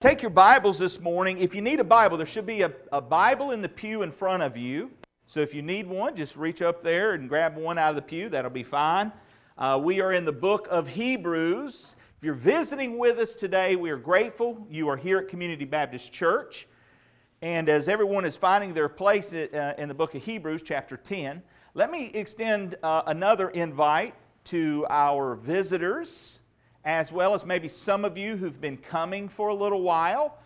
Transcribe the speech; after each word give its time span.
Take 0.00 0.22
your 0.22 0.30
Bibles 0.30 0.78
this 0.78 0.98
morning. 0.98 1.36
If 1.36 1.54
you 1.54 1.60
need 1.60 1.78
a 1.78 1.84
Bible, 1.84 2.16
there 2.16 2.24
should 2.24 2.46
be 2.46 2.62
a, 2.62 2.72
a 2.90 3.02
Bible 3.02 3.50
in 3.50 3.60
the 3.60 3.68
pew 3.68 4.00
in 4.00 4.10
front 4.10 4.42
of 4.42 4.56
you. 4.56 4.90
So 5.26 5.40
if 5.40 5.52
you 5.52 5.60
need 5.60 5.86
one, 5.86 6.16
just 6.16 6.36
reach 6.36 6.62
up 6.62 6.82
there 6.82 7.12
and 7.12 7.28
grab 7.28 7.58
one 7.58 7.76
out 7.76 7.90
of 7.90 7.96
the 7.96 8.02
pew. 8.02 8.30
That'll 8.30 8.50
be 8.50 8.62
fine. 8.62 9.12
Uh, 9.58 9.78
we 9.82 10.00
are 10.00 10.14
in 10.14 10.24
the 10.24 10.32
book 10.32 10.66
of 10.70 10.88
Hebrews. 10.88 11.96
If 12.16 12.24
you're 12.24 12.32
visiting 12.32 12.96
with 12.96 13.18
us 13.18 13.34
today, 13.34 13.76
we 13.76 13.90
are 13.90 13.98
grateful 13.98 14.66
you 14.70 14.88
are 14.88 14.96
here 14.96 15.18
at 15.18 15.28
Community 15.28 15.66
Baptist 15.66 16.10
Church. 16.10 16.66
And 17.42 17.68
as 17.68 17.86
everyone 17.86 18.24
is 18.24 18.38
finding 18.38 18.72
their 18.72 18.88
place 18.88 19.34
uh, 19.34 19.74
in 19.76 19.86
the 19.86 19.94
book 19.94 20.14
of 20.14 20.22
Hebrews, 20.22 20.62
chapter 20.62 20.96
10, 20.96 21.42
let 21.74 21.90
me 21.90 22.06
extend 22.14 22.78
uh, 22.82 23.02
another 23.04 23.50
invite 23.50 24.14
to 24.44 24.86
our 24.88 25.34
visitors 25.34 26.39
as 26.90 27.12
well 27.12 27.34
as 27.34 27.46
maybe 27.46 27.68
some 27.68 28.04
of 28.04 28.18
you 28.18 28.36
who've 28.36 28.60
been 28.60 28.76
coming 28.76 29.28
for 29.28 29.50
a 29.50 29.54
little 29.54 29.80
while 29.80 30.36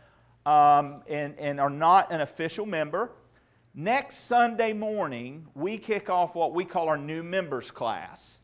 um, 0.44 1.02
and, 1.08 1.34
and 1.38 1.58
are 1.58 1.70
not 1.70 2.12
an 2.12 2.20
official 2.20 2.66
member. 2.66 3.12
Next 3.74 4.26
Sunday 4.26 4.74
morning, 4.74 5.46
we 5.54 5.78
kick 5.78 6.10
off 6.10 6.34
what 6.34 6.52
we 6.52 6.66
call 6.66 6.90
our 6.90 6.98
new 6.98 7.22
members 7.22 7.70
class. 7.70 8.40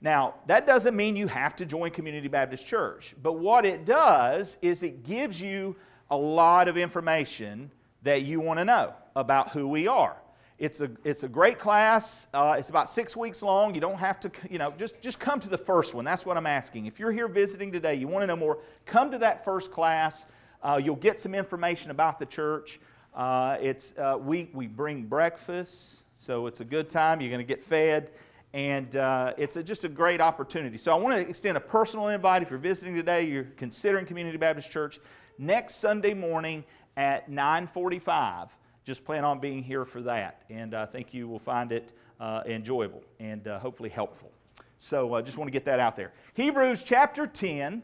Now, 0.00 0.36
that 0.46 0.66
doesn't 0.66 0.96
mean 0.96 1.14
you 1.14 1.26
have 1.28 1.54
to 1.56 1.66
join 1.66 1.90
Community 1.90 2.26
Baptist 2.26 2.66
Church, 2.66 3.14
but 3.22 3.34
what 3.34 3.66
it 3.66 3.84
does 3.84 4.56
is 4.62 4.82
it 4.82 5.04
gives 5.04 5.38
you 5.38 5.76
a 6.10 6.16
lot 6.16 6.68
of 6.68 6.78
information 6.78 7.70
that 8.02 8.22
you 8.22 8.40
want 8.40 8.60
to 8.60 8.64
know 8.64 8.94
about 9.14 9.50
who 9.50 9.68
we 9.68 9.86
are. 9.86 10.16
It's 10.62 10.80
a, 10.80 10.88
it's 11.02 11.24
a 11.24 11.28
great 11.28 11.58
class. 11.58 12.28
Uh, 12.32 12.54
it's 12.56 12.68
about 12.68 12.88
six 12.88 13.16
weeks 13.16 13.42
long. 13.42 13.74
You 13.74 13.80
don't 13.80 13.98
have 13.98 14.20
to, 14.20 14.30
you 14.48 14.58
know, 14.58 14.72
just, 14.78 15.00
just 15.00 15.18
come 15.18 15.40
to 15.40 15.48
the 15.48 15.58
first 15.58 15.92
one. 15.92 16.04
That's 16.04 16.24
what 16.24 16.36
I'm 16.36 16.46
asking. 16.46 16.86
If 16.86 17.00
you're 17.00 17.10
here 17.10 17.26
visiting 17.26 17.72
today, 17.72 17.96
you 17.96 18.06
want 18.06 18.22
to 18.22 18.28
know 18.28 18.36
more, 18.36 18.58
come 18.86 19.10
to 19.10 19.18
that 19.18 19.44
first 19.44 19.72
class. 19.72 20.26
Uh, 20.62 20.80
you'll 20.80 20.94
get 20.94 21.18
some 21.18 21.34
information 21.34 21.90
about 21.90 22.20
the 22.20 22.26
church. 22.26 22.78
Uh, 23.12 23.56
it's, 23.60 23.92
uh, 23.98 24.16
we, 24.20 24.50
we 24.54 24.68
bring 24.68 25.02
breakfast, 25.02 26.04
so 26.14 26.46
it's 26.46 26.60
a 26.60 26.64
good 26.64 26.88
time. 26.88 27.20
You're 27.20 27.30
going 27.30 27.44
to 27.44 27.54
get 27.54 27.64
fed, 27.64 28.12
and 28.54 28.94
uh, 28.94 29.32
it's 29.36 29.56
a, 29.56 29.64
just 29.64 29.84
a 29.84 29.88
great 29.88 30.20
opportunity. 30.20 30.78
So 30.78 30.92
I 30.92 30.94
want 30.94 31.16
to 31.16 31.28
extend 31.28 31.56
a 31.56 31.60
personal 31.60 32.06
invite. 32.06 32.40
If 32.40 32.50
you're 32.50 32.60
visiting 32.60 32.94
today, 32.94 33.24
you're 33.24 33.48
considering 33.56 34.06
Community 34.06 34.38
Baptist 34.38 34.70
Church, 34.70 35.00
next 35.38 35.78
Sunday 35.78 36.14
morning 36.14 36.62
at 36.96 37.28
945 37.28 38.48
just 38.84 39.04
plan 39.04 39.24
on 39.24 39.38
being 39.38 39.62
here 39.62 39.84
for 39.84 40.00
that. 40.02 40.42
And 40.50 40.74
I 40.74 40.86
think 40.86 41.14
you 41.14 41.28
will 41.28 41.38
find 41.38 41.72
it 41.72 41.92
uh, 42.20 42.42
enjoyable 42.46 43.02
and 43.20 43.46
uh, 43.46 43.58
hopefully 43.58 43.88
helpful. 43.88 44.30
So 44.78 45.14
I 45.14 45.20
uh, 45.20 45.22
just 45.22 45.38
want 45.38 45.46
to 45.46 45.52
get 45.52 45.64
that 45.66 45.78
out 45.78 45.96
there. 45.96 46.12
Hebrews 46.34 46.82
chapter 46.84 47.26
10. 47.26 47.82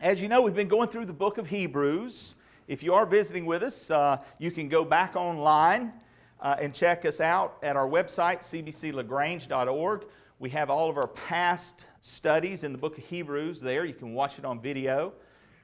As 0.00 0.20
you 0.20 0.28
know, 0.28 0.42
we've 0.42 0.54
been 0.54 0.68
going 0.68 0.88
through 0.88 1.06
the 1.06 1.12
book 1.12 1.38
of 1.38 1.46
Hebrews. 1.46 2.34
If 2.68 2.82
you 2.82 2.94
are 2.94 3.06
visiting 3.06 3.46
with 3.46 3.62
us, 3.62 3.90
uh, 3.90 4.18
you 4.38 4.50
can 4.50 4.68
go 4.68 4.84
back 4.84 5.16
online 5.16 5.92
uh, 6.40 6.56
and 6.60 6.74
check 6.74 7.04
us 7.04 7.20
out 7.20 7.56
at 7.62 7.76
our 7.76 7.88
website, 7.88 8.40
cbclagrange.org. 8.40 10.04
We 10.38 10.50
have 10.50 10.70
all 10.70 10.88
of 10.88 10.96
our 10.96 11.08
past 11.08 11.84
studies 12.00 12.64
in 12.64 12.72
the 12.72 12.78
book 12.78 12.96
of 12.96 13.04
Hebrews 13.04 13.60
there. 13.60 13.84
You 13.84 13.94
can 13.94 14.14
watch 14.14 14.38
it 14.38 14.44
on 14.44 14.60
video. 14.60 15.12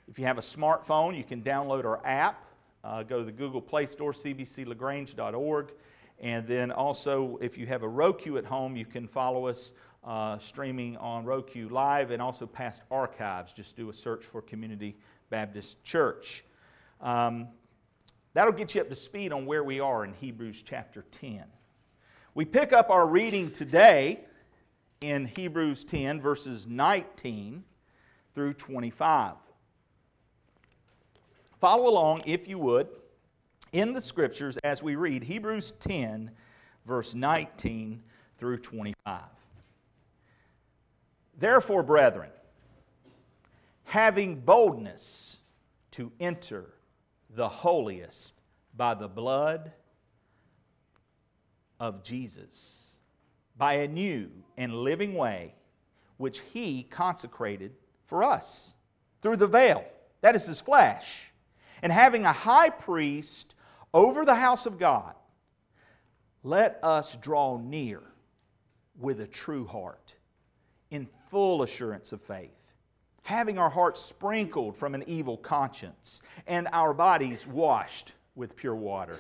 If 0.09 0.19
you 0.19 0.25
have 0.25 0.39
a 0.39 0.43
smartphone, 0.43 1.17
you 1.17 1.25
can 1.25 1.43
download 1.43 1.85
our 1.85 2.05
app 2.07 2.46
uh, 2.87 3.03
go 3.03 3.19
to 3.19 3.25
the 3.25 3.33
Google 3.33 3.61
Play 3.61 3.87
Store, 3.87 4.13
cbclagrange.org. 4.13 5.73
And 6.21 6.47
then 6.47 6.71
also, 6.71 7.39
if 7.43 7.59
you 7.59 7.67
have 7.67 7.83
a 7.83 7.89
Roku 7.89 8.39
at 8.39 8.45
home, 8.45 8.77
you 8.77 8.87
can 8.87 9.09
follow 9.09 9.47
us 9.47 9.73
uh, 10.05 10.39
streaming 10.39 10.97
on 10.99 11.25
Roku 11.25 11.69
Live 11.69 12.13
and 12.13 12.23
also 12.23 12.47
past 12.47 12.83
archives. 12.91 13.53
Just 13.53 13.77
do 13.77 13.91
a 13.91 13.93
search 13.93 14.25
for 14.25 14.41
Community 14.41 14.97
Baptist 15.31 15.83
Church. 15.83 16.45
Um, 17.01 17.49
that'll 18.35 18.53
get 18.53 18.75
you 18.75 18.81
up 18.81 18.89
to 18.89 18.95
speed 18.95 19.33
on 19.33 19.47
where 19.47 19.65
we 19.65 19.81
are 19.81 20.05
in 20.05 20.15
Hebrews 20.15 20.63
chapter 20.65 21.05
10. 21.21 21.43
We 22.35 22.45
pick 22.45 22.73
up 22.73 22.89
our 22.89 23.07
reading 23.07 23.51
today 23.51 24.21
in 25.01 25.27
Hebrews 25.27 25.85
10, 25.85 26.21
verses 26.21 26.67
19 26.67 27.65
through 28.35 28.55
25. 28.55 29.35
Follow 31.61 31.89
along, 31.89 32.23
if 32.27 32.47
you 32.47 32.59
would, 32.59 32.89
in 33.73 33.93
the 33.93 34.01
scriptures 34.01 34.59
as 34.63 34.83
we 34.83 34.97
read 34.97 35.23
Hebrews 35.23 35.73
10, 35.81 36.31
verse 36.87 37.15
19 37.15 38.03
through 38.39 38.59
25. 38.59 39.21
Therefore, 41.39 41.83
brethren, 41.83 42.31
having 43.85 44.41
boldness 44.41 45.39
to 45.93 46.13
enter 46.21 46.67
the 47.31 47.49
holiest 47.49 48.35
by 48.77 48.95
the 48.95 49.09
blood 49.09 49.73
of 51.81 52.03
Jesus, 52.03 52.97
by 53.57 53.75
a 53.75 53.89
new 53.89 54.31
and 54.59 54.75
living 54.75 55.15
way 55.15 55.55
which 56.19 56.41
he 56.53 56.83
consecrated 56.85 57.73
for 58.07 58.23
us 58.23 58.75
through 59.23 59.37
the 59.37 59.47
veil, 59.47 59.85
that 60.21 60.35
is 60.35 60.47
his 60.47 60.61
flesh 60.61 61.31
and 61.83 61.93
having 61.93 62.25
a 62.25 62.33
high 62.33 62.71
priest 62.71 63.55
over 63.93 64.25
the 64.25 64.35
house 64.35 64.67
of 64.67 64.79
God, 64.79 65.15
let 66.43 66.79
us 66.83 67.17
draw 67.17 67.59
near 67.59 68.03
with 68.99 69.21
a 69.21 69.27
true 69.27 69.67
heart, 69.67 70.15
in 70.91 71.09
full 71.31 71.63
assurance 71.63 72.13
of 72.13 72.23
faith, 72.23 72.73
having 73.23 73.59
our 73.59 73.69
hearts 73.69 74.01
sprinkled 74.01 74.77
from 74.77 74.95
an 74.95 75.05
evil 75.07 75.37
conscience, 75.37 76.23
and 76.47 76.69
our 76.73 76.95
bodies 76.95 77.47
washed 77.47 78.13
with 78.37 78.57
pure 78.57 78.77
water. 78.77 79.19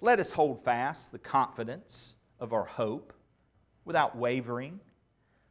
Let 0.00 0.20
us 0.20 0.30
hold 0.30 0.62
fast 0.64 1.10
the 1.10 1.18
confidence 1.18 2.14
of 2.38 2.52
our 2.52 2.64
hope 2.64 3.12
without 3.84 4.16
wavering, 4.16 4.78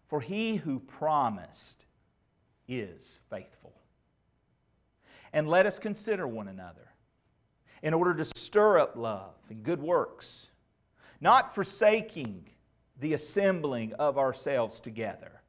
for 0.07 0.22
he 0.22 0.56
who 0.56 0.79
promised 0.79 1.85
is 2.67 3.19
faithful 3.29 3.73
and 5.37 5.47
let 5.47 5.67
us 5.67 5.77
consider 5.77 6.27
one 6.27 6.47
another 6.47 6.91
in 7.83 7.93
order 7.93 8.15
to 8.15 8.25
stir 8.25 8.79
up 8.79 8.95
love 8.95 9.35
and 9.51 9.61
good 9.61 9.79
works, 9.79 10.49
not 11.21 11.53
forsaking 11.53 12.43
the 13.01 13.13
assembling 13.13 13.93
of 13.93 14.17
ourselves 14.17 14.79
together, 14.79 15.43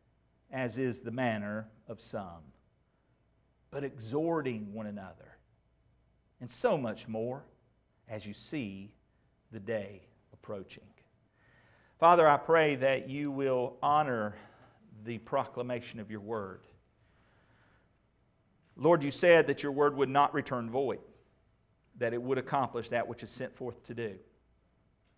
as 0.53 0.77
is 0.77 1.01
the 1.01 1.11
manner 1.11 1.67
of 1.89 2.03
some, 2.03 2.43
but 3.71 3.83
exhorting 3.83 4.71
one 4.75 4.89
another, 4.89 5.39
and 6.43 6.51
so 6.51 6.77
much 6.77 7.09
more 7.09 7.43
as 8.11 8.27
you 8.27 8.35
see 8.35 8.93
the 9.53 9.61
day 9.61 10.03
approaching. 10.35 10.85
Father, 11.99 12.29
I 12.29 12.37
pray 12.37 12.75
that 12.75 13.09
you 13.09 13.31
will 13.31 13.79
honor 13.83 14.37
the 15.07 15.17
proclamation 15.17 15.99
of 15.99 16.11
your 16.11 16.21
word 16.21 16.68
Lord, 18.79 19.03
you 19.03 19.11
said 19.11 19.49
that 19.49 19.63
your 19.63 19.73
word 19.73 19.97
would 19.97 20.09
not 20.09 20.33
return 20.33 20.71
void, 20.71 21.01
that 21.99 22.15
it 22.15 22.23
would 22.23 22.39
accomplish 22.39 22.89
that 22.91 23.07
which 23.07 23.25
is 23.25 23.31
sent 23.31 23.55
forth 23.57 23.83
to 23.85 23.95
do. 23.95 24.15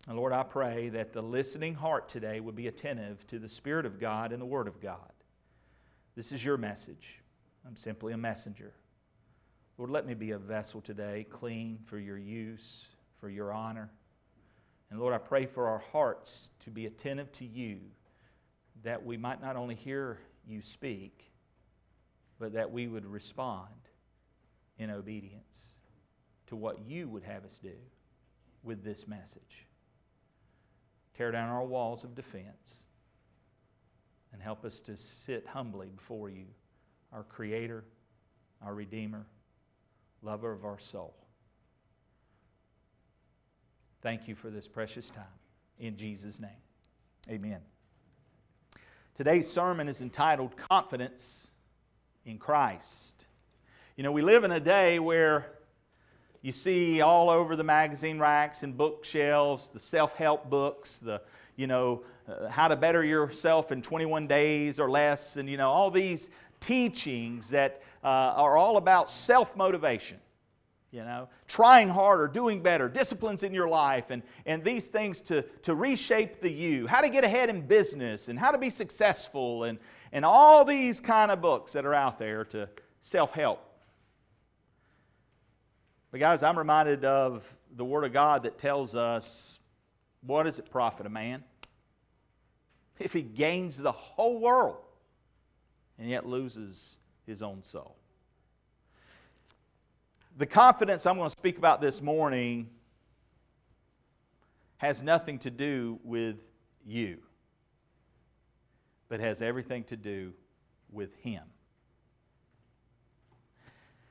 And 0.07 0.17
Lord, 0.17 0.33
I 0.33 0.41
pray 0.41 0.89
that 0.89 1.13
the 1.13 1.21
listening 1.21 1.75
heart 1.75 2.09
today 2.09 2.39
would 2.39 2.55
be 2.55 2.67
attentive 2.67 3.25
to 3.27 3.37
the 3.37 3.47
Spirit 3.47 3.85
of 3.85 3.99
God 3.99 4.31
and 4.31 4.41
the 4.41 4.47
Word 4.47 4.67
of 4.67 4.81
God. 4.81 5.11
This 6.15 6.31
is 6.31 6.43
your 6.43 6.57
message. 6.57 7.19
I'm 7.67 7.75
simply 7.75 8.13
a 8.13 8.17
messenger. 8.17 8.73
Lord, 9.77 9.91
let 9.91 10.07
me 10.07 10.15
be 10.15 10.31
a 10.31 10.39
vessel 10.39 10.81
today, 10.81 11.27
clean 11.29 11.77
for 11.85 11.99
your 11.99 12.17
use, 12.17 12.87
for 13.19 13.29
your 13.29 13.53
honor. 13.53 13.91
And 14.89 14.99
Lord, 14.99 15.13
I 15.13 15.19
pray 15.19 15.45
for 15.45 15.67
our 15.67 15.83
hearts 15.91 16.49
to 16.61 16.71
be 16.71 16.87
attentive 16.87 17.31
to 17.33 17.45
you, 17.45 17.77
that 18.83 19.05
we 19.05 19.17
might 19.17 19.39
not 19.39 19.55
only 19.55 19.75
hear 19.75 20.17
you 20.47 20.63
speak, 20.63 21.30
but 22.41 22.53
that 22.53 22.71
we 22.71 22.87
would 22.87 23.05
respond 23.05 23.67
in 24.79 24.89
obedience 24.89 25.75
to 26.47 26.55
what 26.55 26.79
you 26.87 27.07
would 27.07 27.23
have 27.23 27.45
us 27.45 27.59
do 27.61 27.75
with 28.63 28.83
this 28.83 29.07
message. 29.07 29.67
Tear 31.15 31.31
down 31.31 31.49
our 31.49 31.63
walls 31.63 32.03
of 32.03 32.15
defense 32.15 32.83
and 34.33 34.41
help 34.41 34.65
us 34.65 34.81
to 34.81 34.97
sit 34.97 35.45
humbly 35.45 35.89
before 35.95 36.29
you, 36.29 36.45
our 37.13 37.21
Creator, 37.23 37.83
our 38.65 38.73
Redeemer, 38.73 39.27
lover 40.23 40.51
of 40.51 40.65
our 40.65 40.79
soul. 40.79 41.13
Thank 44.01 44.27
you 44.27 44.33
for 44.33 44.49
this 44.49 44.67
precious 44.67 45.11
time. 45.11 45.25
In 45.77 45.95
Jesus' 45.95 46.39
name, 46.39 46.49
amen. 47.29 47.59
Today's 49.15 49.47
sermon 49.47 49.87
is 49.87 50.01
entitled 50.01 50.57
Confidence 50.57 51.50
in 52.25 52.37
Christ. 52.37 53.25
You 53.97 54.03
know, 54.03 54.11
we 54.11 54.21
live 54.21 54.43
in 54.43 54.51
a 54.51 54.59
day 54.59 54.99
where 54.99 55.47
you 56.41 56.51
see 56.51 57.01
all 57.01 57.29
over 57.29 57.55
the 57.55 57.63
magazine 57.63 58.17
racks 58.19 58.63
and 58.63 58.75
bookshelves 58.75 59.69
the 59.73 59.79
self 59.79 60.15
help 60.15 60.49
books, 60.49 60.99
the, 60.99 61.21
you 61.55 61.67
know, 61.67 62.03
uh, 62.27 62.49
how 62.49 62.67
to 62.67 62.75
better 62.75 63.03
yourself 63.03 63.71
in 63.71 63.81
21 63.81 64.27
days 64.27 64.79
or 64.79 64.89
less, 64.89 65.37
and, 65.37 65.49
you 65.49 65.57
know, 65.57 65.69
all 65.69 65.91
these 65.91 66.29
teachings 66.59 67.49
that, 67.49 67.81
uh, 68.03 68.07
are 68.07 68.57
all 68.57 68.77
about 68.77 69.09
self 69.09 69.55
motivation. 69.55 70.17
You 70.91 71.05
know, 71.05 71.29
trying 71.47 71.87
harder, 71.87 72.27
doing 72.27 72.61
better, 72.61 72.89
disciplines 72.89 73.43
in 73.43 73.53
your 73.53 73.69
life, 73.69 74.09
and, 74.09 74.21
and 74.45 74.61
these 74.61 74.87
things 74.87 75.21
to, 75.21 75.43
to 75.61 75.73
reshape 75.73 76.41
the 76.41 76.51
you, 76.51 76.85
how 76.85 76.99
to 76.99 77.07
get 77.07 77.23
ahead 77.23 77.49
in 77.49 77.65
business, 77.65 78.27
and 78.27 78.37
how 78.37 78.51
to 78.51 78.57
be 78.57 78.69
successful, 78.69 79.63
and, 79.63 79.79
and 80.11 80.25
all 80.25 80.65
these 80.65 80.99
kind 80.99 81.31
of 81.31 81.39
books 81.39 81.71
that 81.73 81.85
are 81.85 81.93
out 81.93 82.19
there 82.19 82.43
to 82.45 82.67
self 83.01 83.33
help. 83.33 83.65
But, 86.11 86.19
guys, 86.19 86.43
I'm 86.43 86.57
reminded 86.57 87.05
of 87.05 87.45
the 87.77 87.85
Word 87.85 88.03
of 88.03 88.11
God 88.11 88.43
that 88.43 88.57
tells 88.57 88.93
us 88.93 89.59
what 90.25 90.43
does 90.43 90.59
it 90.59 90.69
profit 90.69 91.05
a 91.05 91.09
man 91.09 91.43
if 92.99 93.13
he 93.13 93.21
gains 93.21 93.77
the 93.77 93.91
whole 93.91 94.39
world 94.39 94.77
and 95.97 96.09
yet 96.09 96.25
loses 96.25 96.97
his 97.25 97.41
own 97.41 97.63
soul? 97.63 97.95
The 100.37 100.45
confidence 100.45 101.05
I'm 101.05 101.17
going 101.17 101.29
to 101.29 101.31
speak 101.31 101.57
about 101.57 101.81
this 101.81 102.01
morning 102.01 102.69
has 104.77 105.03
nothing 105.03 105.37
to 105.39 105.51
do 105.51 105.99
with 106.03 106.37
you, 106.85 107.17
but 109.09 109.19
has 109.19 109.41
everything 109.41 109.83
to 109.85 109.95
do 109.95 110.33
with 110.91 111.13
Him. 111.17 111.43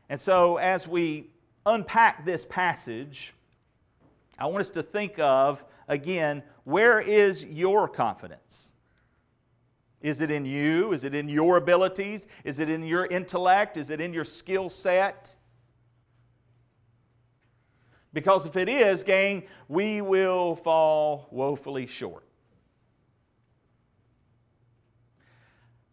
And 0.09 0.21
so, 0.21 0.59
as 0.59 0.87
we 0.87 1.31
unpack 1.67 2.25
this 2.25 2.45
passage, 2.45 3.35
I 4.39 4.47
want 4.47 4.61
us 4.61 4.71
to 4.71 4.83
think 4.83 5.19
of, 5.19 5.65
again, 5.89 6.43
where 6.65 7.01
is 7.01 7.45
your 7.45 7.89
confidence? 7.89 8.73
Is 10.03 10.21
it 10.21 10.31
in 10.31 10.45
you? 10.45 10.93
Is 10.93 11.05
it 11.05 11.15
in 11.15 11.29
your 11.29 11.57
abilities? 11.57 12.27
Is 12.45 12.59
it 12.59 12.71
in 12.71 12.83
your 12.83 13.07
intellect? 13.07 13.77
Is 13.77 13.91
it 13.91 14.01
in 14.01 14.13
your 14.13 14.25
skill 14.25 14.69
set? 14.69 15.35
Because 18.13 18.45
if 18.45 18.57
it 18.57 18.69
is, 18.69 19.05
gang, 19.05 19.45
we 19.69 20.01
will 20.01 20.57
fall 20.57 21.29
woefully 21.31 21.87
short. 21.87 22.25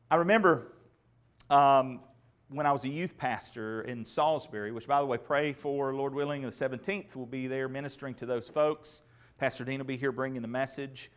I 0.10 0.16
remember 0.16 0.74
um, 1.50 2.00
when 2.50 2.66
I 2.66 2.72
was 2.72 2.86
a 2.86 2.90
youth 2.90 3.18
pastor 3.18 3.82
in 3.82 4.06
Salisbury, 4.06 4.72
which, 4.72 4.88
by 4.88 5.00
the 5.00 5.06
way, 5.06 5.18
pray 5.18 5.54
for, 5.54 5.94
Lord 5.94 6.16
willing, 6.16 6.42
the 6.42 6.50
17th, 6.50 7.16
we'll 7.16 7.26
be 7.26 7.48
there 7.48 7.68
ministering 7.68 8.16
to 8.16 8.26
those 8.26 8.50
folks. 8.50 9.04
Pastor 9.38 9.64
Dean 9.64 9.78
will 9.78 9.86
be 9.86 9.98
here 9.98 10.12
bringing 10.12 10.42
the 10.42 10.48
message. 10.48 11.12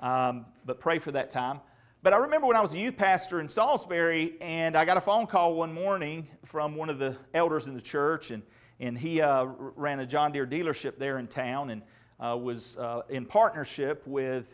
Um, 0.00 0.46
but 0.66 0.78
pray 0.78 0.98
for 0.98 1.10
that 1.12 1.30
time. 1.30 1.60
But 2.02 2.12
I 2.12 2.18
remember 2.18 2.46
when 2.46 2.56
I 2.56 2.60
was 2.60 2.74
a 2.74 2.78
youth 2.78 2.96
pastor 2.96 3.40
in 3.40 3.48
Salisbury, 3.48 4.34
and 4.40 4.76
I 4.76 4.84
got 4.84 4.98
a 4.98 5.00
phone 5.00 5.26
call 5.26 5.54
one 5.54 5.72
morning 5.72 6.28
from 6.44 6.76
one 6.76 6.90
of 6.90 6.98
the 6.98 7.16
elders 7.32 7.66
in 7.66 7.74
the 7.74 7.80
church, 7.80 8.30
and, 8.30 8.42
and 8.80 8.98
he 8.98 9.20
uh, 9.20 9.46
ran 9.76 10.00
a 10.00 10.06
John 10.06 10.32
Deere 10.32 10.46
dealership 10.46 10.98
there 10.98 11.18
in 11.18 11.26
town 11.26 11.70
and 11.70 11.82
uh, 12.20 12.36
was 12.36 12.76
uh, 12.76 13.02
in 13.08 13.24
partnership 13.24 14.02
with 14.06 14.46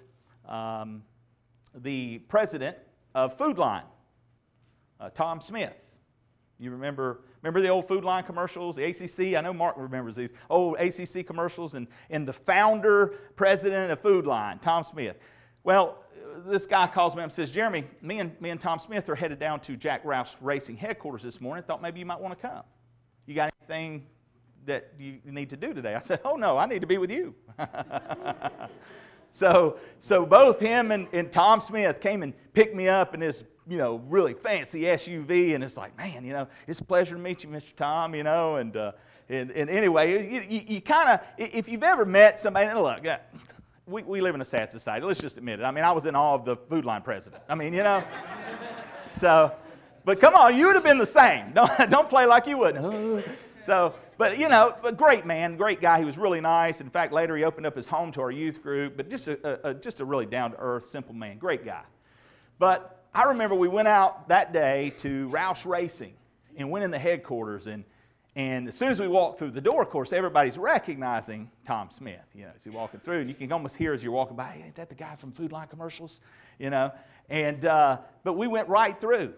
um, 0.49 1.03
the 1.75 2.19
president 2.29 2.77
of 3.15 3.37
Food 3.37 3.59
Lion, 3.59 3.85
uh, 5.01 5.11
Tom 5.11 5.41
Smith. 5.41 5.75
You 6.59 6.71
remember, 6.71 7.23
remember 7.43 7.63
the 7.63 7.69
old 7.69 7.89
Food 7.89 8.05
Lion 8.05 8.25
commercials, 8.25 8.77
the 8.77 8.85
ACC? 8.85 9.37
I 9.37 9.41
know 9.41 9.53
Mark 9.53 9.77
remembers 9.79 10.17
these 10.17 10.31
old 10.51 10.79
ACC 10.79 11.27
commercials, 11.27 11.75
and, 11.75 11.87
and 12.11 12.29
the 12.29 12.33
founder, 12.33 13.15
president 13.35 13.91
of 13.91 14.01
Food 14.01 14.27
Lion, 14.27 14.59
Tom 14.59 14.85
Smith. 14.85 15.17
Well, 15.65 16.05
this 16.47 16.67
guy 16.67 16.87
calls 16.87 17.15
me 17.15 17.21
up 17.21 17.25
and 17.25 17.33
says, 17.33 17.51
Jeremy, 17.51 17.85
me 18.03 18.21
and, 18.21 18.39
me 18.41 18.51
and 18.51 18.61
Tom 18.61 18.79
Smith 18.79 19.09
are 19.09 19.15
headed 19.15 19.39
down 19.39 19.61
to 19.61 19.77
Jack 19.77 20.05
Roush 20.05 20.37
Racing 20.41 20.77
headquarters 20.77 21.23
this 21.23 21.41
morning. 21.41 21.65
Thought 21.65 21.83
maybe 21.83 21.99
you 21.99 22.07
might 22.07 22.21
want 22.21 22.39
to 22.39 22.47
come. 22.47 22.63
Anything 23.71 24.03
that 24.67 24.93
you 24.99 25.21
need 25.25 25.49
to 25.51 25.57
do 25.57 25.73
today? 25.73 25.95
I 25.95 26.01
said, 26.01 26.21
Oh, 26.25 26.35
no, 26.35 26.59
I 26.59 26.67
need 26.67 26.81
to 26.81 26.89
be 26.89 26.99
with 26.99 27.11
you. 27.11 27.35
so, 29.33 29.79
so 30.01 30.27
both 30.27 30.59
him 30.59 30.91
and, 30.91 31.07
and 31.13 31.31
Tom 31.31 31.61
Smith 31.61 32.01
came 32.01 32.25
and 32.25 32.35
picked 32.53 32.75
me 32.75 32.89
up 32.89 33.15
in 33.15 33.21
this 33.21 33.45
you 33.69 33.79
know, 33.79 34.03
really 34.09 34.35
fancy 34.35 34.81
SUV, 34.83 35.55
and 35.55 35.63
it's 35.63 35.77
like, 35.77 35.97
man, 35.97 36.25
you 36.25 36.33
know, 36.33 36.49
it's 36.67 36.81
a 36.81 36.85
pleasure 36.85 37.15
to 37.15 37.21
meet 37.21 37.45
you, 37.45 37.49
Mr. 37.49 37.73
Tom, 37.77 38.17
you 38.17 38.25
know, 38.25 38.57
and, 38.57 38.77
uh, 38.77 38.91
and, 39.29 39.53
and 39.53 39.71
anyway, 39.71 40.25
you, 40.29 40.45
you, 40.49 40.63
you 40.67 40.81
kind 40.81 41.09
of, 41.09 41.21
if 41.39 41.69
you've 41.69 41.85
ever 41.85 42.05
met 42.05 42.37
somebody, 42.41 42.67
and 42.67 42.81
look, 42.81 43.07
we, 43.87 44.03
we 44.03 44.21
live 44.21 44.35
in 44.35 44.41
a 44.41 44.45
sad 44.45 44.73
society, 44.73 45.07
let's 45.07 45.21
just 45.21 45.39
admit 45.39 45.61
it. 45.61 45.63
I 45.63 45.71
mean, 45.71 45.85
I 45.85 45.93
was 45.93 46.07
in 46.07 46.17
awe 46.17 46.35
of 46.35 46.45
the 46.45 46.57
Food 46.57 46.85
Lion 46.85 47.03
president. 47.03 47.45
I 47.49 47.55
mean, 47.55 47.73
you 47.73 47.85
know, 47.85 48.03
so, 49.19 49.53
but 50.05 50.19
come 50.19 50.35
on, 50.35 50.57
you 50.57 50.67
would 50.67 50.75
have 50.75 50.85
been 50.85 50.99
the 50.99 51.07
same. 51.07 51.53
Don't, 51.55 51.91
don't 51.91 52.11
play 52.11 52.27
like 52.27 52.49
you 52.49 52.59
wouldn't. 52.59 53.25
So, 53.63 53.95
but 54.19 54.39
you 54.39 54.49
know, 54.49 54.75
a 54.85 54.93
great 54.93 55.27
man, 55.27 55.57
great 55.57 55.81
guy. 55.81 55.99
He 55.99 56.05
was 56.05 56.19
really 56.19 56.41
nice. 56.41 56.81
In 56.81 56.91
fact, 56.91 57.13
later 57.13 57.37
he 57.37 57.45
opened 57.45 57.67
up 57.67 57.77
his 57.77 57.87
home 57.87 58.13
to 58.13 58.21
our 58.21 58.31
youth 58.31 58.63
group. 58.63 58.97
But 58.97 59.11
just 59.11 59.29
a, 59.29 59.69
a 59.69 59.75
just 59.75 60.01
a 60.01 60.05
really 60.05 60.27
down 60.27 60.53
to 60.53 60.57
earth, 60.59 60.85
simple 60.85 61.15
man, 61.15 61.39
great 61.39 61.65
guy. 61.65 61.83
But 62.59 63.01
I 63.15 63.25
remember 63.25 63.55
we 63.55 63.69
went 63.69 63.89
out 63.89 64.29
that 64.29 64.53
day 64.53 64.93
to 64.99 65.29
Roush 65.31 65.65
Racing 65.65 66.13
and 66.57 66.71
went 66.71 66.85
in 66.85 66.91
the 66.91 66.99
headquarters. 66.99 67.67
And, 67.67 67.85
and 68.37 68.69
as 68.69 68.77
soon 68.77 68.91
as 68.91 69.01
we 69.01 69.09
walked 69.09 69.39
through 69.39 69.51
the 69.51 69.61
door, 69.61 69.83
of 69.83 69.91
course, 69.91 70.13
everybody's 70.13 70.57
recognizing 70.57 71.51
Tom 71.67 71.91
Smith. 71.91 72.21
You 72.35 72.45
know, 72.45 72.53
as 72.57 72.65
you're 72.65 72.75
walking 72.75 73.01
through, 73.01 73.21
and 73.21 73.29
you 73.29 73.35
can 73.35 73.51
almost 73.51 73.77
hear 73.77 73.93
as 73.93 74.05
you're 74.05 74.13
walking 74.13 74.37
by, 74.37 74.63
ain't 74.65 74.77
that 74.77 74.89
the 74.89 74.95
guy 74.95 75.17
from 75.17 75.33
Food 75.33 75.51
Lion 75.51 75.69
commercials? 75.69 76.21
You 76.59 76.71
know, 76.71 76.93
and 77.29 77.65
uh, 77.65 77.99
but 78.23 78.35
we 78.35 78.47
went 78.47 78.69
right 78.69 78.99
through. 79.01 79.35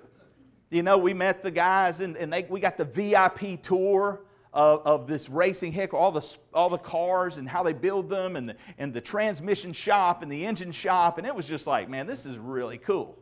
You 0.73 0.83
know, 0.83 0.97
we 0.97 1.13
met 1.13 1.43
the 1.43 1.51
guys, 1.51 2.01
and, 2.01 2.17
and 2.17 2.33
they, 2.33 2.47
we 2.49 2.59
got 2.59 2.79
the 2.79 2.87
VIP 2.87 3.61
tour 3.61 4.23
of, 4.55 4.81
of 4.87 5.07
this 5.07 5.29
racing 5.29 5.71
heck, 5.71 5.93
all 5.93 6.11
the, 6.11 6.27
all 6.55 6.71
the 6.71 6.79
cars 6.79 7.37
and 7.37 7.47
how 7.47 7.63
they 7.63 7.75
build 7.75 8.09
them, 8.09 8.37
and 8.37 8.49
the, 8.49 8.57
and 8.79 8.95
the 8.95 9.01
transmission 9.01 9.75
shop 9.75 10.23
and 10.23 10.33
the 10.33 10.47
engine 10.47 10.73
shop, 10.73 11.19
and 11.19 11.27
it 11.27 11.35
was 11.35 11.47
just 11.47 11.67
like, 11.67 11.91
man, 11.91 12.07
this 12.07 12.25
is 12.25 12.39
really 12.39 12.79
cool. 12.79 13.19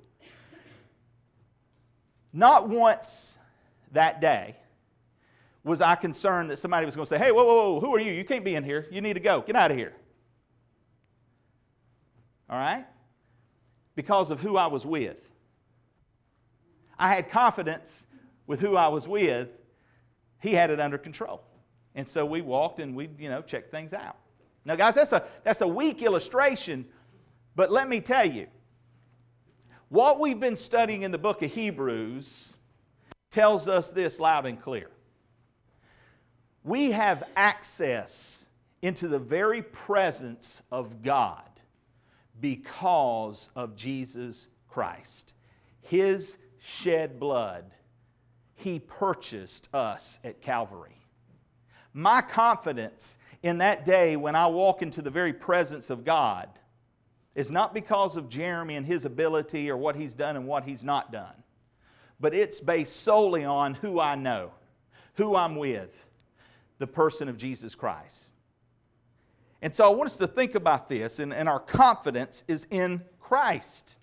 Not 2.32 2.68
once 2.68 3.36
that 3.90 4.20
day 4.20 4.54
was 5.64 5.80
I 5.80 5.96
concerned 5.96 6.50
that 6.50 6.60
somebody 6.60 6.86
was 6.86 6.94
going 6.94 7.04
to 7.04 7.08
say, 7.08 7.18
hey, 7.18 7.32
whoa, 7.32 7.44
whoa, 7.44 7.72
whoa, 7.72 7.80
who 7.80 7.92
are 7.96 8.00
you? 8.00 8.12
You 8.12 8.24
can't 8.24 8.44
be 8.44 8.54
in 8.54 8.62
here. 8.62 8.86
You 8.92 9.00
need 9.00 9.14
to 9.14 9.20
go. 9.20 9.40
Get 9.40 9.56
out 9.56 9.72
of 9.72 9.76
here. 9.76 9.92
All 12.48 12.56
right? 12.56 12.86
Because 13.96 14.30
of 14.30 14.38
who 14.38 14.56
I 14.56 14.68
was 14.68 14.86
with. 14.86 15.29
I 17.00 17.14
had 17.14 17.30
confidence 17.30 18.04
with 18.46 18.60
who 18.60 18.76
I 18.76 18.88
was 18.88 19.08
with. 19.08 19.48
He 20.40 20.52
had 20.52 20.70
it 20.70 20.78
under 20.78 20.98
control. 20.98 21.42
And 21.94 22.06
so 22.06 22.26
we 22.26 22.42
walked 22.42 22.78
and 22.78 22.94
we, 22.94 23.08
you 23.18 23.30
know, 23.30 23.40
checked 23.40 23.70
things 23.70 23.94
out. 23.94 24.16
Now, 24.66 24.76
guys, 24.76 24.94
that's 24.94 25.12
a, 25.12 25.24
that's 25.42 25.62
a 25.62 25.66
weak 25.66 26.02
illustration, 26.02 26.84
but 27.56 27.72
let 27.72 27.88
me 27.88 28.00
tell 28.00 28.28
you, 28.28 28.46
what 29.88 30.20
we've 30.20 30.38
been 30.38 30.56
studying 30.56 31.02
in 31.02 31.10
the 31.10 31.18
book 31.18 31.42
of 31.42 31.50
Hebrews 31.50 32.56
tells 33.30 33.66
us 33.66 33.90
this 33.90 34.20
loud 34.20 34.44
and 34.44 34.60
clear. 34.60 34.90
We 36.62 36.90
have 36.90 37.24
access 37.34 38.46
into 38.82 39.08
the 39.08 39.18
very 39.18 39.62
presence 39.62 40.60
of 40.70 41.02
God 41.02 41.48
because 42.40 43.48
of 43.56 43.74
Jesus 43.74 44.48
Christ. 44.68 45.32
His 45.80 46.36
shed 46.60 47.18
blood, 47.18 47.64
He 48.54 48.78
purchased 48.78 49.68
us 49.74 50.18
at 50.22 50.40
Calvary. 50.40 50.96
My 51.92 52.20
confidence 52.20 53.18
in 53.42 53.58
that 53.58 53.84
day 53.84 54.16
when 54.16 54.36
I 54.36 54.46
walk 54.46 54.82
into 54.82 55.02
the 55.02 55.10
very 55.10 55.32
presence 55.32 55.90
of 55.90 56.04
God 56.04 56.48
is 57.34 57.50
not 57.50 57.74
because 57.74 58.16
of 58.16 58.28
Jeremy 58.28 58.76
and 58.76 58.84
his 58.84 59.04
ability 59.04 59.70
or 59.70 59.76
what 59.76 59.96
he's 59.96 60.14
done 60.14 60.36
and 60.36 60.46
what 60.46 60.64
he's 60.64 60.84
not 60.84 61.10
done, 61.10 61.34
but 62.20 62.34
it's 62.34 62.60
based 62.60 62.96
solely 63.02 63.44
on 63.44 63.74
who 63.74 63.98
I 63.98 64.14
know, 64.14 64.52
who 65.14 65.36
I'm 65.36 65.56
with, 65.56 66.06
the 66.78 66.86
person 66.86 67.28
of 67.28 67.36
Jesus 67.36 67.74
Christ. 67.74 68.32
And 69.62 69.74
so 69.74 69.84
I 69.84 69.88
want 69.88 70.06
us 70.06 70.16
to 70.18 70.26
think 70.26 70.54
about 70.54 70.88
this, 70.88 71.18
and, 71.18 71.32
and 71.32 71.48
our 71.48 71.60
confidence 71.60 72.44
is 72.48 72.66
in 72.70 73.02
Christ. 73.20 73.96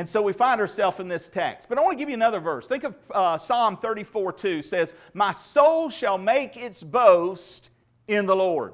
And 0.00 0.08
so 0.08 0.22
we 0.22 0.32
find 0.32 0.62
ourselves 0.62 0.98
in 0.98 1.08
this 1.08 1.28
text. 1.28 1.68
But 1.68 1.76
I 1.76 1.82
want 1.82 1.92
to 1.92 1.98
give 1.98 2.08
you 2.08 2.14
another 2.14 2.40
verse. 2.40 2.66
Think 2.66 2.84
of 2.84 2.94
uh, 3.10 3.36
Psalm 3.36 3.76
34 3.76 4.32
2 4.32 4.62
says, 4.62 4.94
My 5.12 5.30
soul 5.30 5.90
shall 5.90 6.16
make 6.16 6.56
its 6.56 6.82
boast 6.82 7.68
in 8.08 8.24
the 8.24 8.34
Lord. 8.34 8.72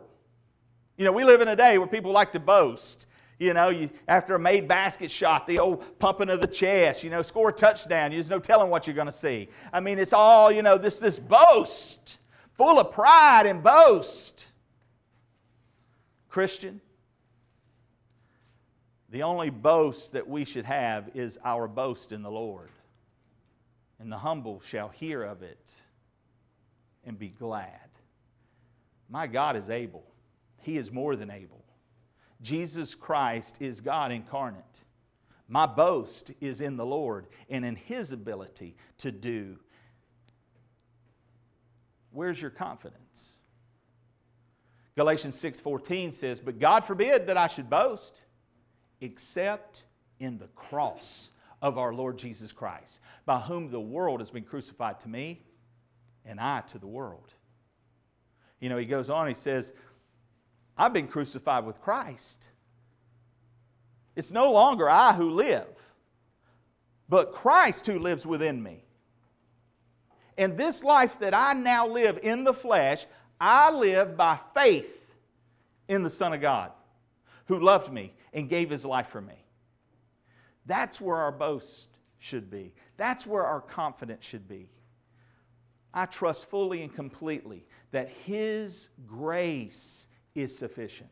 You 0.97 1.05
know, 1.05 1.11
we 1.11 1.25
live 1.25 1.41
in 1.41 1.49
a 1.49 1.57
day 1.57 1.79
where 1.79 1.89
people 1.89 2.13
like 2.13 2.31
to 2.35 2.39
boast. 2.39 3.07
You 3.41 3.55
know, 3.55 3.71
you, 3.71 3.91
after 4.07 4.37
a 4.37 4.39
made 4.39 4.69
basket 4.69 5.11
shot, 5.11 5.49
the 5.49 5.59
old 5.59 5.99
pumping 5.99 6.31
of 6.31 6.41
the 6.41 6.47
chest, 6.47 7.03
you 7.03 7.11
know, 7.11 7.23
score 7.23 7.49
a 7.49 7.53
touchdown, 7.53 8.13
there's 8.13 8.31
no 8.31 8.39
telling 8.39 8.71
what 8.71 8.87
you're 8.87 8.95
going 8.95 9.07
to 9.07 9.13
see. 9.13 9.49
I 9.73 9.81
mean, 9.81 9.99
it's 9.99 10.13
all, 10.13 10.53
you 10.53 10.63
know, 10.63 10.79
this, 10.79 11.01
this 11.01 11.19
boast, 11.19 12.19
full 12.57 12.79
of 12.79 12.93
pride 12.93 13.47
and 13.47 13.65
boast. 13.65 14.47
Christian, 16.29 16.81
the 19.17 19.23
only 19.23 19.49
boast 19.49 20.13
that 20.13 20.29
we 20.29 20.45
should 20.45 20.67
have 20.67 21.09
is 21.15 21.39
our 21.43 21.67
boast 21.67 22.13
in 22.13 22.21
the 22.21 22.31
Lord. 22.31 22.69
and 23.99 24.13
the 24.13 24.19
humble 24.19 24.61
shall 24.61 24.91
hear 24.91 25.23
of 25.23 25.43
it 25.43 25.73
and 27.07 27.19
be 27.19 27.31
glad. 27.31 27.89
My 29.09 29.27
God 29.27 29.57
is 29.57 29.71
able, 29.71 30.05
He 30.61 30.77
is 30.77 30.93
more 30.93 31.17
than 31.17 31.31
able. 31.31 31.65
Jesus 32.43 32.95
Christ 32.95 33.57
is 33.59 33.81
God 33.81 34.13
incarnate. 34.13 34.83
My 35.49 35.65
boast 35.65 36.31
is 36.43 36.61
in 36.61 36.77
the 36.77 36.85
Lord 36.85 37.27
and 37.49 37.65
in 37.65 37.75
His 37.75 38.13
ability 38.13 38.77
to 38.99 39.11
do. 39.11 39.57
Where's 42.11 42.39
your 42.39 42.51
confidence? 42.51 43.39
Galatians 44.95 45.37
6:14 45.37 46.13
says, 46.13 46.39
"But 46.39 46.59
God 46.59 46.85
forbid 46.85 47.29
that 47.29 47.39
I 47.39 47.47
should 47.47 47.71
boast 47.71 48.21
except 49.01 49.85
in 50.19 50.39
the 50.39 50.49
cross 50.49 51.33
of 51.63 51.79
our 51.79 51.93
Lord 51.93 52.19
Jesus 52.19 52.53
Christ, 52.53 53.01
by 53.25 53.39
whom 53.39 53.71
the 53.71 53.81
world 53.81 54.21
has 54.21 54.31
been 54.31 54.45
crucified 54.45 55.01
to 55.01 55.09
me 55.09 55.43
and 56.25 56.41
I 56.41 56.61
to 56.73 56.79
the 56.79 56.87
world." 56.87 57.35
You 58.61 58.69
know, 58.69 58.77
he 58.77 58.87
goes 58.87 59.11
on, 59.11 59.29
he 59.29 59.35
says, 59.35 59.73
I've 60.77 60.93
been 60.93 61.09
crucified 61.09 61.65
with 61.65 61.81
Christ. 61.81 62.47
It's 64.15 64.31
no 64.31 64.53
longer 64.53 64.89
I 64.89 65.13
who 65.13 65.31
live, 65.31 65.69
but 67.09 67.33
Christ 67.33 67.87
who 67.87 67.99
lives 67.99 68.27
within 68.27 68.63
me. 68.63 68.83
And 70.39 70.59
this 70.59 70.85
life 70.85 71.19
that 71.21 71.35
I 71.35 71.55
now 71.55 71.87
live 71.87 72.19
in 72.23 72.45
the 72.45 72.53
flesh, 72.53 73.07
I 73.41 73.71
live 73.71 74.17
by 74.17 74.39
faith 74.55 74.91
in 75.89 76.03
the 76.03 76.11
Son 76.11 76.33
of 76.33 76.41
God 76.41 76.73
who 77.47 77.61
loved 77.61 77.93
me 77.93 78.13
and 78.33 78.49
gave 78.49 78.71
his 78.71 78.85
life 78.85 79.09
for 79.09 79.21
me. 79.21 79.45
That's 80.67 81.01
where 81.01 81.17
our 81.17 81.33
boast 81.33 81.89
should 82.19 82.51
be. 82.51 82.75
That's 82.97 83.27
where 83.27 83.45
our 83.45 83.61
confidence 83.61 84.25
should 84.25 84.49
be. 84.49 84.69
I 85.95 86.07
trust 86.07 86.51
fully 86.51 86.83
and 86.83 86.95
completely 86.95 87.65
that 87.93 88.11
his 88.27 88.89
grace 89.07 90.09
is 90.35 90.57
sufficient. 90.57 91.11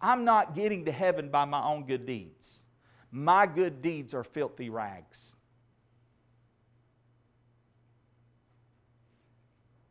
I'm 0.00 0.24
not 0.24 0.54
getting 0.54 0.86
to 0.86 0.92
heaven 0.92 1.28
by 1.28 1.44
my 1.44 1.62
own 1.62 1.84
good 1.84 2.06
deeds. 2.06 2.62
My 3.10 3.46
good 3.46 3.82
deeds 3.82 4.14
are 4.14 4.24
filthy 4.24 4.70
rags. 4.70 5.34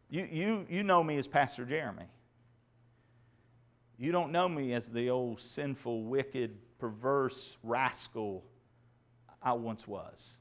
You, 0.09 0.27
you, 0.31 0.65
you 0.69 0.83
know 0.83 1.03
me 1.03 1.17
as 1.17 1.27
Pastor 1.27 1.65
Jeremy. 1.65 2.05
You 3.99 4.13
don't 4.13 4.31
know 4.31 4.47
me 4.47 4.73
as 4.73 4.87
the 4.87 5.09
old 5.09 5.41
sinful, 5.41 6.05
wicked, 6.05 6.57
perverse 6.79 7.57
rascal 7.63 8.45
I 9.43 9.51
once 9.53 9.85
was. 9.85 10.35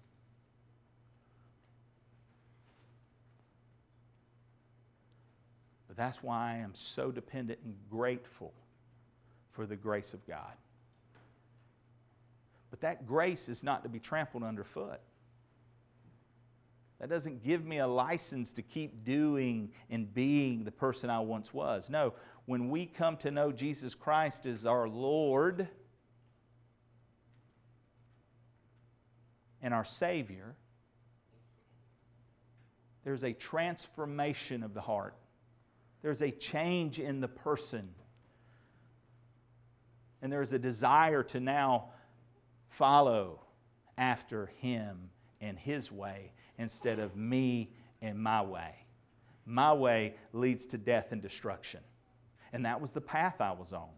But 5.88 5.96
that's 5.96 6.22
why 6.22 6.52
I 6.52 6.56
am 6.58 6.72
so 6.72 7.10
dependent 7.10 7.58
and 7.64 7.74
grateful 7.90 8.54
for 9.50 9.66
the 9.66 9.76
grace 9.76 10.14
of 10.14 10.24
God. 10.28 10.54
But 12.70 12.80
that 12.82 13.08
grace 13.08 13.48
is 13.48 13.64
not 13.64 13.82
to 13.82 13.88
be 13.88 13.98
trampled 13.98 14.44
underfoot. 14.44 15.00
That 17.00 17.08
doesn't 17.08 17.42
give 17.44 17.64
me 17.64 17.78
a 17.78 17.86
license 17.86 18.52
to 18.52 18.62
keep 18.62 19.04
doing 19.04 19.70
and 19.90 20.12
being 20.14 20.64
the 20.64 20.70
person 20.70 21.10
I 21.10 21.20
once 21.20 21.54
was. 21.54 21.88
No, 21.88 22.14
when 22.48 22.70
we 22.70 22.86
come 22.86 23.14
to 23.18 23.30
know 23.30 23.52
Jesus 23.52 23.94
Christ 23.94 24.46
as 24.46 24.64
our 24.64 24.88
Lord 24.88 25.68
and 29.60 29.74
our 29.74 29.84
Savior, 29.84 30.56
there's 33.04 33.22
a 33.22 33.34
transformation 33.34 34.62
of 34.62 34.72
the 34.72 34.80
heart. 34.80 35.14
There's 36.00 36.22
a 36.22 36.30
change 36.30 36.98
in 36.98 37.20
the 37.20 37.28
person. 37.28 37.86
And 40.22 40.32
there's 40.32 40.54
a 40.54 40.58
desire 40.58 41.22
to 41.24 41.40
now 41.40 41.90
follow 42.70 43.42
after 43.98 44.46
Him 44.56 45.10
and 45.42 45.58
His 45.58 45.92
way 45.92 46.32
instead 46.56 46.98
of 46.98 47.14
me 47.14 47.74
and 48.00 48.18
my 48.18 48.40
way. 48.40 48.74
My 49.44 49.74
way 49.74 50.14
leads 50.32 50.64
to 50.68 50.78
death 50.78 51.08
and 51.12 51.20
destruction. 51.20 51.80
And 52.52 52.64
that 52.64 52.80
was 52.80 52.90
the 52.92 53.00
path 53.00 53.40
I 53.40 53.52
was 53.52 53.72
on. 53.72 53.88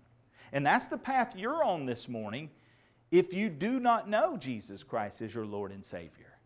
And 0.52 0.66
that's 0.66 0.88
the 0.88 0.99
path 0.99 1.35
you're 1.37 1.62
on 1.64 1.87
this 1.87 2.09
morning 2.09 2.50
if 3.11 3.33
you 3.33 3.49
do 3.49 3.80
not 3.80 4.09
know 4.09 4.37
Jesus 4.37 4.83
Christ 4.83 5.23
as 5.23 5.35
your 5.35 5.47
Lord 5.47 5.73
and 5.73 5.85
Savior. 5.85 6.38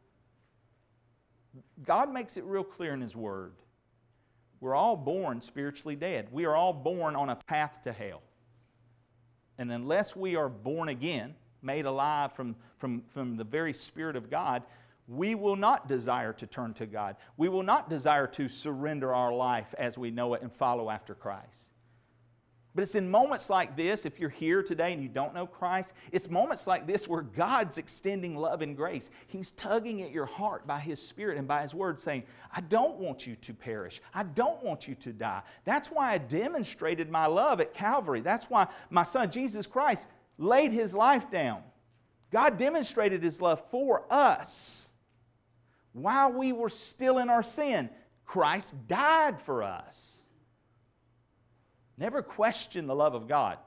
God 1.85 2.13
makes 2.13 2.37
it 2.37 2.45
real 2.45 2.65
clear 2.65 2.95
in 2.95 3.01
His 3.01 3.17
Word. 3.17 3.53
We're 4.61 4.75
all 4.75 4.97
born 4.97 5.41
spiritually 5.41 5.97
dead. 5.97 6.29
We 6.33 6.47
are 6.47 6.57
all 6.57 6.73
born 6.73 7.17
on 7.17 7.29
a 7.29 7.37
path 7.37 7.81
to 7.85 7.93
hell. 7.93 8.23
And 9.59 9.71
unless 9.71 10.17
we 10.17 10.37
are 10.37 10.49
born 10.49 10.89
again, 10.89 11.35
made 11.63 11.87
alive 11.87 12.33
from, 12.33 12.57
from, 12.79 13.03
from 13.09 13.37
the 13.37 13.45
very 13.45 13.73
Spirit 13.73 14.17
of 14.17 14.31
God, 14.31 14.63
we 15.07 15.35
will 15.35 15.57
not 15.57 15.87
desire 15.87 16.33
to 16.33 16.47
turn 16.47 16.73
to 16.75 16.87
God. 16.87 17.17
We 17.37 17.49
will 17.49 17.63
not 17.63 17.91
desire 17.91 18.27
to 18.29 18.49
surrender 18.49 19.15
our 19.15 19.33
life 19.33 19.75
as 19.79 19.99
we 19.99 20.11
know 20.11 20.35
it 20.35 20.43
and 20.43 20.53
follow 20.53 20.89
after 20.89 21.15
Christ. 21.15 21.74
But 22.75 22.83
it's 22.83 22.97
in 22.97 23.09
moments 23.09 23.51
like 23.51 23.77
this, 23.77 24.05
if 24.05 24.19
you're 24.19 24.29
here 24.29 24.61
today 24.61 24.93
and 24.93 25.01
you 25.01 25.09
don't 25.09 25.33
know 25.33 25.47
Christ, 25.47 25.93
it's 26.11 26.29
moments 26.29 26.67
like 26.67 26.89
this 26.89 27.07
where 27.07 27.23
God's 27.23 27.79
extending 27.79 28.37
love 28.37 28.63
and 28.63 28.77
grace. 28.77 29.11
He's 29.29 29.53
tugging 29.53 30.03
at 30.03 30.11
your 30.11 30.27
heart 30.27 30.67
by 30.67 30.81
His 30.81 31.01
Spirit 31.01 31.39
and 31.39 31.47
by 31.47 31.63
His 31.63 31.73
Word, 31.73 32.01
saying, 32.01 32.25
I 32.53 32.63
don't 32.63 32.97
want 32.97 33.29
you 33.29 33.37
to 33.37 33.55
perish. 33.55 34.03
I 34.13 34.25
don't 34.25 34.61
want 34.61 34.89
you 34.89 34.97
to 34.97 35.13
die. 35.13 35.43
That's 35.65 35.89
why 35.89 36.15
I 36.15 36.19
demonstrated 36.19 37.09
my 37.11 37.27
love 37.27 37.61
at 37.61 37.75
Calvary. 37.75 38.23
That's 38.23 38.47
why 38.47 38.67
my 38.91 39.05
Son, 39.05 39.31
Jesus 39.31 39.69
Christ, 39.69 40.09
laid 40.37 40.73
His 40.73 40.95
life 40.95 41.31
down. 41.31 41.63
God 42.33 42.59
demonstrated 42.59 43.23
His 43.23 43.41
love 43.41 43.63
for 43.71 44.05
us 44.11 44.89
while 45.93 46.33
we 46.33 46.53
were 46.53 46.71
still 46.71 47.19
in 47.19 47.31
our 47.31 47.45
sin. 47.45 47.89
Christ 48.27 48.75
died 48.89 49.41
for 49.41 49.63
us. 49.63 50.24
Never 51.97 52.23
question 52.23 52.87
the 52.87 52.95
love 52.95 53.15
of 53.15 53.29
God. 53.29 53.59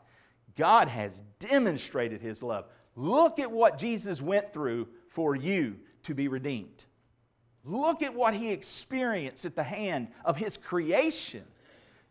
God 0.55 0.87
has 0.87 1.21
demonstrated 1.39 2.21
his 2.21 2.41
love. 2.41 2.65
Look 2.95 3.39
at 3.39 3.51
what 3.51 3.77
Jesus 3.77 4.21
went 4.21 4.51
through 4.51 4.87
for 5.09 5.35
you 5.35 5.77
to 6.03 6.15
be 6.15 6.27
redeemed. 6.27 6.85
Look 7.63 8.01
at 8.01 8.13
what 8.13 8.33
he 8.33 8.51
experienced 8.51 9.45
at 9.45 9.55
the 9.55 9.63
hand 9.63 10.07
of 10.25 10.37
his 10.37 10.57
creation 10.57 11.43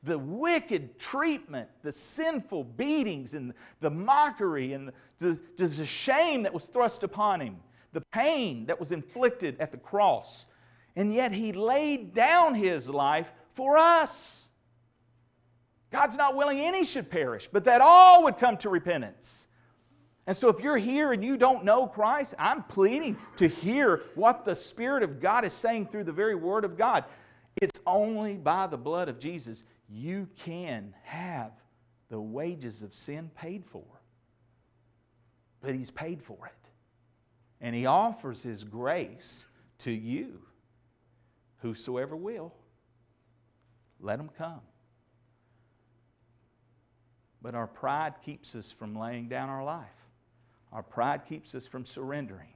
the 0.06 0.18
wicked 0.18 0.98
treatment, 0.98 1.68
the 1.82 1.90
sinful 1.90 2.64
beatings, 2.64 3.34
and 3.34 3.52
the 3.80 3.90
mockery, 3.90 4.72
and 4.72 4.92
the, 5.18 5.38
the, 5.56 5.66
the, 5.66 5.84
shame 5.86 6.44
that 6.44 6.54
was 6.54 6.66
thrust 6.66 7.02
upon 7.02 7.40
him, 7.40 7.56
the 7.92 8.00
pain 8.12 8.66
that 8.66 8.78
was 8.78 8.92
inflicted 8.92 9.56
at 9.58 9.72
the 9.72 9.78
cross. 9.78 10.46
And 10.94 11.12
yet 11.12 11.32
he 11.32 11.52
laid 11.52 12.14
down 12.14 12.54
his 12.54 12.88
life 12.88 13.32
for 13.54 13.76
us. 13.76 14.45
God's 15.96 16.16
not 16.16 16.36
willing 16.36 16.60
any 16.60 16.84
should 16.84 17.08
perish, 17.08 17.48
but 17.50 17.64
that 17.64 17.80
all 17.80 18.24
would 18.24 18.36
come 18.36 18.58
to 18.58 18.68
repentance. 18.68 19.46
And 20.26 20.36
so, 20.36 20.50
if 20.50 20.60
you're 20.60 20.76
here 20.76 21.12
and 21.12 21.24
you 21.24 21.38
don't 21.38 21.64
know 21.64 21.86
Christ, 21.86 22.34
I'm 22.38 22.64
pleading 22.64 23.16
to 23.36 23.48
hear 23.48 24.02
what 24.14 24.44
the 24.44 24.54
Spirit 24.54 25.02
of 25.02 25.20
God 25.20 25.46
is 25.46 25.54
saying 25.54 25.86
through 25.86 26.04
the 26.04 26.12
very 26.12 26.34
Word 26.34 26.66
of 26.66 26.76
God. 26.76 27.04
It's 27.62 27.80
only 27.86 28.34
by 28.34 28.66
the 28.66 28.76
blood 28.76 29.08
of 29.08 29.18
Jesus 29.18 29.64
you 29.88 30.28
can 30.36 30.92
have 31.02 31.52
the 32.10 32.20
wages 32.20 32.82
of 32.82 32.94
sin 32.94 33.30
paid 33.34 33.64
for. 33.64 33.86
But 35.62 35.74
He's 35.74 35.90
paid 35.90 36.22
for 36.22 36.46
it. 36.46 36.70
And 37.62 37.74
He 37.74 37.86
offers 37.86 38.42
His 38.42 38.64
grace 38.64 39.46
to 39.78 39.90
you. 39.90 40.42
Whosoever 41.62 42.16
will, 42.16 42.52
let 43.98 44.20
Him 44.20 44.28
come. 44.36 44.60
But 47.46 47.54
our 47.54 47.68
pride 47.68 48.14
keeps 48.24 48.56
us 48.56 48.72
from 48.72 48.98
laying 48.98 49.28
down 49.28 49.48
our 49.48 49.62
life. 49.62 49.86
Our 50.72 50.82
pride 50.82 51.20
keeps 51.28 51.54
us 51.54 51.64
from 51.64 51.86
surrendering. 51.86 52.48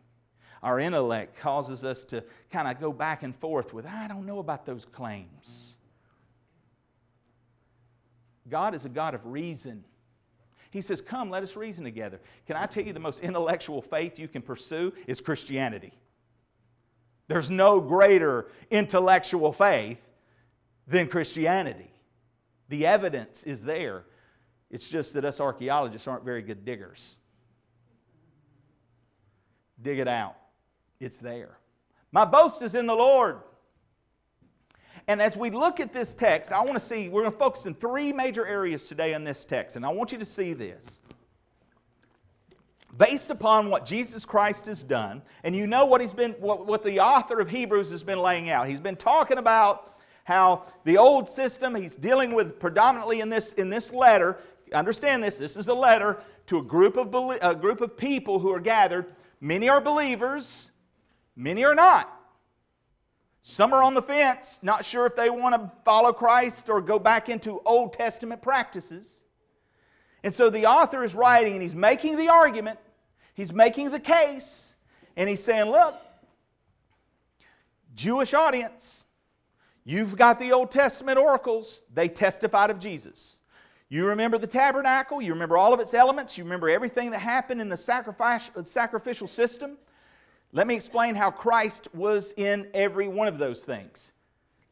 Our 0.64 0.80
intellect 0.80 1.38
causes 1.38 1.84
us 1.84 2.02
to 2.06 2.24
kind 2.50 2.66
of 2.66 2.80
go 2.80 2.92
back 2.92 3.22
and 3.22 3.32
forth 3.36 3.72
with, 3.72 3.86
I 3.86 4.08
don't 4.08 4.26
know 4.26 4.40
about 4.40 4.66
those 4.66 4.84
claims. 4.84 5.76
God 8.48 8.74
is 8.74 8.84
a 8.84 8.88
God 8.88 9.14
of 9.14 9.24
reason. 9.24 9.84
He 10.72 10.80
says, 10.80 11.00
Come, 11.00 11.30
let 11.30 11.44
us 11.44 11.54
reason 11.54 11.84
together. 11.84 12.18
Can 12.48 12.56
I 12.56 12.66
tell 12.66 12.82
you 12.82 12.92
the 12.92 12.98
most 12.98 13.20
intellectual 13.20 13.82
faith 13.82 14.18
you 14.18 14.26
can 14.26 14.42
pursue 14.42 14.92
is 15.06 15.20
Christianity? 15.20 15.92
There's 17.28 17.48
no 17.48 17.80
greater 17.80 18.48
intellectual 18.72 19.52
faith 19.52 20.04
than 20.88 21.06
Christianity. 21.06 21.92
The 22.70 22.86
evidence 22.86 23.44
is 23.44 23.62
there. 23.62 24.02
It's 24.70 24.88
just 24.88 25.14
that 25.14 25.24
us 25.24 25.40
archaeologists 25.40 26.06
aren't 26.06 26.24
very 26.24 26.42
good 26.42 26.64
diggers. 26.64 27.18
Dig 29.82 29.98
it 29.98 30.08
out, 30.08 30.36
it's 31.00 31.18
there. 31.18 31.58
My 32.12 32.24
boast 32.24 32.62
is 32.62 32.74
in 32.74 32.86
the 32.86 32.94
Lord. 32.94 33.40
And 35.06 35.20
as 35.20 35.36
we 35.36 35.50
look 35.50 35.80
at 35.80 35.92
this 35.92 36.12
text, 36.14 36.52
I 36.52 36.60
want 36.60 36.74
to 36.74 36.80
see, 36.80 37.08
we're 37.08 37.22
going 37.22 37.32
to 37.32 37.38
focus 37.38 37.66
in 37.66 37.74
three 37.74 38.12
major 38.12 38.46
areas 38.46 38.84
today 38.84 39.14
in 39.14 39.24
this 39.24 39.44
text, 39.44 39.76
and 39.76 39.84
I 39.84 39.88
want 39.88 40.12
you 40.12 40.18
to 40.18 40.24
see 40.24 40.52
this. 40.52 41.00
Based 42.96 43.30
upon 43.30 43.70
what 43.70 43.86
Jesus 43.86 44.24
Christ 44.24 44.66
has 44.66 44.82
done, 44.82 45.22
and 45.42 45.56
you 45.56 45.66
know 45.66 45.84
what 45.84 46.00
he's 46.00 46.12
been, 46.12 46.32
what, 46.32 46.66
what 46.66 46.84
the 46.84 47.00
author 47.00 47.40
of 47.40 47.48
Hebrews 47.48 47.90
has 47.90 48.02
been 48.02 48.18
laying 48.18 48.50
out. 48.50 48.68
He's 48.68 48.80
been 48.80 48.96
talking 48.96 49.38
about 49.38 49.98
how 50.24 50.66
the 50.84 50.98
old 50.98 51.28
system 51.28 51.74
he's 51.74 51.96
dealing 51.96 52.34
with 52.34 52.60
predominantly 52.60 53.20
in 53.20 53.28
this, 53.28 53.52
in 53.54 53.70
this 53.70 53.92
letter. 53.92 54.38
Understand 54.72 55.22
this, 55.22 55.38
this 55.38 55.56
is 55.56 55.68
a 55.68 55.74
letter 55.74 56.22
to 56.46 56.58
a 56.58 56.62
group 56.62 56.96
of, 56.96 57.14
a 57.42 57.54
group 57.54 57.80
of 57.80 57.96
people 57.96 58.38
who 58.38 58.52
are 58.52 58.60
gathered. 58.60 59.06
Many 59.40 59.68
are 59.68 59.80
believers, 59.80 60.70
many 61.36 61.64
are 61.64 61.74
not. 61.74 62.16
Some 63.42 63.72
are 63.72 63.82
on 63.82 63.94
the 63.94 64.02
fence, 64.02 64.58
not 64.62 64.84
sure 64.84 65.06
if 65.06 65.16
they 65.16 65.30
want 65.30 65.54
to 65.54 65.72
follow 65.84 66.12
Christ 66.12 66.68
or 66.68 66.80
go 66.80 66.98
back 66.98 67.28
into 67.28 67.60
Old 67.64 67.94
Testament 67.94 68.42
practices. 68.42 69.08
And 70.22 70.34
so 70.34 70.50
the 70.50 70.66
author 70.66 71.02
is 71.02 71.14
writing 71.14 71.54
and 71.54 71.62
he's 71.62 71.74
making 71.74 72.16
the 72.16 72.28
argument, 72.28 72.78
he's 73.34 73.52
making 73.52 73.90
the 73.90 74.00
case, 74.00 74.74
and 75.16 75.28
he's 75.28 75.42
saying, 75.42 75.70
Look, 75.70 75.96
Jewish 77.94 78.34
audience, 78.34 79.04
you've 79.84 80.16
got 80.16 80.38
the 80.38 80.52
Old 80.52 80.70
Testament 80.70 81.18
oracles, 81.18 81.82
they 81.92 82.08
testified 82.08 82.70
of 82.70 82.78
Jesus. 82.78 83.39
You 83.90 84.06
remember 84.06 84.38
the 84.38 84.46
tabernacle, 84.46 85.20
you 85.20 85.32
remember 85.32 85.58
all 85.58 85.74
of 85.74 85.80
its 85.80 85.94
elements, 85.94 86.38
you 86.38 86.44
remember 86.44 86.70
everything 86.70 87.10
that 87.10 87.18
happened 87.18 87.60
in 87.60 87.68
the 87.68 87.74
uh, 87.74 88.62
sacrificial 88.62 89.26
system. 89.26 89.76
Let 90.52 90.68
me 90.68 90.76
explain 90.76 91.16
how 91.16 91.32
Christ 91.32 91.88
was 91.92 92.32
in 92.36 92.68
every 92.72 93.08
one 93.08 93.26
of 93.26 93.38
those 93.38 93.62
things. 93.62 94.12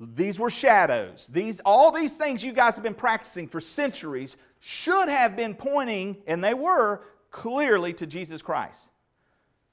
These 0.00 0.38
were 0.38 0.50
shadows. 0.50 1.28
These, 1.32 1.58
all 1.60 1.90
these 1.90 2.16
things 2.16 2.44
you 2.44 2.52
guys 2.52 2.76
have 2.76 2.84
been 2.84 2.94
practicing 2.94 3.48
for 3.48 3.60
centuries 3.60 4.36
should 4.60 5.08
have 5.08 5.34
been 5.34 5.54
pointing, 5.54 6.18
and 6.28 6.42
they 6.42 6.54
were, 6.54 7.02
clearly 7.30 7.92
to 7.94 8.06
Jesus 8.06 8.40
Christ. 8.40 8.88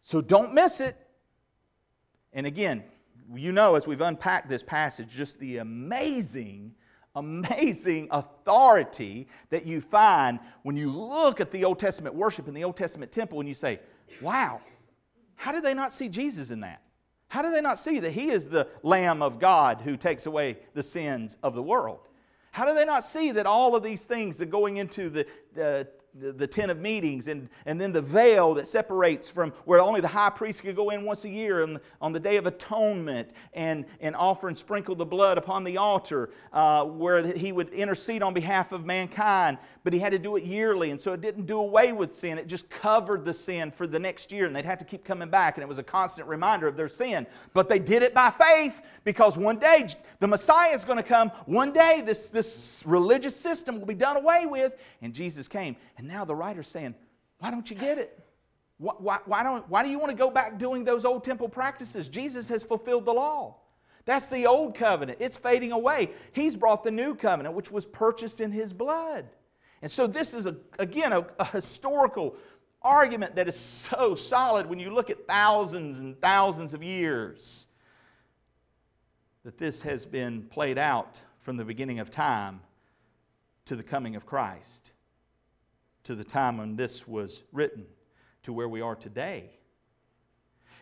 So 0.02 0.22
don't 0.22 0.54
miss 0.54 0.80
it. 0.80 0.96
And 2.34 2.46
again, 2.46 2.84
you 3.34 3.52
know, 3.52 3.76
as 3.76 3.88
we've 3.88 4.02
unpacked 4.02 4.50
this 4.50 4.64
passage, 4.64 5.08
just 5.10 5.40
the 5.40 5.58
amazing, 5.58 6.74
amazing 7.16 8.08
authority 8.12 9.28
that 9.50 9.66
you 9.66 9.82
find 9.82 10.40
when 10.64 10.76
you 10.76 10.90
look 10.90 11.40
at 11.40 11.52
the 11.52 11.64
Old 11.64 11.80
Testament 11.80 12.16
worship 12.16 12.48
in 12.48 12.54
the 12.54 12.64
Old 12.64 12.78
Testament 12.78 13.12
temple 13.12 13.40
and 13.40 13.48
you 13.48 13.56
say, 13.56 13.80
wow, 14.22 14.62
how 15.36 15.52
did 15.52 15.64
they 15.64 15.74
not 15.74 15.94
see 15.94 16.10
Jesus 16.10 16.52
in 16.52 16.60
that? 16.62 16.82
How 17.28 17.42
do 17.42 17.52
they 17.52 17.62
not 17.62 17.80
see 17.80 18.00
that 18.00 18.12
He 18.12 18.30
is 18.30 18.48
the 18.48 18.68
Lamb 18.84 19.22
of 19.22 19.40
God 19.40 19.82
who 19.82 19.98
takes 19.98 20.26
away 20.26 20.58
the 20.74 20.84
sins 20.84 21.38
of 21.44 21.56
the 21.56 21.64
world? 21.64 22.08
How 22.52 22.66
do 22.66 22.74
they 22.74 22.86
not 22.86 23.04
see 23.04 23.32
that 23.32 23.46
all 23.46 23.76
of 23.76 23.84
these 23.84 24.06
things 24.06 24.42
are 24.42 24.46
going 24.46 24.78
into 24.78 25.10
the, 25.10 25.26
the 25.54 25.88
the, 26.20 26.48
tent 26.48 26.72
of 26.72 26.80
meetings 26.80 27.28
and, 27.28 27.50
and 27.66 27.80
then 27.80 27.92
the 27.92 28.02
veil 28.02 28.54
that 28.54 28.68
separates 28.68 29.30
from 29.30 29.52
where 29.66 29.82
only 29.82 30.00
the 30.00 30.08
high 30.08 30.30
priest 30.30 30.62
could 30.62 30.76
go 30.76 30.92
in 30.92 31.04
once 31.04 31.26
a 31.26 31.30
year 31.30 31.64
on, 31.64 31.80
on 32.02 32.14
the 32.14 32.20
day 32.20 32.38
of 32.38 32.46
atonement 32.46 33.32
and, 33.54 33.86
and 34.00 34.16
offer 34.16 34.48
and 34.48 34.58
sprinkle 34.58 34.96
the 34.96 35.06
blood 35.06 35.38
upon 35.38 35.64
the 35.64 35.78
altar 35.78 36.30
uh, 36.54 36.86
where 36.86 37.26
he 37.36 37.52
would 37.52 37.70
intercede 37.70 38.24
on 38.24 38.34
behalf 38.34 38.72
of 38.72 38.86
mankind. 38.86 39.58
But 39.84 39.94
he 39.94 40.00
had 40.00 40.12
to 40.12 40.20
do 40.20 40.36
it 40.38 40.44
yearly 40.44 40.92
and 40.92 41.00
so 41.00 41.12
it 41.12 41.22
didn't 41.22 41.46
do 41.46 41.60
away 41.60 41.92
with 41.92 42.14
sin. 42.14 42.38
It 42.38 42.48
just 42.48 42.70
covered 42.70 43.26
the 43.26 43.34
sin 43.34 43.72
for 43.72 43.86
the 43.86 44.00
next 44.00 44.32
year 44.32 44.46
and 44.46 44.56
they'd 44.56 44.66
have 44.66 44.80
to 44.80 44.86
keep 44.86 45.04
coming 45.04 45.30
back 45.30 45.58
and 45.58 45.64
it 45.64 45.68
was 45.68 45.80
a 45.80 45.84
constant 45.84 46.28
reminder 46.28 46.68
of 46.68 46.78
their 46.78 46.88
sin. 46.88 47.28
But 47.54 47.68
they 47.68 47.80
did 47.80 48.04
it 48.04 48.14
by 48.14 48.32
faith 48.32 48.82
because 49.04 49.38
one 49.38 49.58
day 49.58 49.88
the 50.20 50.28
messiah 50.28 50.74
is 50.74 50.86
going 50.86 50.98
to 50.98 51.04
come. 51.04 51.30
One 51.46 51.74
day 51.74 52.02
this, 52.06 52.30
this 52.30 52.84
religious 52.86 53.36
system 53.36 53.80
will 53.80 53.86
be 53.86 53.94
done 53.96 54.18
away 54.18 54.46
with 54.46 54.78
and 55.02 55.14
jesus 55.14 55.48
came 55.48 55.76
and 55.98 56.05
and 56.06 56.14
now 56.14 56.24
the 56.24 56.36
writer's 56.36 56.68
saying, 56.68 56.94
why 57.40 57.50
don't 57.50 57.68
you 57.68 57.76
get 57.76 57.98
it? 57.98 58.20
Why, 58.78 58.94
why, 59.00 59.20
why, 59.26 59.42
don't, 59.42 59.68
why 59.68 59.82
do 59.82 59.90
you 59.90 59.98
want 59.98 60.12
to 60.12 60.16
go 60.16 60.30
back 60.30 60.60
doing 60.60 60.84
those 60.84 61.04
old 61.04 61.24
temple 61.24 61.50
practices? 61.50 62.08
Jesus 62.08 62.48
has 62.50 62.64
fulfilled 62.64 63.06
the 63.06 63.14
law. 63.14 63.56
That's 64.06 64.30
the 64.30 64.46
old 64.46 64.76
covenant. 64.76 65.18
It's 65.20 65.36
fading 65.36 65.72
away. 65.72 66.12
He's 66.32 66.56
brought 66.56 66.84
the 66.84 66.92
new 66.92 67.16
covenant, 67.16 67.56
which 67.56 67.72
was 67.72 67.88
purchased 67.88 68.40
in 68.40 68.52
his 68.52 68.72
blood. 68.72 69.26
And 69.82 69.90
so, 69.90 70.06
this 70.06 70.36
is, 70.36 70.46
a, 70.46 70.56
again, 70.78 71.12
a, 71.12 71.26
a 71.40 71.46
historical 71.46 72.36
argument 72.84 73.36
that 73.38 73.48
is 73.48 73.58
so 73.58 74.14
solid 74.14 74.68
when 74.68 74.78
you 74.78 74.92
look 74.92 75.10
at 75.10 75.26
thousands 75.26 75.98
and 75.98 76.22
thousands 76.22 76.76
of 76.76 76.84
years 76.84 77.66
that 79.44 79.58
this 79.58 79.82
has 79.82 80.06
been 80.06 80.44
played 80.44 80.78
out 80.78 81.20
from 81.42 81.58
the 81.58 81.66
beginning 81.66 81.98
of 81.98 82.12
time 82.12 82.62
to 83.66 83.76
the 83.76 83.82
coming 83.82 84.16
of 84.16 84.28
Christ 84.28 84.92
to 86.06 86.16
the 86.16 86.24
time 86.24 86.58
when 86.58 86.76
this 86.76 87.08
was 87.08 87.44
written 87.52 87.86
to 88.44 88.54
where 88.54 88.70
we 88.70 88.82
are 88.82 88.96
today. 88.96 89.50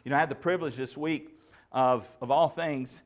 You 0.03 0.11
know, 0.11 0.17
I 0.17 0.19
had 0.19 0.29
the 0.29 0.35
privilege 0.35 0.75
this 0.75 0.97
week 0.97 1.39
of, 1.71 2.07
of 2.21 2.29
all 2.29 2.49
things, 2.49 3.01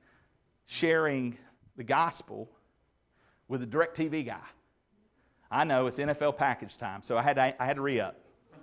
sharing 0.66 1.38
the 1.78 1.84
gospel 1.84 2.50
with 3.48 3.62
a 3.64 3.68
DirecTV 3.68 4.26
guy. 4.26 4.42
I 5.50 5.64
know 5.64 5.86
it's 5.88 5.98
NFL 5.98 6.38
package 6.38 6.78
time, 6.78 7.02
so 7.04 7.18
I 7.18 7.22
had 7.22 7.36
to, 7.36 7.62
I 7.62 7.66
had 7.66 7.76
to 7.78 7.82
re 7.82 8.00
up. 8.00 8.20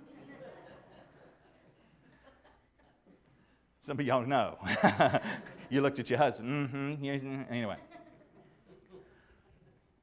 Some 3.79 3.99
of 3.99 4.05
y'all 4.05 4.25
know. 4.25 4.57
you 5.69 5.81
looked 5.81 5.99
at 5.99 6.09
your 6.09 6.19
husband. 6.19 6.69
Mm-hmm. 6.69 7.43
Anyway. 7.49 7.77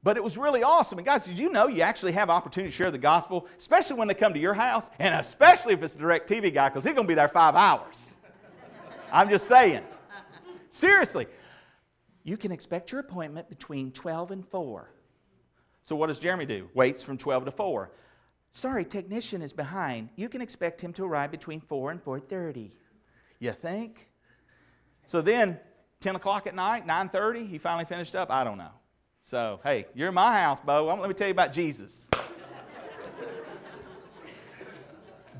But 0.03 0.17
it 0.17 0.23
was 0.23 0.37
really 0.37 0.63
awesome. 0.63 0.97
And 0.97 1.05
guys, 1.05 1.25
did 1.25 1.37
you 1.37 1.49
know 1.49 1.67
you 1.67 1.81
actually 1.81 2.11
have 2.11 2.29
opportunity 2.29 2.69
to 2.69 2.75
share 2.75 2.91
the 2.91 2.97
gospel, 2.97 3.47
especially 3.57 3.95
when 3.95 4.07
they 4.07 4.13
come 4.13 4.33
to 4.33 4.39
your 4.39 4.53
house, 4.53 4.89
and 4.99 5.15
especially 5.15 5.73
if 5.73 5.81
it's 5.81 5.95
a 5.95 5.97
DirecTV 5.97 6.53
guy, 6.53 6.69
because 6.69 6.83
he's 6.83 6.93
going 6.93 7.05
to 7.05 7.11
be 7.11 7.15
there 7.15 7.29
five 7.29 7.55
hours. 7.55 8.15
I'm 9.11 9.29
just 9.29 9.47
saying. 9.47 9.83
Seriously. 10.69 11.27
You 12.23 12.37
can 12.37 12.51
expect 12.51 12.91
your 12.91 13.01
appointment 13.01 13.49
between 13.49 13.91
12 13.91 14.31
and 14.31 14.47
4. 14.47 14.89
So 15.83 15.95
what 15.95 16.07
does 16.07 16.19
Jeremy 16.19 16.45
do? 16.45 16.69
Waits 16.73 17.01
from 17.01 17.17
12 17.17 17.45
to 17.45 17.51
4. 17.51 17.91
Sorry, 18.51 18.85
technician 18.85 19.41
is 19.41 19.51
behind. 19.51 20.09
You 20.15 20.29
can 20.29 20.41
expect 20.41 20.79
him 20.79 20.93
to 20.93 21.05
arrive 21.05 21.31
between 21.31 21.59
4 21.59 21.91
and 21.91 22.03
4.30. 22.03 22.71
You 23.39 23.51
think? 23.51 24.07
So 25.05 25.21
then, 25.21 25.59
10 25.99 26.15
o'clock 26.15 26.47
at 26.47 26.55
night, 26.55 26.87
9.30, 26.87 27.49
he 27.49 27.57
finally 27.57 27.85
finished 27.85 28.15
up? 28.15 28.29
I 28.31 28.43
don't 28.43 28.57
know. 28.57 28.71
So, 29.25 29.61
hey, 29.63 29.87
you're 29.95 30.09
in 30.09 30.13
my 30.13 30.37
house, 30.37 30.59
Bo. 30.59 30.85
Let 30.99 31.07
me 31.07 31.13
tell 31.13 31.27
you 31.27 31.31
about 31.31 31.53
Jesus. 31.53 32.09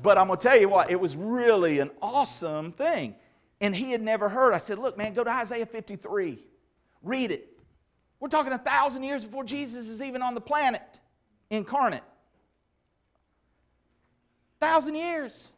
but 0.02 0.16
I'm 0.16 0.26
going 0.26 0.38
to 0.38 0.42
tell 0.42 0.58
you 0.58 0.70
what, 0.70 0.90
it 0.90 0.98
was 0.98 1.14
really 1.14 1.80
an 1.80 1.90
awesome 2.00 2.72
thing. 2.72 3.14
And 3.60 3.76
he 3.76 3.90
had 3.90 4.00
never 4.00 4.30
heard. 4.30 4.54
I 4.54 4.58
said, 4.58 4.78
look, 4.78 4.96
man, 4.96 5.12
go 5.12 5.22
to 5.22 5.30
Isaiah 5.30 5.66
53. 5.66 6.42
Read 7.02 7.30
it. 7.30 7.58
We're 8.20 8.28
talking 8.28 8.54
a 8.54 8.58
thousand 8.58 9.02
years 9.02 9.22
before 9.22 9.44
Jesus 9.44 9.88
is 9.88 10.00
even 10.00 10.22
on 10.22 10.34
the 10.34 10.40
planet 10.40 11.00
incarnate. 11.50 12.02
Thousand 14.60 14.94
years. 14.94 15.52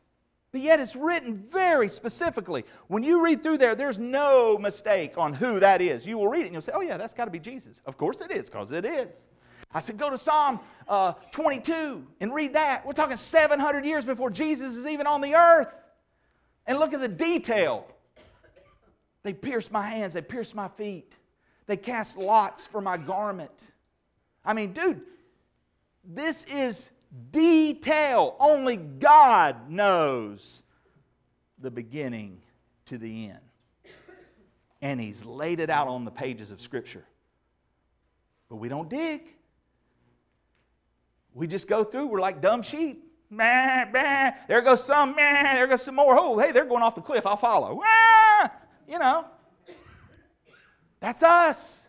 But 0.56 0.62
yet 0.62 0.80
it's 0.80 0.96
written 0.96 1.36
very 1.36 1.86
specifically. 1.90 2.64
When 2.88 3.02
you 3.02 3.22
read 3.22 3.42
through 3.42 3.58
there, 3.58 3.74
there's 3.74 3.98
no 3.98 4.56
mistake 4.56 5.18
on 5.18 5.34
who 5.34 5.60
that 5.60 5.82
is. 5.82 6.06
You 6.06 6.16
will 6.16 6.28
read 6.28 6.40
it 6.40 6.44
and 6.46 6.54
you'll 6.54 6.62
say, 6.62 6.72
oh, 6.74 6.80
yeah, 6.80 6.96
that's 6.96 7.12
got 7.12 7.26
to 7.26 7.30
be 7.30 7.38
Jesus. 7.38 7.82
Of 7.84 7.98
course 7.98 8.22
it 8.22 8.30
is, 8.30 8.48
because 8.48 8.72
it 8.72 8.86
is. 8.86 9.26
I 9.74 9.80
said, 9.80 9.98
go 9.98 10.08
to 10.08 10.16
Psalm 10.16 10.60
uh, 10.88 11.12
22 11.30 12.06
and 12.22 12.32
read 12.32 12.54
that. 12.54 12.86
We're 12.86 12.94
talking 12.94 13.18
700 13.18 13.84
years 13.84 14.06
before 14.06 14.30
Jesus 14.30 14.78
is 14.78 14.86
even 14.86 15.06
on 15.06 15.20
the 15.20 15.34
earth. 15.34 15.74
And 16.66 16.78
look 16.78 16.94
at 16.94 17.02
the 17.02 17.08
detail. 17.08 17.86
They 19.24 19.34
pierced 19.34 19.70
my 19.70 19.86
hands, 19.86 20.14
they 20.14 20.22
pierced 20.22 20.54
my 20.54 20.68
feet, 20.68 21.12
they 21.66 21.76
cast 21.76 22.16
lots 22.16 22.66
for 22.66 22.80
my 22.80 22.96
garment. 22.96 23.62
I 24.42 24.54
mean, 24.54 24.72
dude, 24.72 25.02
this 26.02 26.44
is 26.44 26.92
detail. 27.30 28.36
Only 28.38 28.76
God 28.76 29.70
knows 29.70 30.62
the 31.58 31.70
beginning 31.70 32.40
to 32.86 32.98
the 32.98 33.30
end. 33.30 33.38
And 34.82 35.00
He's 35.00 35.24
laid 35.24 35.60
it 35.60 35.70
out 35.70 35.88
on 35.88 36.04
the 36.04 36.10
pages 36.10 36.50
of 36.50 36.60
Scripture. 36.60 37.04
But 38.48 38.56
we 38.56 38.68
don't 38.68 38.88
dig. 38.88 39.22
We 41.34 41.46
just 41.46 41.68
go 41.68 41.84
through, 41.84 42.06
we're 42.06 42.20
like 42.20 42.40
dumb 42.40 42.62
sheep. 42.62 43.02
Bah, 43.30 43.86
bah. 43.92 44.30
There 44.48 44.62
goes 44.62 44.84
some, 44.84 45.12
bah. 45.12 45.54
there 45.54 45.66
goes 45.66 45.82
some 45.82 45.96
more. 45.96 46.16
Oh, 46.18 46.38
hey, 46.38 46.52
they're 46.52 46.64
going 46.64 46.82
off 46.82 46.94
the 46.94 47.00
cliff. 47.00 47.26
I'll 47.26 47.36
follow. 47.36 47.82
Ah! 47.84 48.52
You 48.88 48.98
know, 48.98 49.26
that's 51.00 51.22
us. 51.22 51.85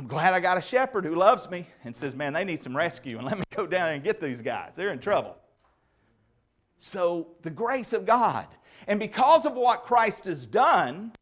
I'm 0.00 0.06
glad 0.06 0.32
I 0.32 0.40
got 0.40 0.56
a 0.56 0.62
shepherd 0.62 1.04
who 1.04 1.14
loves 1.14 1.50
me 1.50 1.66
and 1.84 1.94
says, 1.94 2.14
Man, 2.14 2.32
they 2.32 2.42
need 2.42 2.62
some 2.62 2.74
rescue, 2.74 3.18
and 3.18 3.26
let 3.26 3.36
me 3.36 3.44
go 3.54 3.66
down 3.66 3.92
and 3.92 4.02
get 4.02 4.18
these 4.18 4.40
guys. 4.40 4.74
They're 4.74 4.94
in 4.94 4.98
trouble. 4.98 5.36
So, 6.78 7.28
the 7.42 7.50
grace 7.50 7.92
of 7.92 8.06
God. 8.06 8.46
And 8.86 8.98
because 8.98 9.44
of 9.44 9.52
what 9.52 9.82
Christ 9.82 10.24
has 10.24 10.46
done, 10.46 11.12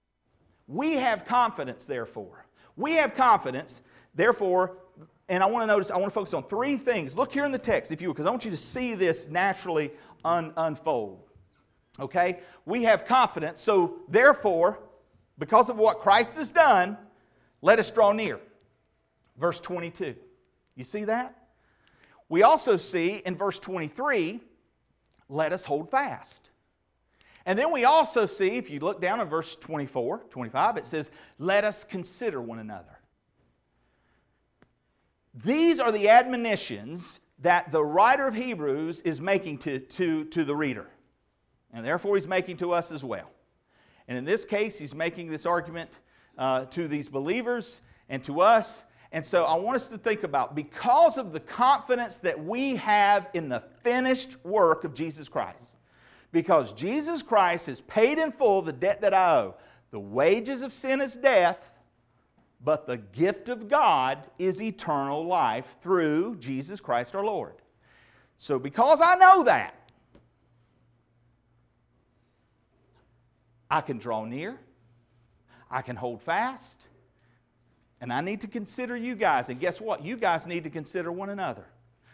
we 0.69 0.93
have 0.93 1.25
confidence, 1.25 1.87
therefore. 1.87 2.47
We 2.77 2.93
have 2.93 3.17
confidence, 3.17 3.83
therefore, 4.15 4.77
and 5.29 5.43
I 5.43 5.47
want 5.47 5.65
to 5.65 5.67
notice, 5.67 5.91
I 5.91 5.97
want 5.97 6.13
to 6.13 6.15
focus 6.15 6.33
on 6.33 6.45
three 6.45 6.77
things. 6.77 7.17
Look 7.17 7.33
here 7.33 7.45
in 7.45 7.51
the 7.51 7.59
text, 7.59 7.91
if 7.91 8.01
you 8.01 8.07
will, 8.07 8.15
because 8.15 8.27
I 8.27 8.31
want 8.31 8.45
you 8.45 8.53
to 8.53 8.57
see 8.57 8.95
this 8.95 9.27
naturally 9.27 9.91
un- 10.25 10.53
unfold. 10.57 11.25
Okay? 11.99 12.39
We 12.65 12.85
have 12.85 13.05
confidence, 13.05 13.61
so 13.61 13.97
therefore, 14.09 14.79
because 15.37 15.69
of 15.69 15.79
what 15.79 15.99
Christ 15.99 16.37
has 16.37 16.53
done, 16.53 16.97
let 17.61 17.81
us 17.81 17.91
draw 17.91 18.13
near. 18.13 18.39
Verse 19.39 19.61
22. 19.61 20.15
You 20.75 20.85
see 20.85 21.05
that? 21.05 21.35
We 22.29 22.43
also 22.43 22.77
see 22.77 23.23
in 23.25 23.37
verse 23.37 23.59
23, 23.59 24.41
let 25.29 25.53
us 25.53 25.65
hold 25.65 25.91
fast. 25.91 26.51
And 27.47 27.59
then 27.59 27.73
we 27.73 27.85
also 27.85 28.27
see, 28.27 28.57
if 28.57 28.69
you 28.69 28.81
look 28.81 29.01
down 29.01 29.21
in 29.21 29.29
verse 29.29 29.57
24, 29.57 30.25
25, 30.29 30.77
it 30.77 30.85
says, 30.85 31.11
let 31.39 31.65
us 31.65 31.85
consider 31.85 32.43
one 32.43 32.59
another. 32.59 32.99
These 35.45 35.81
are 35.81 35.91
the 35.91 36.09
admonitions 36.09 37.21
that 37.39 37.71
the 37.71 37.83
writer 37.83 38.27
of 38.27 38.35
Hebrews 38.35 39.01
is 39.03 39.21
making 39.21 39.59
to, 39.59 39.79
to, 39.79 40.25
to 40.25 40.45
the 40.45 40.55
reader. 40.55 40.87
And 41.73 41.85
therefore, 41.85 42.17
he's 42.17 42.27
making 42.27 42.57
to 42.59 42.73
us 42.73 42.91
as 42.91 43.05
well. 43.05 43.31
And 44.09 44.19
in 44.19 44.25
this 44.25 44.45
case, 44.45 44.79
he's 44.79 44.95
making 44.95 45.31
this 45.31 45.47
argument 45.47 45.91
uh, 46.37 46.65
to 46.67 46.89
these 46.89 47.09
believers 47.09 47.81
and 48.09 48.23
to 48.25 48.41
us. 48.41 48.85
And 49.13 49.25
so 49.25 49.45
I 49.45 49.57
want 49.57 49.77
us 49.77 49.89
to 49.89 49.99
think 49.99 50.23
about 50.23 50.55
because 50.55 51.17
of 51.17 51.33
the 51.33 51.41
confidence 51.41 52.19
that 52.19 52.43
we 52.43 52.77
have 52.77 53.29
in 53.33 53.49
the 53.49 53.63
finished 53.83 54.37
work 54.45 54.85
of 54.85 54.93
Jesus 54.93 55.29
Christ, 55.29 55.77
because 56.31 56.75
Jesus 56.75 57.23
Christ 57.23 57.67
has 57.67 57.81
paid 57.83 58.19
in 58.19 58.33
full 58.33 58.61
the 58.61 58.73
debt 58.73 59.01
that 59.01 59.15
I 59.15 59.37
owe. 59.37 59.55
The 59.91 59.99
wages 59.99 60.61
of 60.61 60.75
sin 60.75 61.01
is 61.01 61.17
death, 61.17 61.71
but 62.63 62.87
the 62.87 62.99
gift 62.99 63.49
of 63.49 63.69
God 63.69 64.27
is 64.39 64.61
eternal 64.61 65.27
life 65.27 65.77
through 65.81 66.37
Jesus 66.37 66.81
Christ 66.81 67.15
our 67.15 67.25
Lord. 67.25 67.55
So, 68.37 68.59
because 68.59 69.01
I 69.01 69.15
know 69.15 69.43
that, 69.45 69.91
I 73.71 73.81
can 73.81 73.99
draw 73.99 74.25
near, 74.25 74.59
I 75.71 75.83
can 75.83 75.97
hold 75.97 76.23
fast, 76.23 76.79
and 78.01 78.13
I 78.13 78.21
need 78.21 78.41
to 78.43 78.47
consider 78.47 78.97
you 78.97 79.15
guys. 79.15 79.49
And 79.49 79.59
guess 79.59 79.81
what? 79.81 80.05
You 80.05 80.17
guys 80.17 80.47
need 80.47 80.65
to 80.65 80.71
consider 80.71 81.11
one 81.11 81.31
another. 81.31 81.65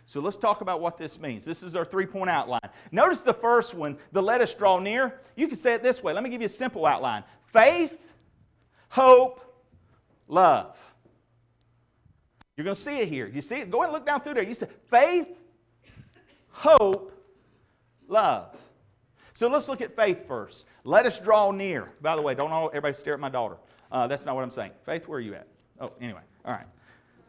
So 0.07 0.21
let's 0.21 0.37
talk 0.37 0.61
about 0.61 0.81
what 0.81 0.99
this 0.99 1.19
means. 1.19 1.45
This 1.45 1.63
is 1.63 1.77
our 1.77 1.85
three 1.85 2.07
point 2.07 2.31
outline. 2.31 2.69
Notice 2.93 3.21
the 3.21 3.35
first 3.35 3.75
one, 3.75 3.97
the 4.13 4.23
let 4.23 4.41
us 4.41 4.53
draw 4.53 4.79
near. 4.79 5.21
You 5.37 5.49
can 5.49 5.57
say 5.57 5.75
it 5.75 5.83
this 5.83 6.03
way. 6.03 6.13
Let 6.13 6.23
me 6.23 6.31
give 6.31 6.41
you 6.41 6.47
a 6.47 6.51
simple 6.51 6.85
outline 6.87 7.25
faith, 7.53 7.93
hope, 8.89 9.41
love. 10.29 10.77
You're 12.57 12.65
going 12.65 12.77
to 12.77 12.81
see 12.81 12.99
it 12.99 13.09
here. 13.09 13.27
You 13.27 13.41
see 13.41 13.57
it? 13.57 13.71
Go 13.71 13.83
and 13.83 13.93
look 13.93 14.07
down 14.07 14.21
through 14.21 14.35
there. 14.35 14.43
You 14.43 14.55
say 14.55 14.69
faith, 14.91 15.29
hope, 16.51 17.13
love. 18.07 18.57
So 19.33 19.49
let's 19.49 19.69
look 19.69 19.81
at 19.81 19.97
faith 19.97 20.29
first. 20.29 20.67
Let 20.85 21.07
us 21.07 21.19
draw 21.19 21.51
near. 21.51 21.91
By 22.01 22.15
the 22.15 22.23
way, 22.23 22.35
don't 22.35 22.53
all 22.53 22.69
everybody 22.69 22.95
stare 22.95 23.15
at 23.15 23.21
my 23.21 23.29
daughter. 23.29 23.57
Uh, 23.91 24.07
that's 24.07 24.25
not 24.25 24.37
what 24.37 24.45
I'm 24.45 24.51
saying. 24.51 24.73
Faith, 24.85 25.09
where 25.09 25.19
are 25.19 25.21
you 25.21 25.35
at? 25.35 25.49
Oh, 25.81 25.93
anyway. 26.01 26.21
All 26.45 26.53
right. 26.53 26.67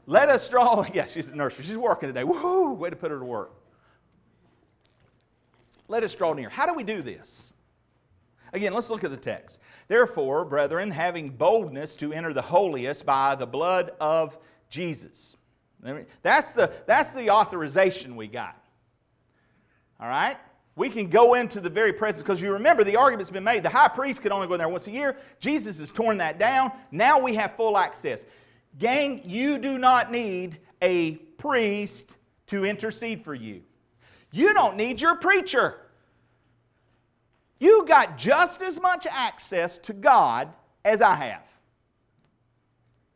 Let 0.08 0.30
us 0.30 0.48
draw. 0.48 0.86
Yeah, 0.94 1.06
she's 1.06 1.30
a 1.30 1.36
nursery. 1.36 1.66
She's 1.66 1.78
working 1.78 2.10
today. 2.10 2.24
Woohoo! 2.24 2.76
Way 2.78 2.90
to 2.90 2.96
put 2.96 3.12
her 3.12 3.20
to 3.20 3.26
work. 3.26 3.54
Let 5.88 6.04
us 6.04 6.16
draw 6.16 6.34
near. 6.34 6.50
How 6.50 6.66
do 6.66 6.74
we 6.74 6.84
do 6.84 7.02
this? 7.02 7.52
Again, 8.54 8.74
let's 8.74 8.90
look 8.90 9.04
at 9.04 9.12
the 9.12 9.18
text. 9.18 9.60
Therefore, 9.88 10.46
brethren, 10.46 10.90
having 10.90 11.30
boldness 11.30 11.96
to 11.98 12.14
enter 12.14 12.34
the 12.34 12.42
holiest 12.42 13.06
by 13.06 13.36
the 13.36 13.46
blood 13.46 13.92
of 14.00 14.38
Jesus. 14.70 15.36
That's 16.24 16.54
the, 16.54 16.72
that's 16.88 17.14
the 17.14 17.30
authorization 17.30 18.16
we 18.16 18.28
got. 18.28 18.58
All 20.00 20.08
right? 20.08 20.38
We 20.76 20.90
can 20.90 21.10
go 21.10 21.36
into 21.36 21.62
the 21.62 21.70
very 21.70 21.94
presence 21.94 22.22
because 22.22 22.42
you 22.42 22.52
remember 22.52 22.84
the 22.84 22.98
argument's 22.98 23.32
been 23.32 23.46
made. 23.46 23.64
The 23.64 23.70
high 23.70 23.88
priest 23.88 24.22
could 24.22 24.34
only 24.34 24.48
go 24.48 24.56
in 24.56 24.58
there 24.58 24.68
once 24.68 24.88
a 24.88 24.92
year. 24.92 25.16
Jesus 25.40 25.80
has 25.80 25.90
torn 25.90 26.18
that 26.18 26.38
down. 26.38 26.72
Now 26.92 27.18
we 27.18 27.34
have 27.36 27.56
full 27.56 27.78
access. 27.78 28.26
Gang, 28.78 29.22
you 29.24 29.58
do 29.58 29.78
not 29.78 30.12
need 30.12 30.60
a 30.82 31.16
priest 31.38 32.18
to 32.48 32.66
intercede 32.66 33.24
for 33.24 33.34
you. 33.34 33.62
You 34.32 34.54
don't 34.54 34.76
need 34.76 35.00
your 35.00 35.16
preacher. 35.16 35.78
You 37.60 37.86
got 37.88 38.18
just 38.18 38.62
as 38.62 38.80
much 38.82 39.08
access 39.10 39.78
to 39.78 39.94
God 39.94 40.50
as 40.84 41.02
I 41.02 41.16
have. 41.16 41.42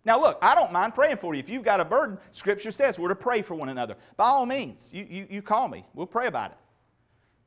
Now, 0.06 0.22
look, 0.22 0.40
I 0.42 0.56
don't 0.56 0.72
mind 0.72 0.96
praying 0.96 1.18
for 1.18 1.36
you. 1.36 1.42
If 1.42 1.50
you've 1.50 1.64
got 1.64 1.82
a 1.82 1.86
burden, 1.86 2.18
Scripture 2.32 2.72
says 2.72 2.98
we're 2.98 3.10
to 3.10 3.16
pray 3.16 3.42
for 3.42 3.54
one 3.56 3.68
another. 3.68 3.98
By 4.16 4.28
all 4.28 4.46
means, 4.46 4.92
you, 4.94 5.06
you, 5.10 5.28
you 5.30 5.42
call 5.42 5.68
me. 5.68 5.86
We'll 5.94 6.08
pray 6.08 6.28
about 6.28 6.52
it. 6.52 6.58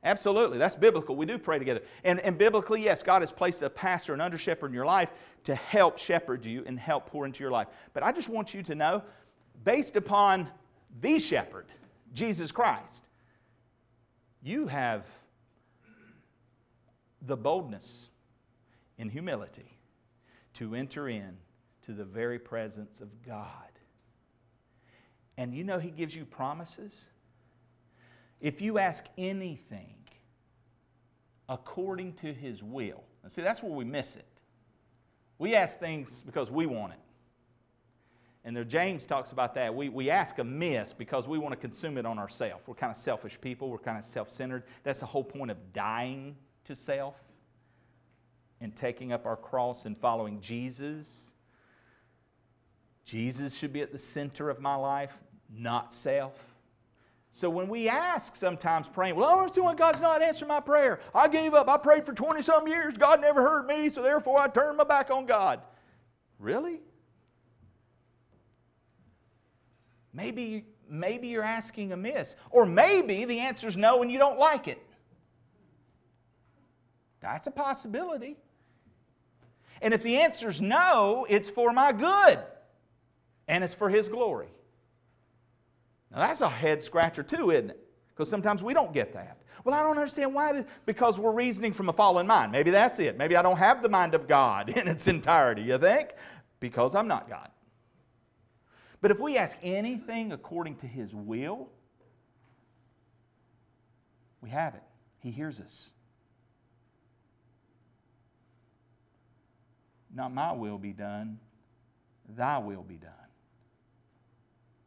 Absolutely. 0.03 0.57
That's 0.57 0.75
biblical. 0.75 1.15
We 1.15 1.25
do 1.25 1.37
pray 1.37 1.59
together. 1.59 1.81
And, 2.03 2.19
and 2.19 2.37
biblically, 2.37 2.83
yes, 2.83 3.01
God 3.01 3.21
has 3.21 3.31
placed 3.31 3.61
a 3.61 3.69
pastor, 3.69 4.13
an 4.13 4.19
under 4.19 4.37
shepherd 4.37 4.67
in 4.67 4.73
your 4.73 4.85
life 4.85 5.09
to 5.45 5.55
help 5.55 5.97
shepherd 5.97 6.43
you 6.43 6.63
and 6.65 6.77
help 6.77 7.05
pour 7.05 7.25
into 7.25 7.41
your 7.41 7.51
life. 7.51 7.67
But 7.93 8.03
I 8.03 8.11
just 8.11 8.27
want 8.27 8.53
you 8.53 8.61
to 8.63 8.75
know, 8.75 9.01
based 9.63 9.95
upon 9.95 10.49
the 11.01 11.19
shepherd, 11.19 11.67
Jesus 12.13 12.51
Christ, 12.51 13.03
you 14.41 14.67
have 14.67 15.05
the 17.21 17.37
boldness 17.37 18.09
in 18.97 19.07
humility 19.09 19.77
to 20.55 20.75
enter 20.75 21.07
in 21.07 21.37
to 21.85 21.93
the 21.93 22.03
very 22.03 22.39
presence 22.39 22.99
of 22.99 23.09
God. 23.25 23.47
And 25.37 25.53
you 25.53 25.63
know, 25.63 25.79
He 25.79 25.89
gives 25.89 26.13
you 26.13 26.25
promises 26.25 27.05
if 28.43 28.61
you 28.61 28.77
ask 28.77 29.05
anything 29.17 29.95
according 31.47 32.13
to 32.15 32.33
his 32.33 32.61
will, 32.61 33.01
and 33.23 33.31
see, 33.31 33.41
that's 33.41 33.63
where 33.63 33.71
we 33.71 33.85
miss 33.85 34.17
it. 34.17 34.27
We 35.39 35.55
ask 35.55 35.79
things 35.79 36.21
because 36.25 36.51
we 36.51 36.65
want 36.65 36.91
it. 36.91 36.99
And 38.43 38.53
there, 38.55 38.65
James 38.65 39.05
talks 39.05 39.31
about 39.31 39.55
that. 39.55 39.73
We, 39.73 39.87
we 39.87 40.09
ask 40.09 40.39
amiss 40.39 40.91
because 40.91 41.25
we 41.25 41.37
want 41.37 41.53
to 41.53 41.57
consume 41.57 41.97
it 41.97 42.05
on 42.05 42.19
ourselves. 42.19 42.67
We're 42.67 42.75
kind 42.75 42.91
of 42.91 42.97
selfish 42.97 43.39
people. 43.39 43.69
We're 43.69 43.77
kind 43.77 43.97
of 43.97 44.03
self 44.03 44.29
centered. 44.29 44.63
That's 44.83 44.99
the 44.99 45.05
whole 45.05 45.23
point 45.23 45.49
of 45.49 45.57
dying 45.71 46.35
to 46.65 46.75
self 46.75 47.15
and 48.59 48.75
taking 48.75 49.13
up 49.13 49.25
our 49.25 49.37
cross 49.37 49.85
and 49.85 49.97
following 49.97 50.41
Jesus. 50.41 51.31
Jesus 53.05 53.55
should 53.55 53.71
be 53.71 53.81
at 53.81 53.93
the 53.93 53.99
center 53.99 54.49
of 54.49 54.59
my 54.59 54.75
life, 54.75 55.13
not 55.49 55.93
self. 55.93 56.52
So 57.35 57.49
when 57.49 57.67
we 57.67 57.89
ask 57.89 58.35
sometimes 58.35 58.87
praying, 58.87 59.15
well, 59.15 59.25
I 59.25 59.31
don't 59.31 59.39
understand 59.39 59.65
why 59.65 59.73
God's 59.73 59.99
not 59.99 60.21
answering 60.21 60.49
my 60.49 60.59
prayer. 60.59 60.99
I 61.15 61.27
gave 61.27 61.55
up. 61.55 61.67
I 61.67 61.77
prayed 61.77 62.05
for 62.05 62.13
20 62.13 62.43
some 62.43 62.67
years. 62.67 62.95
God 62.95 63.21
never 63.21 63.41
heard 63.41 63.65
me, 63.65 63.89
so 63.89 64.03
therefore 64.03 64.39
I 64.39 64.47
turned 64.47 64.77
my 64.77 64.83
back 64.83 65.09
on 65.09 65.25
God. 65.25 65.59
Really? 66.37 66.79
Maybe, 70.13 70.65
maybe 70.87 71.27
you're 71.27 71.43
asking 71.43 71.91
amiss. 71.91 72.35
Or 72.51 72.67
maybe 72.67 73.25
the 73.25 73.39
answer 73.39 73.67
is 73.67 73.75
no 73.75 74.03
and 74.03 74.11
you 74.11 74.19
don't 74.19 74.37
like 74.37 74.67
it. 74.67 74.81
That's 77.19 77.47
a 77.47 77.51
possibility. 77.51 78.37
And 79.81 79.91
if 79.91 80.03
the 80.03 80.17
answer 80.17 80.49
is 80.49 80.61
no, 80.61 81.25
it's 81.27 81.49
for 81.49 81.73
my 81.73 81.93
good 81.93 82.39
and 83.47 83.63
it's 83.63 83.73
for 83.73 83.89
His 83.89 84.07
glory. 84.07 84.49
Now, 86.13 86.21
that's 86.21 86.41
a 86.41 86.49
head 86.49 86.83
scratcher, 86.83 87.23
too, 87.23 87.51
isn't 87.51 87.71
it? 87.71 87.87
Because 88.09 88.29
sometimes 88.29 88.61
we 88.61 88.73
don't 88.73 88.93
get 88.93 89.13
that. 89.13 89.37
Well, 89.63 89.73
I 89.73 89.81
don't 89.81 89.97
understand 89.97 90.33
why. 90.33 90.63
Because 90.85 91.19
we're 91.19 91.31
reasoning 91.31 91.73
from 91.73 91.89
a 91.89 91.93
fallen 91.93 92.27
mind. 92.27 92.51
Maybe 92.51 92.69
that's 92.69 92.99
it. 92.99 93.17
Maybe 93.17 93.35
I 93.35 93.41
don't 93.41 93.57
have 93.57 93.81
the 93.81 93.89
mind 93.89 94.13
of 94.13 94.27
God 94.27 94.69
in 94.77 94.87
its 94.87 95.07
entirety, 95.07 95.63
you 95.63 95.77
think? 95.77 96.09
Because 96.59 96.93
I'm 96.93 97.07
not 97.07 97.27
God. 97.27 97.49
But 99.01 99.11
if 99.11 99.19
we 99.19 99.37
ask 99.37 99.57
anything 99.63 100.31
according 100.31 100.75
to 100.77 100.87
His 100.87 101.15
will, 101.15 101.69
we 104.41 104.49
have 104.49 104.75
it. 104.75 104.83
He 105.19 105.31
hears 105.31 105.59
us. 105.59 105.89
Not 110.13 110.31
my 110.31 110.51
will 110.51 110.77
be 110.77 110.93
done, 110.93 111.39
thy 112.29 112.59
will 112.59 112.83
be 112.83 112.97
done. 112.97 113.11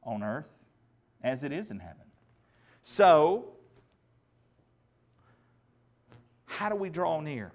On 0.05 0.23
earth 0.23 0.47
as 1.27 1.43
it 1.43 1.53
is 1.53 1.71
in 1.71 1.79
heaven. 1.81 2.07
So, 2.83 3.47
how 6.45 6.69
do 6.69 6.77
we 6.77 6.89
draw 6.89 7.21
near? 7.21 7.51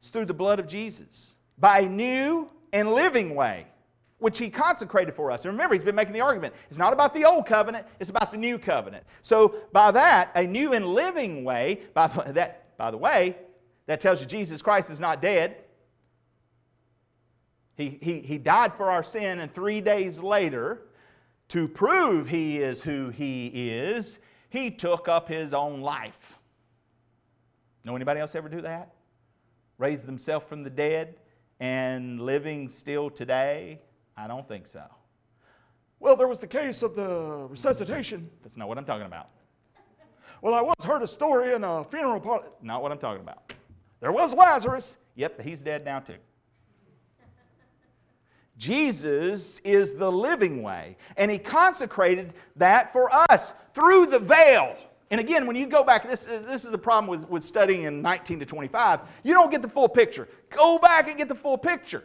It's 0.00 0.10
through 0.10 0.24
the 0.26 0.34
blood 0.34 0.58
of 0.58 0.66
Jesus, 0.66 1.34
by 1.58 1.80
a 1.80 1.88
new 1.88 2.50
and 2.72 2.92
living 2.92 3.34
way. 3.34 3.66
which 4.18 4.36
he 4.36 4.50
consecrated 4.50 5.14
for 5.14 5.30
us. 5.30 5.46
And 5.46 5.52
remember, 5.54 5.74
he's 5.74 5.82
been 5.82 5.94
making 5.94 6.12
the 6.12 6.20
argument. 6.20 6.52
It's 6.68 6.76
not 6.76 6.92
about 6.92 7.14
the 7.14 7.24
old 7.24 7.46
covenant, 7.46 7.86
it's 8.00 8.10
about 8.10 8.30
the 8.30 8.36
new 8.36 8.58
covenant. 8.58 9.02
So 9.22 9.54
by 9.72 9.90
that, 9.92 10.30
a 10.34 10.46
new 10.46 10.74
and 10.74 10.88
living 10.88 11.42
way, 11.42 11.80
by 11.94 12.06
the, 12.08 12.32
that, 12.34 12.76
by 12.76 12.90
the 12.90 12.98
way, 12.98 13.36
that 13.86 14.02
tells 14.02 14.20
you 14.20 14.26
Jesus 14.26 14.60
Christ 14.60 14.90
is 14.90 15.00
not 15.00 15.22
dead. 15.22 15.56
He, 17.76 17.98
he, 18.02 18.20
he 18.20 18.36
died 18.36 18.74
for 18.74 18.90
our 18.90 19.02
sin, 19.02 19.40
and 19.40 19.54
three 19.54 19.80
days 19.80 20.20
later, 20.20 20.82
to 21.50 21.68
prove 21.68 22.28
he 22.28 22.58
is 22.58 22.80
who 22.80 23.10
he 23.10 23.46
is, 23.48 24.18
he 24.48 24.70
took 24.70 25.08
up 25.08 25.28
his 25.28 25.52
own 25.52 25.80
life. 25.80 26.38
Know 27.84 27.96
anybody 27.96 28.20
else 28.20 28.34
ever 28.34 28.48
do 28.48 28.60
that? 28.62 28.92
Raise 29.78 30.02
themselves 30.02 30.46
from 30.48 30.62
the 30.62 30.70
dead 30.70 31.16
and 31.58 32.20
living 32.20 32.68
still 32.68 33.10
today? 33.10 33.80
I 34.16 34.26
don't 34.28 34.46
think 34.46 34.66
so. 34.66 34.84
Well, 35.98 36.16
there 36.16 36.28
was 36.28 36.40
the 36.40 36.46
case 36.46 36.82
of 36.82 36.94
the 36.94 37.46
resuscitation. 37.48 38.30
That's 38.42 38.56
not 38.56 38.68
what 38.68 38.78
I'm 38.78 38.84
talking 38.84 39.06
about. 39.06 39.30
Well, 40.42 40.54
I 40.54 40.62
once 40.62 40.84
heard 40.84 41.02
a 41.02 41.06
story 41.06 41.54
in 41.54 41.64
a 41.64 41.84
funeral 41.84 42.20
parlor. 42.20 42.46
Not 42.62 42.80
what 42.82 42.92
I'm 42.92 42.98
talking 42.98 43.22
about. 43.22 43.52
There 44.00 44.12
was 44.12 44.34
Lazarus. 44.34 44.96
Yep, 45.16 45.42
he's 45.42 45.60
dead 45.60 45.84
now 45.84 45.98
too. 45.98 46.14
Jesus 48.60 49.58
is 49.64 49.94
the 49.94 50.12
living 50.12 50.62
way, 50.62 50.98
and 51.16 51.30
he 51.30 51.38
consecrated 51.38 52.34
that 52.56 52.92
for 52.92 53.08
us 53.30 53.54
through 53.72 54.04
the 54.04 54.18
veil. 54.18 54.76
And 55.10 55.18
again, 55.18 55.46
when 55.46 55.56
you 55.56 55.66
go 55.66 55.82
back, 55.82 56.06
this, 56.06 56.26
this 56.26 56.66
is 56.66 56.70
the 56.70 56.76
problem 56.76 57.08
with, 57.08 57.26
with 57.30 57.42
studying 57.42 57.84
in 57.84 58.02
19 58.02 58.38
to 58.40 58.44
25, 58.44 59.00
you 59.24 59.32
don't 59.32 59.50
get 59.50 59.62
the 59.62 59.68
full 59.68 59.88
picture. 59.88 60.28
Go 60.50 60.78
back 60.78 61.08
and 61.08 61.16
get 61.16 61.26
the 61.26 61.34
full 61.34 61.56
picture. 61.56 62.04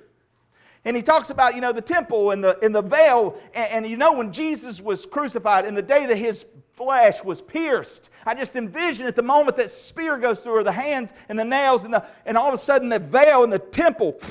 And 0.86 0.96
he 0.96 1.04
talks 1.04 1.30
about, 1.30 1.56
you 1.56 1.62
know, 1.62 1.74
the 1.74 1.82
temple 1.82 2.32
and 2.32 2.42
the, 2.42 2.58
and 2.64 2.74
the 2.74 2.82
veil. 2.82 3.38
And, 3.54 3.72
and 3.72 3.88
you 3.88 3.98
know, 3.98 4.14
when 4.14 4.32
Jesus 4.32 4.80
was 4.80 5.06
crucified, 5.06 5.66
in 5.66 5.76
the 5.76 5.82
day 5.82 6.06
that 6.06 6.16
his 6.16 6.46
flesh 6.72 7.22
was 7.22 7.42
pierced, 7.42 8.12
I 8.26 8.34
just 8.34 8.56
envision 8.56 9.08
at 9.08 9.18
the 9.18 9.24
moment 9.24 9.58
that 9.58 9.72
spear 9.72 10.18
goes 10.18 10.40
through, 10.40 10.56
or 10.56 10.64
the 10.64 10.72
hands 10.72 11.12
and 11.28 11.38
the 11.38 11.44
nails, 11.44 11.84
and, 11.84 11.94
the, 11.94 12.06
and 12.26 12.38
all 12.38 12.48
of 12.48 12.54
a 12.54 12.58
sudden 12.58 12.88
the 12.88 13.00
veil 13.00 13.44
in 13.44 13.50
the 13.50 13.60
temple 13.60 14.22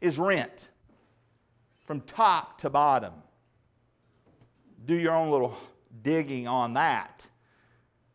is 0.00 0.18
rent 0.18 0.70
from 1.86 2.00
top 2.02 2.58
to 2.58 2.70
bottom. 2.70 3.12
Do 4.84 4.94
your 4.94 5.14
own 5.14 5.30
little 5.30 5.56
digging 6.02 6.46
on 6.46 6.74
that 6.74 7.26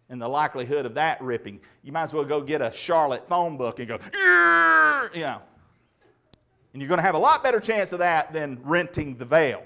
and 0.09 0.21
the 0.21 0.27
likelihood 0.27 0.85
of 0.85 0.93
that 0.95 1.21
ripping. 1.21 1.59
You 1.83 1.91
might 1.93 2.03
as 2.03 2.13
well 2.13 2.25
go 2.25 2.41
get 2.41 2.61
a 2.61 2.71
Charlotte 2.71 3.27
phone 3.27 3.57
book 3.57 3.79
and 3.79 3.87
go, 3.87 3.97
you 5.13 5.21
know. 5.21 5.41
And 6.73 6.81
you're 6.81 6.89
going 6.89 6.99
to 6.99 7.03
have 7.03 7.15
a 7.15 7.19
lot 7.19 7.43
better 7.43 7.59
chance 7.59 7.91
of 7.91 7.99
that 7.99 8.31
than 8.31 8.59
renting 8.63 9.17
the 9.17 9.25
veil. 9.25 9.63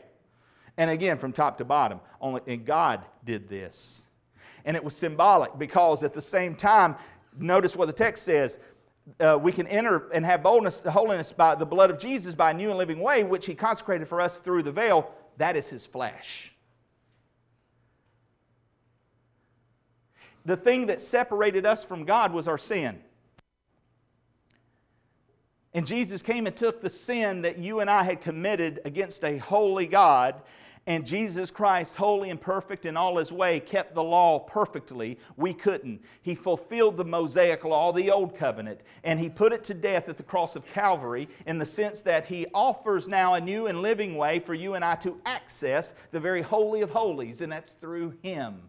And 0.77 0.89
again, 0.89 1.17
from 1.17 1.33
top 1.33 1.57
to 1.57 1.65
bottom. 1.65 1.99
Only, 2.21 2.41
and 2.47 2.65
God 2.65 3.05
did 3.25 3.49
this. 3.49 4.03
And 4.65 4.75
it 4.75 4.83
was 4.83 4.95
symbolic 4.95 5.57
because 5.57 6.03
at 6.03 6.13
the 6.13 6.21
same 6.21 6.55
time, 6.55 6.95
notice 7.37 7.75
what 7.75 7.85
the 7.87 7.93
text 7.93 8.23
says 8.23 8.57
uh, 9.19 9.37
we 9.41 9.51
can 9.51 9.67
enter 9.67 10.09
and 10.11 10.25
have 10.25 10.41
boldness, 10.41 10.81
holiness 10.81 11.31
by 11.31 11.55
the 11.55 11.65
blood 11.65 11.91
of 11.91 11.99
Jesus 11.99 12.35
by 12.35 12.51
a 12.51 12.53
new 12.53 12.69
and 12.69 12.77
living 12.77 12.99
way, 12.99 13.23
which 13.23 13.45
He 13.45 13.55
consecrated 13.55 14.07
for 14.07 14.19
us 14.19 14.39
through 14.39 14.63
the 14.63 14.71
veil. 14.71 15.11
That 15.37 15.55
is 15.55 15.67
His 15.67 15.85
flesh. 15.85 16.51
The 20.45 20.57
thing 20.57 20.87
that 20.87 21.01
separated 21.01 21.65
us 21.65 21.83
from 21.83 22.05
God 22.05 22.33
was 22.33 22.47
our 22.47 22.57
sin. 22.57 22.99
And 25.73 25.85
Jesus 25.85 26.21
came 26.21 26.47
and 26.47 26.55
took 26.55 26.81
the 26.81 26.89
sin 26.89 27.41
that 27.41 27.57
you 27.57 27.81
and 27.81 27.89
I 27.89 28.03
had 28.03 28.21
committed 28.21 28.79
against 28.85 29.23
a 29.25 29.37
holy 29.37 29.85
God 29.85 30.35
and 30.87 31.05
Jesus 31.05 31.49
Christ, 31.49 31.95
holy 31.95 32.29
and 32.29 32.39
perfect 32.39 32.85
in 32.85 32.95
all 32.95 33.17
his 33.17 33.31
way, 33.31 33.59
kept 33.59 33.95
the 33.95 34.03
law 34.03 34.39
perfectly. 34.39 35.17
We 35.35 35.53
couldn't. 35.53 36.01
He 36.21 36.35
fulfilled 36.35 36.95
the 36.95 37.05
Mosaic 37.05 37.63
law, 37.63 37.91
the 37.91 38.11
old 38.11 38.35
covenant, 38.35 38.81
and 39.03 39.19
he 39.19 39.27
put 39.27 39.51
it 39.51 39.63
to 39.63 39.73
death 39.73 40.09
at 40.09 40.17
the 40.17 40.23
cross 40.23 40.55
of 40.55 40.65
Calvary 40.67 41.27
in 41.47 41.57
the 41.57 41.65
sense 41.65 42.01
that 42.01 42.25
he 42.25 42.45
offers 42.53 43.07
now 43.07 43.33
a 43.33 43.41
new 43.41 43.65
and 43.65 43.81
living 43.81 44.15
way 44.15 44.39
for 44.39 44.53
you 44.53 44.75
and 44.75 44.85
I 44.85 44.95
to 44.97 45.19
access 45.25 45.93
the 46.11 46.19
very 46.19 46.43
holy 46.43 46.81
of 46.81 46.91
holies, 46.91 47.41
and 47.41 47.51
that's 47.51 47.73
through 47.73 48.13
him. 48.21 48.61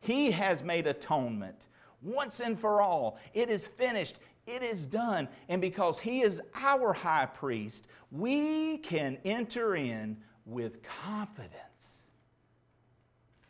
He 0.00 0.30
has 0.30 0.62
made 0.62 0.86
atonement 0.86 1.66
once 2.02 2.40
and 2.40 2.58
for 2.58 2.82
all. 2.82 3.18
It 3.32 3.48
is 3.48 3.66
finished. 3.66 4.18
It 4.46 4.62
is 4.62 4.84
done. 4.84 5.28
And 5.48 5.60
because 5.60 5.98
He 5.98 6.22
is 6.22 6.40
our 6.54 6.92
high 6.92 7.26
priest, 7.26 7.86
we 8.10 8.78
can 8.78 9.18
enter 9.24 9.76
in 9.76 10.16
with 10.44 10.82
confidence 10.82 12.08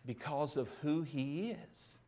because 0.06 0.56
of 0.56 0.68
who 0.82 1.02
He 1.02 1.50
is. 1.50 1.98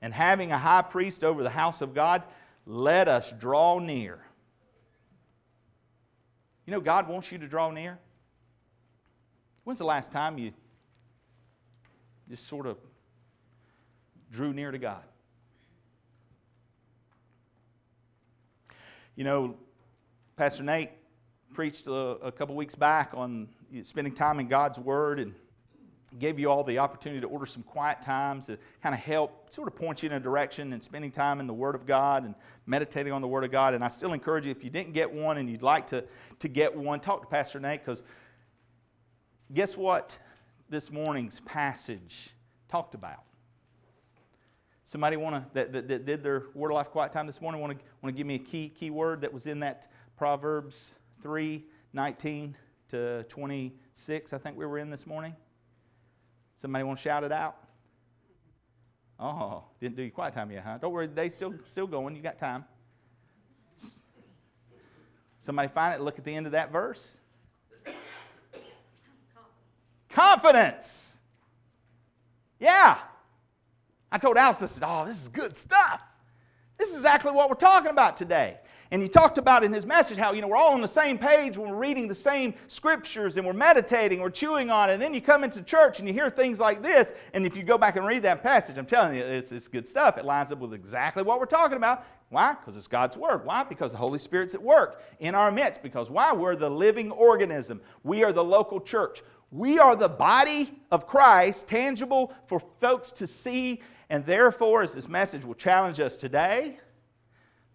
And 0.00 0.14
having 0.14 0.52
a 0.52 0.58
high 0.58 0.82
priest 0.82 1.24
over 1.24 1.42
the 1.42 1.50
house 1.50 1.80
of 1.80 1.94
God, 1.94 2.22
let 2.66 3.08
us 3.08 3.32
draw 3.32 3.78
near. 3.78 4.20
You 6.66 6.72
know, 6.72 6.80
God 6.80 7.08
wants 7.08 7.32
you 7.32 7.38
to 7.38 7.48
draw 7.48 7.70
near. 7.70 7.98
When's 9.64 9.78
the 9.78 9.84
last 9.84 10.12
time 10.12 10.38
you 10.38 10.52
just 12.28 12.46
sort 12.46 12.66
of 12.66 12.76
drew 14.30 14.52
near 14.52 14.70
to 14.70 14.78
God? 14.78 15.02
You 19.16 19.24
know, 19.24 19.56
Pastor 20.36 20.62
Nate 20.62 20.90
preached 21.58 21.88
a, 21.88 21.92
a 21.92 22.30
couple 22.30 22.54
weeks 22.54 22.76
back 22.76 23.10
on 23.14 23.48
spending 23.82 24.14
time 24.14 24.38
in 24.38 24.46
God's 24.46 24.78
Word 24.78 25.18
and 25.18 25.34
gave 26.20 26.38
you 26.38 26.48
all 26.48 26.62
the 26.62 26.78
opportunity 26.78 27.20
to 27.20 27.26
order 27.26 27.46
some 27.46 27.64
quiet 27.64 28.00
times 28.00 28.46
to 28.46 28.56
kind 28.80 28.94
of 28.94 29.00
help 29.00 29.52
sort 29.52 29.66
of 29.66 29.74
point 29.74 30.00
you 30.00 30.08
in 30.08 30.14
a 30.14 30.20
direction 30.20 30.72
and 30.72 30.84
spending 30.84 31.10
time 31.10 31.40
in 31.40 31.48
the 31.48 31.52
Word 31.52 31.74
of 31.74 31.84
God 31.84 32.24
and 32.24 32.36
meditating 32.66 33.12
on 33.12 33.20
the 33.20 33.26
Word 33.26 33.42
of 33.42 33.50
God. 33.50 33.74
And 33.74 33.82
I 33.82 33.88
still 33.88 34.12
encourage 34.12 34.44
you, 34.44 34.52
if 34.52 34.62
you 34.62 34.70
didn't 34.70 34.92
get 34.92 35.12
one 35.12 35.38
and 35.38 35.50
you'd 35.50 35.64
like 35.64 35.88
to, 35.88 36.04
to 36.38 36.46
get 36.46 36.72
one, 36.72 37.00
talk 37.00 37.22
to 37.22 37.26
Pastor 37.26 37.58
Nate 37.58 37.84
because 37.84 38.04
guess 39.52 39.76
what 39.76 40.16
this 40.70 40.92
morning's 40.92 41.40
passage 41.40 42.30
talked 42.68 42.94
about? 42.94 43.24
Somebody 44.84 45.16
want 45.16 45.34
to 45.34 45.44
that, 45.54 45.72
that, 45.72 45.88
that, 45.88 46.06
did 46.06 46.22
their 46.22 46.44
word 46.54 46.70
of 46.70 46.76
life 46.76 46.90
quiet 46.90 47.10
time 47.10 47.26
this 47.26 47.40
morning 47.40 47.60
want 47.60 47.76
to 47.76 47.84
want 48.00 48.14
to 48.14 48.16
give 48.16 48.28
me 48.28 48.36
a 48.36 48.38
key 48.38 48.68
key 48.68 48.90
word 48.90 49.22
that 49.22 49.32
was 49.32 49.48
in 49.48 49.58
that 49.58 49.90
Proverbs 50.16 50.94
3, 51.22 51.64
19 51.92 52.56
to 52.90 53.22
26, 53.24 54.32
I 54.32 54.38
think 54.38 54.56
we 54.56 54.66
were 54.66 54.78
in 54.78 54.90
this 54.90 55.06
morning? 55.06 55.34
Somebody 56.56 56.84
want 56.84 56.98
to 56.98 57.02
shout 57.02 57.24
it 57.24 57.32
out? 57.32 57.56
Oh, 59.20 59.64
didn't 59.80 59.96
do 59.96 60.02
your 60.02 60.10
quiet 60.12 60.34
time 60.34 60.50
yet, 60.50 60.62
huh? 60.64 60.78
Don't 60.78 60.92
worry, 60.92 61.08
they 61.08 61.28
still 61.28 61.54
still 61.68 61.86
going. 61.86 62.14
You 62.14 62.22
got 62.22 62.38
time. 62.38 62.64
Somebody 65.40 65.68
find 65.68 65.94
it. 65.94 66.04
Look 66.04 66.18
at 66.18 66.24
the 66.24 66.34
end 66.34 66.46
of 66.46 66.52
that 66.52 66.70
verse. 66.70 67.16
Confidence. 70.10 71.18
Yeah. 72.60 72.98
I 74.10 74.18
told 74.18 74.36
Alice, 74.36 74.62
I 74.62 74.66
said, 74.66 74.82
"Oh, 74.86 75.04
this 75.04 75.20
is 75.20 75.28
good 75.28 75.56
stuff. 75.56 76.02
This 76.76 76.90
is 76.90 76.96
exactly 76.96 77.32
what 77.32 77.48
we're 77.48 77.56
talking 77.56 77.90
about 77.90 78.16
today." 78.16 78.58
And 78.90 79.02
he 79.02 79.08
talked 79.08 79.36
about 79.36 79.64
in 79.64 79.72
his 79.72 79.84
message 79.84 80.16
how, 80.16 80.32
you 80.32 80.40
know, 80.40 80.48
we're 80.48 80.56
all 80.56 80.72
on 80.72 80.80
the 80.80 80.88
same 80.88 81.18
page 81.18 81.58
when 81.58 81.70
we're 81.70 81.76
reading 81.76 82.08
the 82.08 82.14
same 82.14 82.54
scriptures 82.68 83.36
and 83.36 83.46
we're 83.46 83.52
meditating, 83.52 84.20
we're 84.20 84.30
chewing 84.30 84.70
on 84.70 84.88
it. 84.88 84.94
And 84.94 85.02
then 85.02 85.12
you 85.12 85.20
come 85.20 85.44
into 85.44 85.62
church 85.62 85.98
and 85.98 86.08
you 86.08 86.14
hear 86.14 86.30
things 86.30 86.58
like 86.58 86.82
this. 86.82 87.12
And 87.34 87.44
if 87.44 87.54
you 87.54 87.62
go 87.62 87.76
back 87.76 87.96
and 87.96 88.06
read 88.06 88.22
that 88.22 88.42
passage, 88.42 88.78
I'm 88.78 88.86
telling 88.86 89.16
you, 89.16 89.24
it's, 89.24 89.52
it's 89.52 89.68
good 89.68 89.86
stuff. 89.86 90.16
It 90.16 90.24
lines 90.24 90.52
up 90.52 90.60
with 90.60 90.72
exactly 90.72 91.22
what 91.22 91.38
we're 91.38 91.46
talking 91.46 91.76
about. 91.76 92.06
Why? 92.30 92.54
Because 92.54 92.76
it's 92.76 92.86
God's 92.86 93.16
Word. 93.16 93.44
Why? 93.44 93.62
Because 93.62 93.92
the 93.92 93.98
Holy 93.98 94.18
Spirit's 94.18 94.54
at 94.54 94.62
work 94.62 95.02
in 95.20 95.34
our 95.34 95.50
midst. 95.50 95.82
Because 95.82 96.10
why? 96.10 96.32
We're 96.32 96.56
the 96.56 96.70
living 96.70 97.10
organism. 97.10 97.82
We 98.04 98.24
are 98.24 98.32
the 98.32 98.44
local 98.44 98.80
church. 98.80 99.22
We 99.50 99.78
are 99.78 99.96
the 99.96 100.08
body 100.08 100.78
of 100.90 101.06
Christ, 101.06 101.66
tangible 101.68 102.34
for 102.46 102.60
folks 102.80 103.12
to 103.12 103.26
see. 103.26 103.82
And 104.10 104.24
therefore, 104.24 104.82
as 104.82 104.94
this 104.94 105.08
message 105.08 105.44
will 105.44 105.54
challenge 105.54 106.00
us 106.00 106.16
today, 106.16 106.78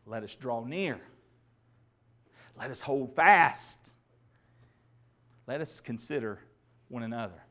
let 0.06 0.24
us 0.24 0.36
draw 0.36 0.64
near. 0.64 1.00
Let 2.58 2.72
us 2.72 2.82
hold 2.82 3.16
fast. 3.16 3.80
Let 5.48 5.62
us 5.62 5.80
consider 5.80 6.40
one 6.90 7.04
another. 7.04 7.42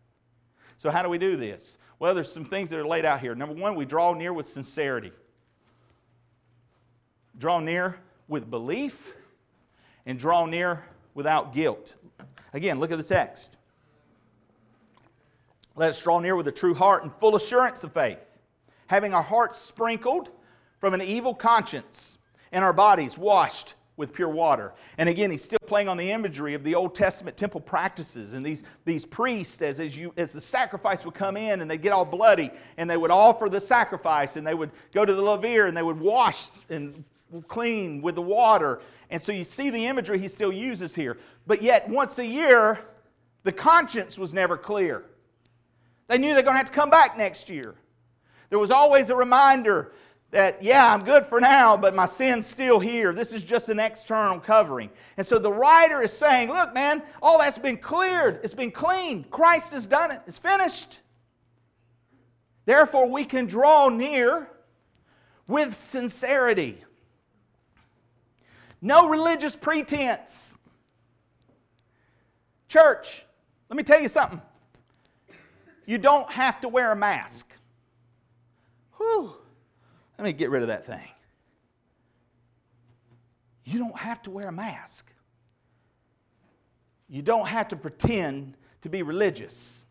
So, 0.78 0.90
how 0.90 1.02
do 1.02 1.08
we 1.08 1.18
do 1.18 1.36
this? 1.36 1.78
Well, 1.98 2.14
there's 2.14 2.30
some 2.30 2.44
things 2.44 2.70
that 2.70 2.78
are 2.78 2.86
laid 2.86 3.04
out 3.04 3.20
here. 3.20 3.34
Number 3.34 3.54
one, 3.54 3.74
we 3.74 3.84
draw 3.84 4.12
near 4.14 4.32
with 4.32 4.46
sincerity, 4.46 5.12
draw 7.38 7.60
near 7.60 7.96
with 8.28 8.50
belief, 8.50 9.14
and 10.06 10.18
draw 10.18 10.46
near 10.46 10.84
without 11.14 11.54
guilt. 11.54 11.94
Again, 12.52 12.80
look 12.80 12.90
at 12.90 12.98
the 12.98 13.04
text. 13.04 13.56
Let 15.74 15.90
us 15.90 16.02
draw 16.02 16.18
near 16.18 16.36
with 16.36 16.48
a 16.48 16.52
true 16.52 16.74
heart 16.74 17.02
and 17.02 17.12
full 17.20 17.36
assurance 17.36 17.82
of 17.84 17.92
faith, 17.92 18.18
having 18.88 19.14
our 19.14 19.22
hearts 19.22 19.58
sprinkled 19.58 20.28
from 20.80 20.92
an 20.92 21.00
evil 21.00 21.34
conscience 21.34 22.18
and 22.52 22.64
our 22.64 22.72
bodies 22.72 23.18
washed 23.18 23.74
with 23.96 24.12
pure 24.12 24.28
water. 24.28 24.72
And 24.98 25.08
again, 25.08 25.30
he's 25.30 25.44
still 25.44 25.58
playing 25.66 25.88
on 25.88 25.96
the 25.96 26.10
imagery 26.10 26.54
of 26.54 26.64
the 26.64 26.74
Old 26.74 26.94
Testament 26.94 27.36
temple 27.36 27.60
practices 27.60 28.32
and 28.32 28.44
these, 28.44 28.62
these 28.84 29.04
priests, 29.04 29.60
as, 29.60 29.80
as, 29.80 29.96
you, 29.96 30.12
as 30.16 30.32
the 30.32 30.40
sacrifice 30.40 31.04
would 31.04 31.14
come 31.14 31.36
in 31.36 31.60
and 31.60 31.70
they'd 31.70 31.82
get 31.82 31.92
all 31.92 32.04
bloody 32.04 32.50
and 32.78 32.88
they 32.88 32.96
would 32.96 33.10
offer 33.10 33.48
the 33.48 33.60
sacrifice 33.60 34.36
and 34.36 34.46
they 34.46 34.54
would 34.54 34.70
go 34.94 35.04
to 35.04 35.14
the 35.14 35.20
laver 35.20 35.66
and 35.66 35.76
they 35.76 35.82
would 35.82 36.00
wash 36.00 36.46
and 36.70 37.04
clean 37.48 38.00
with 38.02 38.14
the 38.14 38.22
water. 38.22 38.80
And 39.10 39.22
so 39.22 39.32
you 39.32 39.44
see 39.44 39.70
the 39.70 39.86
imagery 39.86 40.18
he 40.18 40.28
still 40.28 40.52
uses 40.52 40.94
here. 40.94 41.18
But 41.46 41.62
yet, 41.62 41.88
once 41.88 42.18
a 42.18 42.26
year, 42.26 42.80
the 43.42 43.52
conscience 43.52 44.18
was 44.18 44.32
never 44.32 44.56
clear. 44.56 45.04
They 46.08 46.18
knew 46.18 46.34
they're 46.34 46.42
going 46.42 46.54
to 46.54 46.58
have 46.58 46.66
to 46.66 46.72
come 46.72 46.90
back 46.90 47.16
next 47.16 47.48
year. 47.48 47.74
There 48.50 48.58
was 48.58 48.70
always 48.70 49.08
a 49.08 49.16
reminder 49.16 49.92
that, 50.32 50.62
yeah, 50.62 50.92
I'm 50.92 51.04
good 51.04 51.26
for 51.26 51.40
now, 51.40 51.76
but 51.76 51.94
my 51.94 52.06
sin's 52.06 52.46
still 52.46 52.80
here. 52.80 53.12
This 53.12 53.32
is 53.32 53.42
just 53.42 53.68
an 53.68 53.78
external 53.78 54.40
covering. 54.40 54.88
And 55.18 55.26
so 55.26 55.38
the 55.38 55.52
writer 55.52 56.02
is 56.02 56.12
saying, 56.12 56.48
look, 56.48 56.72
man, 56.72 57.02
all 57.20 57.38
that's 57.38 57.58
been 57.58 57.76
cleared, 57.76 58.40
it's 58.42 58.54
been 58.54 58.70
cleaned. 58.70 59.30
Christ 59.30 59.72
has 59.72 59.84
done 59.84 60.10
it, 60.10 60.22
it's 60.26 60.38
finished. 60.38 61.00
Therefore, 62.64 63.08
we 63.08 63.26
can 63.26 63.46
draw 63.46 63.90
near 63.90 64.48
with 65.46 65.76
sincerity. 65.76 66.82
No 68.80 69.08
religious 69.08 69.54
pretense. 69.54 70.56
Church, 72.68 73.26
let 73.68 73.76
me 73.76 73.82
tell 73.82 74.00
you 74.00 74.08
something. 74.08 74.40
You 75.84 75.98
don't 75.98 76.30
have 76.32 76.58
to 76.62 76.68
wear 76.68 76.92
a 76.92 76.96
mask. 76.96 77.52
Whew. 78.96 79.34
Let 80.22 80.28
me 80.28 80.32
get 80.34 80.50
rid 80.50 80.62
of 80.62 80.68
that 80.68 80.86
thing. 80.86 81.08
You 83.64 83.80
don't 83.80 83.98
have 83.98 84.22
to 84.22 84.30
wear 84.30 84.46
a 84.46 84.52
mask. 84.52 85.10
You 87.08 87.22
don't 87.22 87.48
have 87.48 87.66
to 87.68 87.76
pretend 87.76 88.56
to 88.82 88.88
be 88.88 89.02
religious. 89.02 89.84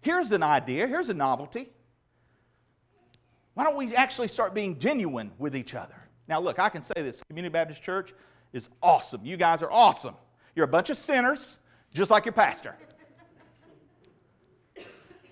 Here's 0.00 0.32
an 0.32 0.42
idea, 0.42 0.86
here's 0.86 1.10
a 1.10 1.14
novelty. 1.14 1.68
Why 3.52 3.64
don't 3.64 3.76
we 3.76 3.94
actually 3.94 4.28
start 4.28 4.54
being 4.54 4.78
genuine 4.78 5.30
with 5.36 5.54
each 5.54 5.74
other? 5.74 6.08
Now, 6.26 6.40
look, 6.40 6.58
I 6.58 6.70
can 6.70 6.80
say 6.80 6.94
this 6.96 7.22
Community 7.28 7.52
Baptist 7.52 7.82
Church 7.82 8.14
is 8.54 8.70
awesome. 8.82 9.26
You 9.26 9.36
guys 9.36 9.60
are 9.60 9.70
awesome. 9.70 10.14
You're 10.54 10.64
a 10.64 10.68
bunch 10.68 10.88
of 10.88 10.96
sinners, 10.96 11.58
just 11.92 12.10
like 12.10 12.24
your 12.24 12.32
pastor. 12.32 12.74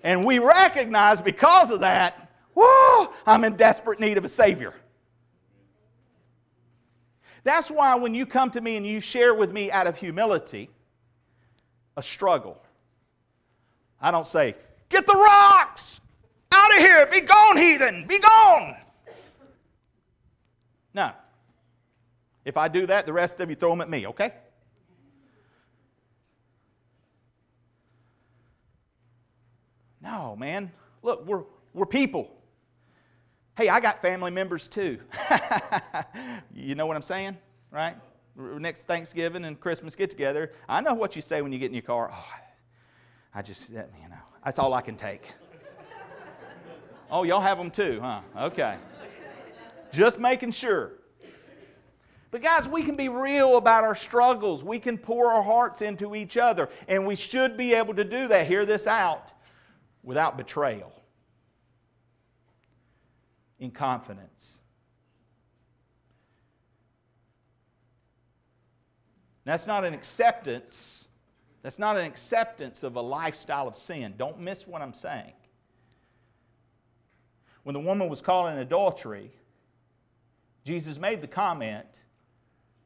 And 0.03 0.23
we 0.23 0.37
recognize 0.37 1.19
because 1.19 1.71
of 1.71 1.79
that, 1.79 2.25
whoa, 2.55 3.13
I'm 3.25 3.43
in 3.43 3.55
desperate 3.55 3.99
need 3.99 4.17
of 4.17 4.25
a 4.25 4.29
Savior. 4.29 4.73
That's 7.43 7.69
why 7.69 7.93
when 7.95 8.15
you 8.15 8.25
come 8.25 8.49
to 8.51 8.61
me 8.61 8.75
and 8.75 8.85
you 8.85 8.99
share 8.99 9.35
with 9.35 9.51
me 9.51 9.69
out 9.69 9.85
of 9.85 9.97
humility 9.97 10.69
a 11.95 12.01
struggle, 12.01 12.59
I 14.01 14.09
don't 14.09 14.25
say, 14.25 14.55
Get 14.89 15.05
the 15.05 15.13
rocks 15.13 16.01
out 16.51 16.71
of 16.71 16.77
here, 16.77 17.05
be 17.07 17.21
gone, 17.21 17.57
heathen, 17.57 18.05
be 18.07 18.19
gone. 18.19 18.75
No. 20.93 21.11
If 22.45 22.57
I 22.57 22.67
do 22.67 22.85
that, 22.87 23.05
the 23.05 23.13
rest 23.13 23.39
of 23.39 23.49
you 23.49 23.55
throw 23.55 23.71
them 23.71 23.81
at 23.81 23.89
me, 23.89 24.07
okay? 24.07 24.33
No, 30.01 30.35
man. 30.35 30.71
Look, 31.01 31.25
we're, 31.25 31.43
we're 31.73 31.87
people. 31.87 32.34
Hey, 33.57 33.69
I 33.69 33.79
got 33.79 34.01
family 34.01 34.31
members 34.31 34.67
too. 34.67 34.99
you 36.53 36.75
know 36.75 36.85
what 36.85 36.97
I'm 36.97 37.01
saying? 37.01 37.37
Right? 37.71 37.95
Next 38.35 38.83
Thanksgiving 38.83 39.45
and 39.45 39.57
Christmas 39.57 39.95
get 39.95 40.09
together, 40.09 40.51
I 40.67 40.81
know 40.81 40.93
what 40.93 41.15
you 41.15 41.21
say 41.21 41.41
when 41.41 41.53
you 41.53 41.59
get 41.59 41.67
in 41.67 41.73
your 41.73 41.81
car. 41.83 42.11
Oh, 42.13 42.33
I 43.33 43.41
just, 43.41 43.69
you 43.69 43.75
know, 43.77 44.15
that's 44.43 44.59
all 44.59 44.73
I 44.73 44.81
can 44.81 44.97
take. 44.97 45.31
oh, 47.09 47.23
y'all 47.23 47.39
have 47.39 47.57
them 47.57 47.71
too, 47.71 47.99
huh? 48.01 48.21
Okay. 48.37 48.77
Just 49.93 50.19
making 50.19 50.51
sure. 50.51 50.91
But, 52.31 52.41
guys, 52.41 52.67
we 52.67 52.83
can 52.83 52.97
be 52.97 53.07
real 53.07 53.55
about 53.55 53.85
our 53.85 53.95
struggles. 53.95 54.61
We 54.61 54.77
can 54.77 54.97
pour 54.97 55.31
our 55.31 55.41
hearts 55.41 55.81
into 55.81 56.15
each 56.15 56.35
other, 56.35 56.67
and 56.89 57.07
we 57.07 57.15
should 57.15 57.55
be 57.55 57.73
able 57.73 57.93
to 57.93 58.03
do 58.03 58.27
that. 58.27 58.47
Hear 58.47 58.65
this 58.65 58.87
out 58.87 59.31
without 60.03 60.35
betrayal, 60.35 60.91
in 63.59 63.71
confidence. 63.71 64.59
That's 69.45 69.67
not 69.67 69.85
an 69.85 69.93
acceptance. 69.93 71.07
That's 71.61 71.79
not 71.79 71.97
an 71.97 72.05
acceptance 72.05 72.83
of 72.83 72.95
a 72.95 73.01
lifestyle 73.01 73.67
of 73.67 73.75
sin. 73.75 74.15
Don't 74.17 74.39
miss 74.39 74.67
what 74.67 74.81
I'm 74.81 74.93
saying. 74.93 75.33
When 77.63 77.73
the 77.73 77.79
woman 77.79 78.09
was 78.09 78.21
caught 78.21 78.51
in 78.51 78.59
adultery, 78.59 79.31
Jesus 80.63 80.99
made 80.99 81.21
the 81.21 81.27
comment, 81.27 81.85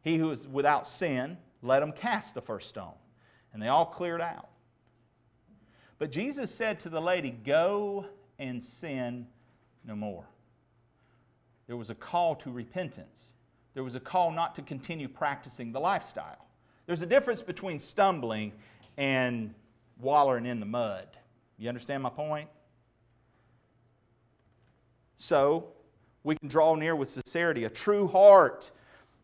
He 0.01 0.17
who 0.17 0.31
is 0.31 0.47
without 0.47 0.87
sin, 0.87 1.37
let 1.61 1.81
him 1.81 1.91
cast 1.91 2.35
the 2.35 2.41
first 2.41 2.69
stone. 2.69 2.93
And 3.53 3.61
they 3.61 3.67
all 3.67 3.85
cleared 3.85 4.21
out. 4.21 4.49
But 5.97 6.11
Jesus 6.11 6.51
said 6.51 6.79
to 6.81 6.89
the 6.89 7.01
lady, 7.01 7.31
Go 7.31 8.05
and 8.37 8.63
sin 8.63 9.27
no 9.85 9.95
more. 9.95 10.25
There 11.69 11.77
was 11.77 11.91
a 11.91 11.95
call 11.95 12.33
to 12.37 12.51
repentance. 12.51 13.25
There 13.75 13.83
was 13.83 13.93
a 13.93 13.99
call 13.99 14.31
not 14.31 14.55
to 14.55 14.63
continue 14.63 15.07
practicing 15.07 15.71
the 15.71 15.79
lifestyle. 15.79 16.47
There's 16.87 17.03
a 17.03 17.05
difference 17.05 17.43
between 17.43 17.77
stumbling 17.77 18.53
and 18.97 19.53
wallowing 20.01 20.47
in 20.47 20.59
the 20.59 20.65
mud. 20.65 21.05
You 21.59 21.69
understand 21.69 22.01
my 22.01 22.09
point? 22.09 22.49
So, 25.19 25.67
we 26.23 26.35
can 26.37 26.49
draw 26.49 26.73
near 26.73 26.95
with 26.95 27.09
sincerity, 27.09 27.65
a 27.65 27.69
true 27.69 28.07
heart, 28.07 28.71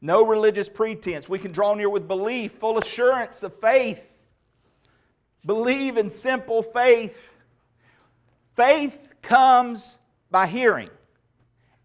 no 0.02 0.24
religious 0.24 0.70
pretense. 0.70 1.28
We 1.28 1.40
can 1.40 1.52
draw 1.52 1.74
near 1.74 1.90
with 1.90 2.08
belief, 2.08 2.52
full 2.52 2.78
assurance 2.78 3.42
of 3.42 3.60
faith. 3.60 4.08
Believe 5.48 5.98
in 5.98 6.12
simple 6.12 6.62
faith. 6.62 7.18
Faith 8.56 9.00
comes 9.24 9.98
by 10.30 10.46
hearing, 10.46 10.90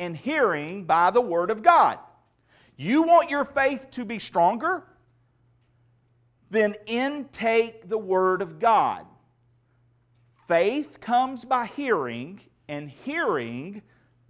and 0.01 0.17
hearing 0.17 0.85
by 0.85 1.11
the 1.11 1.21
Word 1.21 1.51
of 1.51 1.63
God. 1.63 1.99
You 2.77 3.03
want 3.03 3.29
your 3.29 3.45
faith 3.45 3.91
to 3.93 4.05
be 4.07 4.19
stronger? 4.19 4.83
Then 6.51 6.75
intake 6.87 7.87
the 7.89 7.99
Word 7.99 8.41
of 8.41 8.59
God. 8.59 9.05
Faith 10.49 11.01
comes 11.01 11.45
by 11.45 11.67
hearing, 11.67 12.41
and 12.67 12.91
hearing 12.91 13.83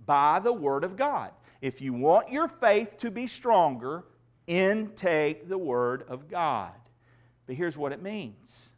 by 0.05 0.41
the 0.41 0.53
Word 0.53 0.83
of 0.83 0.97
God. 0.97 1.31
If 1.63 1.81
you 1.81 1.93
want 1.93 2.31
your 2.31 2.49
faith 2.49 2.99
to 2.99 3.11
be 3.11 3.29
stronger, 3.29 4.05
intake 4.49 5.49
the 5.49 5.57
Word 5.57 6.05
of 6.09 6.29
God. 6.29 6.73
But 7.47 7.55
here's 7.55 7.79
what 7.79 7.93
it 7.93 8.03
means 8.03 8.73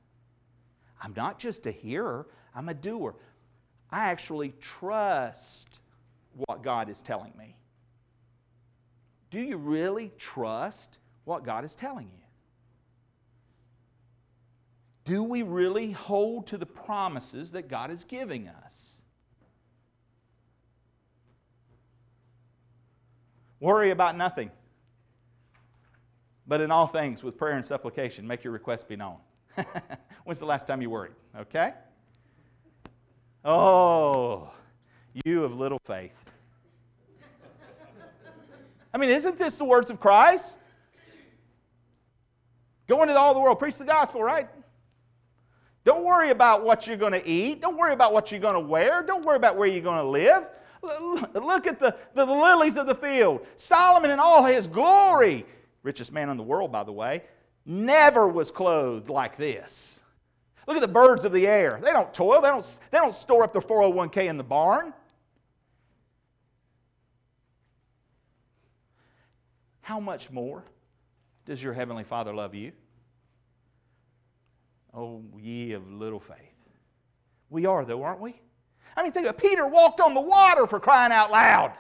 I'm 1.01 1.15
not 1.17 1.39
just 1.39 1.65
a 1.65 1.73
hearer, 1.73 2.27
I'm 2.55 2.69
a 2.69 2.75
doer. 2.75 3.15
I 3.91 4.11
actually 4.11 4.53
trust 4.61 5.81
what 6.35 6.62
God 6.62 6.88
is 6.88 7.01
telling 7.01 7.33
me. 7.38 7.57
Do 9.31 9.40
you 9.40 9.57
really 9.57 10.12
trust 10.18 10.99
what 11.25 11.45
God 11.45 11.64
is 11.64 11.75
telling 11.75 12.07
you? 12.07 12.23
Do 15.05 15.23
we 15.25 15.42
really 15.42 15.90
hold 15.90 16.47
to 16.49 16.59
the 16.59 16.66
promises 16.66 17.53
that 17.53 17.68
God 17.68 17.90
is 17.90 18.05
giving 18.05 18.49
us? 18.49 19.03
Worry 23.59 23.90
about 23.90 24.16
nothing, 24.16 24.51
but 26.49 26.61
in 26.61 26.71
all 26.71 26.88
things, 26.88 27.23
with 27.23 27.38
prayer 27.38 27.55
and 27.55 27.64
supplication, 27.64 28.27
make 28.27 28.42
your 28.42 28.53
requests 28.53 28.83
be 28.83 28.97
known. 28.97 29.18
When's 30.25 30.40
the 30.40 30.47
last 30.47 30.66
time 30.66 30.83
you 30.83 30.90
worried? 30.90 31.12
Okay? 31.37 31.73
Oh, 33.45 34.51
you 35.25 35.44
of 35.44 35.57
little 35.57 35.81
faith. 35.87 36.21
I 38.95 38.99
mean, 38.99 39.11
isn't 39.11 39.38
this 39.38 39.57
the 39.59 39.65
words 39.65 39.90
of 39.90 40.01
Christ? 40.01 40.59
Go 42.88 43.03
into 43.03 43.17
all 43.19 43.33
the 43.33 43.40
world, 43.40 43.59
preach 43.59 43.79
the 43.79 43.85
gospel, 43.85 44.23
right? 44.23 44.49
Don't 45.85 46.05
worry 46.05 46.31
about 46.31 46.65
what 46.65 46.87
you're 46.87 46.97
going 46.97 47.13
to 47.13 47.27
eat. 47.27 47.61
Don't 47.61 47.77
worry 47.77 47.93
about 47.93 48.13
what 48.13 48.31
you're 48.31 48.40
going 48.40 48.55
to 48.55 48.61
wear. 48.61 49.03
Don't 49.03 49.25
worry 49.25 49.37
about 49.37 49.57
where 49.57 49.67
you're 49.67 49.83
going 49.83 49.99
to 49.99 50.05
live. 50.05 50.45
Look 51.35 51.67
at 51.67 51.79
the, 51.79 51.97
the, 52.15 52.25
lilies 52.25 52.77
of 52.77 52.87
the 52.87 52.95
field. 52.95 53.47
Solomon 53.57 54.11
in 54.11 54.21
all 54.21 54.45
his 54.45 54.67
glory, 54.67 55.47
richest 55.83 56.13
man 56.13 56.29
in 56.29 56.37
the 56.37 56.43
world, 56.43 56.73
by 56.73 56.83
the 56.83 56.93
way, 56.93 57.23
never 57.65 58.29
was 58.29 58.51
clothed 58.51 59.09
like 59.09 59.37
this. 59.37 60.01
Look 60.67 60.77
at 60.77 60.81
the 60.81 60.88
birds 60.88 61.25
of 61.25 61.33
the 61.33 61.47
air. 61.47 61.81
They 61.83 61.93
don't 61.93 62.13
toil, 62.13 62.40
they 62.40 62.49
don't, 62.49 62.79
they 62.90 62.99
don't 62.99 63.15
store 63.15 63.45
up 63.45 63.53
their 63.53 63.63
401k 63.63 64.29
in 64.29 64.37
the 64.37 64.45
barn. 64.45 64.93
How 69.83 70.01
much 70.01 70.31
more 70.31 70.65
does 71.45 71.63
your 71.63 71.75
Heavenly 71.75 72.05
Father 72.05 72.33
love 72.35 72.55
you? 72.55 72.73
Oh, 74.95 75.23
ye 75.39 75.73
of 75.73 75.91
little 75.91 76.21
faith. 76.21 76.39
We 77.51 77.67
are, 77.67 77.85
though, 77.85 78.03
aren't 78.03 78.21
we? 78.21 78.41
I 78.97 79.03
mean, 79.03 79.13
think 79.13 79.27
of. 79.27 79.37
Peter 79.37 79.67
walked 79.67 80.01
on 80.01 80.15
the 80.15 80.21
water 80.21 80.67
for 80.67 80.79
crying 80.81 81.13
out 81.13 81.31
loud 81.31 81.73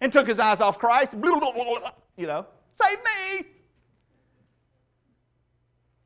and 0.00 0.12
took 0.12 0.26
his 0.26 0.38
eyes 0.38 0.60
off 0.60 0.78
Christ. 0.78 1.16
You 2.16 2.28
know, 2.28 2.46
save 2.80 2.98
me. 2.98 3.46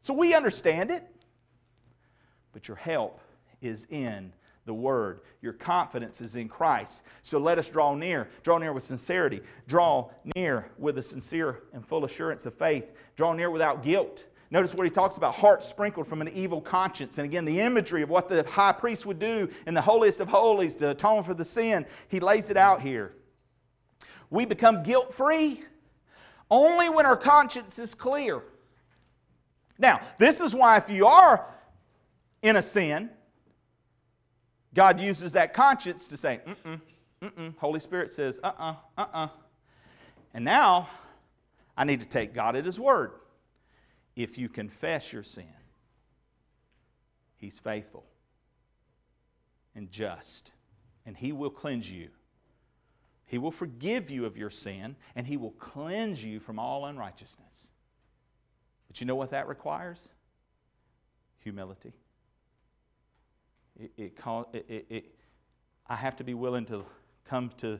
So 0.00 0.14
we 0.14 0.32
understand 0.32 0.90
it. 0.90 1.06
But 2.54 2.66
your 2.66 2.78
help 2.78 3.20
is 3.60 3.86
in 3.90 4.32
the 4.68 4.74
Word. 4.74 5.22
Your 5.42 5.54
confidence 5.54 6.20
is 6.20 6.36
in 6.36 6.48
Christ. 6.48 7.02
So 7.22 7.38
let 7.38 7.58
us 7.58 7.68
draw 7.68 7.96
near. 7.96 8.28
Draw 8.44 8.58
near 8.58 8.72
with 8.72 8.84
sincerity. 8.84 9.40
Draw 9.66 10.08
near 10.36 10.70
with 10.78 10.98
a 10.98 11.02
sincere 11.02 11.62
and 11.72 11.84
full 11.84 12.04
assurance 12.04 12.46
of 12.46 12.54
faith. 12.54 12.92
Draw 13.16 13.32
near 13.32 13.50
without 13.50 13.82
guilt. 13.82 14.26
Notice 14.50 14.74
what 14.74 14.84
he 14.84 14.90
talks 14.90 15.16
about 15.16 15.34
heart 15.34 15.64
sprinkled 15.64 16.06
from 16.06 16.20
an 16.20 16.28
evil 16.28 16.60
conscience. 16.60 17.18
And 17.18 17.24
again, 17.24 17.44
the 17.44 17.60
imagery 17.60 18.02
of 18.02 18.08
what 18.08 18.28
the 18.28 18.44
high 18.44 18.72
priest 18.72 19.04
would 19.04 19.18
do 19.18 19.48
in 19.66 19.74
the 19.74 19.80
holiest 19.80 20.20
of 20.20 20.28
holies 20.28 20.74
to 20.76 20.90
atone 20.90 21.24
for 21.24 21.34
the 21.34 21.44
sin, 21.44 21.84
he 22.08 22.20
lays 22.20 22.48
it 22.48 22.56
out 22.56 22.80
here. 22.80 23.12
We 24.30 24.44
become 24.44 24.82
guilt 24.82 25.14
free 25.14 25.64
only 26.50 26.88
when 26.88 27.04
our 27.04 27.16
conscience 27.16 27.78
is 27.78 27.94
clear. 27.94 28.42
Now, 29.78 30.00
this 30.18 30.40
is 30.40 30.54
why 30.54 30.76
if 30.76 30.88
you 30.88 31.06
are 31.06 31.46
in 32.42 32.56
a 32.56 32.62
sin, 32.62 33.10
God 34.78 35.00
uses 35.00 35.32
that 35.32 35.54
conscience 35.54 36.06
to 36.06 36.16
say, 36.16 36.38
mm-mm, 36.46 36.80
mm-mm. 37.20 37.52
Holy 37.58 37.80
Spirit 37.80 38.12
says, 38.12 38.38
uh-uh, 38.44 38.76
uh-uh. 38.96 39.28
And 40.34 40.44
now, 40.44 40.88
I 41.76 41.82
need 41.82 42.00
to 42.00 42.06
take 42.06 42.32
God 42.32 42.54
at 42.54 42.64
His 42.64 42.78
word. 42.78 43.10
If 44.14 44.38
you 44.38 44.48
confess 44.48 45.12
your 45.12 45.24
sin, 45.24 45.48
He's 47.38 47.58
faithful 47.58 48.04
and 49.74 49.90
just, 49.90 50.52
and 51.06 51.16
He 51.16 51.32
will 51.32 51.50
cleanse 51.50 51.90
you. 51.90 52.10
He 53.26 53.36
will 53.36 53.50
forgive 53.50 54.12
you 54.12 54.26
of 54.26 54.36
your 54.36 54.48
sin, 54.48 54.94
and 55.16 55.26
He 55.26 55.36
will 55.36 55.56
cleanse 55.58 56.22
you 56.22 56.38
from 56.38 56.60
all 56.60 56.86
unrighteousness. 56.86 57.70
But 58.86 59.00
you 59.00 59.08
know 59.08 59.16
what 59.16 59.32
that 59.32 59.48
requires? 59.48 60.08
Humility. 61.40 61.94
It, 63.78 63.92
it, 63.96 64.12
it, 64.68 64.86
it, 64.88 65.04
I 65.86 65.94
have 65.94 66.16
to 66.16 66.24
be 66.24 66.34
willing 66.34 66.66
to 66.66 66.84
come 67.24 67.50
to 67.58 67.78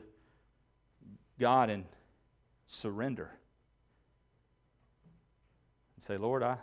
God 1.39 1.69
and 1.69 1.85
surrender 2.67 3.31
and 5.95 6.03
say, 6.03 6.17
Lord, 6.17 6.43
I, 6.43 6.57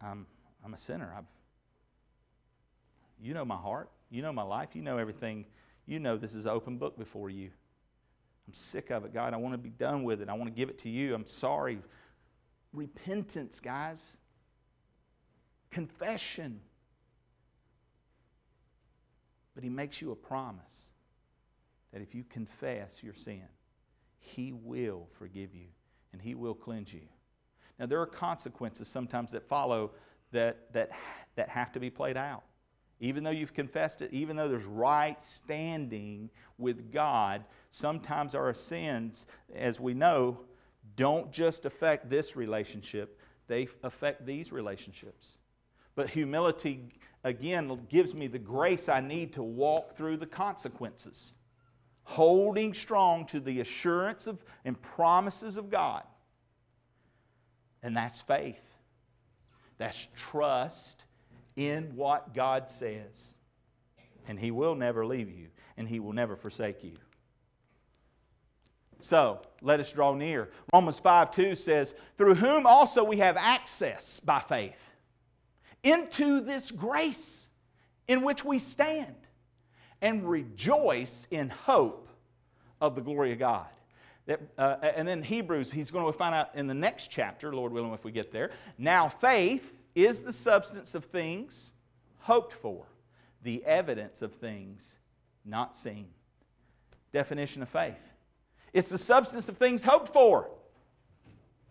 I 0.00 0.10
am 0.10 0.26
I'm 0.64 0.74
a 0.74 0.78
sinner. 0.78 1.12
I've, 1.16 1.24
you 3.20 3.34
know 3.34 3.44
my 3.44 3.56
heart. 3.56 3.90
You 4.10 4.22
know 4.22 4.32
my 4.32 4.42
life. 4.42 4.70
You 4.74 4.82
know 4.82 4.98
everything. 4.98 5.46
You 5.86 5.98
know 5.98 6.16
this 6.16 6.34
is 6.34 6.46
an 6.46 6.52
open 6.52 6.76
book 6.76 6.98
before 6.98 7.30
you. 7.30 7.50
I'm 8.46 8.54
sick 8.54 8.90
of 8.90 9.04
it, 9.04 9.14
God. 9.14 9.34
I 9.34 9.36
want 9.36 9.54
to 9.54 9.58
be 9.58 9.70
done 9.70 10.04
with 10.04 10.20
it. 10.20 10.28
I 10.28 10.34
want 10.34 10.46
to 10.46 10.54
give 10.54 10.68
it 10.68 10.78
to 10.80 10.88
you. 10.88 11.14
I'm 11.14 11.26
sorry. 11.26 11.78
Repentance, 12.72 13.60
guys. 13.60 14.16
Confession. 15.70 16.60
But 19.54 19.64
he 19.64 19.70
makes 19.70 20.00
you 20.00 20.12
a 20.12 20.16
promise 20.16 20.90
that 21.92 22.00
if 22.00 22.14
you 22.14 22.24
confess 22.24 23.02
your 23.02 23.14
sin, 23.14 23.42
he 24.18 24.52
will 24.52 25.08
forgive 25.18 25.54
you 25.54 25.66
and 26.12 26.22
he 26.22 26.34
will 26.34 26.54
cleanse 26.54 26.92
you. 26.92 27.02
Now, 27.78 27.86
there 27.86 28.00
are 28.00 28.06
consequences 28.06 28.88
sometimes 28.88 29.32
that 29.32 29.46
follow 29.48 29.90
that, 30.30 30.72
that, 30.72 30.90
that 31.36 31.48
have 31.48 31.72
to 31.72 31.80
be 31.80 31.90
played 31.90 32.16
out. 32.16 32.44
Even 33.00 33.24
though 33.24 33.30
you've 33.30 33.52
confessed 33.52 34.00
it, 34.00 34.12
even 34.12 34.36
though 34.36 34.48
there's 34.48 34.64
right 34.64 35.20
standing 35.22 36.30
with 36.58 36.92
God, 36.92 37.44
sometimes 37.70 38.34
our 38.34 38.54
sins, 38.54 39.26
as 39.54 39.80
we 39.80 39.92
know, 39.92 40.38
don't 40.96 41.32
just 41.32 41.66
affect 41.66 42.08
this 42.08 42.36
relationship, 42.36 43.18
they 43.48 43.68
affect 43.82 44.24
these 44.24 44.52
relationships. 44.52 45.30
But 45.94 46.08
humility 46.08 46.88
again 47.24 47.86
gives 47.88 48.14
me 48.14 48.26
the 48.26 48.38
grace 48.38 48.88
I 48.88 49.00
need 49.00 49.32
to 49.34 49.42
walk 49.42 49.96
through 49.96 50.16
the 50.18 50.26
consequences, 50.26 51.32
holding 52.04 52.74
strong 52.74 53.26
to 53.26 53.40
the 53.40 53.60
assurance 53.60 54.26
of 54.26 54.38
and 54.64 54.80
promises 54.80 55.56
of 55.56 55.70
God. 55.70 56.02
And 57.82 57.96
that's 57.96 58.22
faith. 58.22 58.62
That's 59.78 60.08
trust 60.30 61.04
in 61.56 61.92
what 61.96 62.34
God 62.34 62.70
says. 62.70 63.34
And 64.28 64.38
He 64.38 64.50
will 64.50 64.74
never 64.74 65.04
leave 65.04 65.28
you, 65.28 65.48
and 65.76 65.88
He 65.88 66.00
will 66.00 66.12
never 66.12 66.36
forsake 66.36 66.84
you. 66.84 66.92
So 69.00 69.42
let 69.60 69.80
us 69.80 69.90
draw 69.90 70.14
near. 70.14 70.50
Romans 70.72 71.00
5 71.00 71.32
2 71.32 71.56
says, 71.56 71.92
Through 72.16 72.36
whom 72.36 72.66
also 72.66 73.02
we 73.02 73.16
have 73.16 73.36
access 73.36 74.20
by 74.20 74.38
faith 74.38 74.91
into 75.82 76.40
this 76.40 76.70
grace 76.70 77.48
in 78.08 78.22
which 78.22 78.44
we 78.44 78.58
stand 78.58 79.14
and 80.00 80.28
rejoice 80.28 81.26
in 81.30 81.48
hope 81.48 82.08
of 82.80 82.94
the 82.94 83.00
glory 83.00 83.32
of 83.32 83.38
God. 83.38 83.66
That, 84.26 84.40
uh, 84.56 84.76
and 84.82 85.06
then 85.06 85.22
Hebrews, 85.22 85.72
he's 85.72 85.90
going 85.90 86.06
to 86.06 86.16
find 86.16 86.34
out 86.34 86.50
in 86.54 86.66
the 86.66 86.74
next 86.74 87.08
chapter, 87.08 87.54
Lord 87.54 87.72
willing, 87.72 87.92
if 87.92 88.04
we 88.04 88.12
get 88.12 88.32
there. 88.32 88.50
Now, 88.78 89.08
faith 89.08 89.72
is 89.94 90.22
the 90.22 90.32
substance 90.32 90.94
of 90.94 91.04
things 91.04 91.72
hoped 92.20 92.52
for, 92.52 92.84
the 93.42 93.64
evidence 93.64 94.22
of 94.22 94.32
things 94.34 94.96
not 95.44 95.76
seen. 95.76 96.06
Definition 97.12 97.62
of 97.62 97.68
faith 97.68 98.12
it's 98.72 98.88
the 98.88 98.98
substance 98.98 99.48
of 99.48 99.58
things 99.58 99.82
hoped 99.82 100.12
for, 100.12 100.48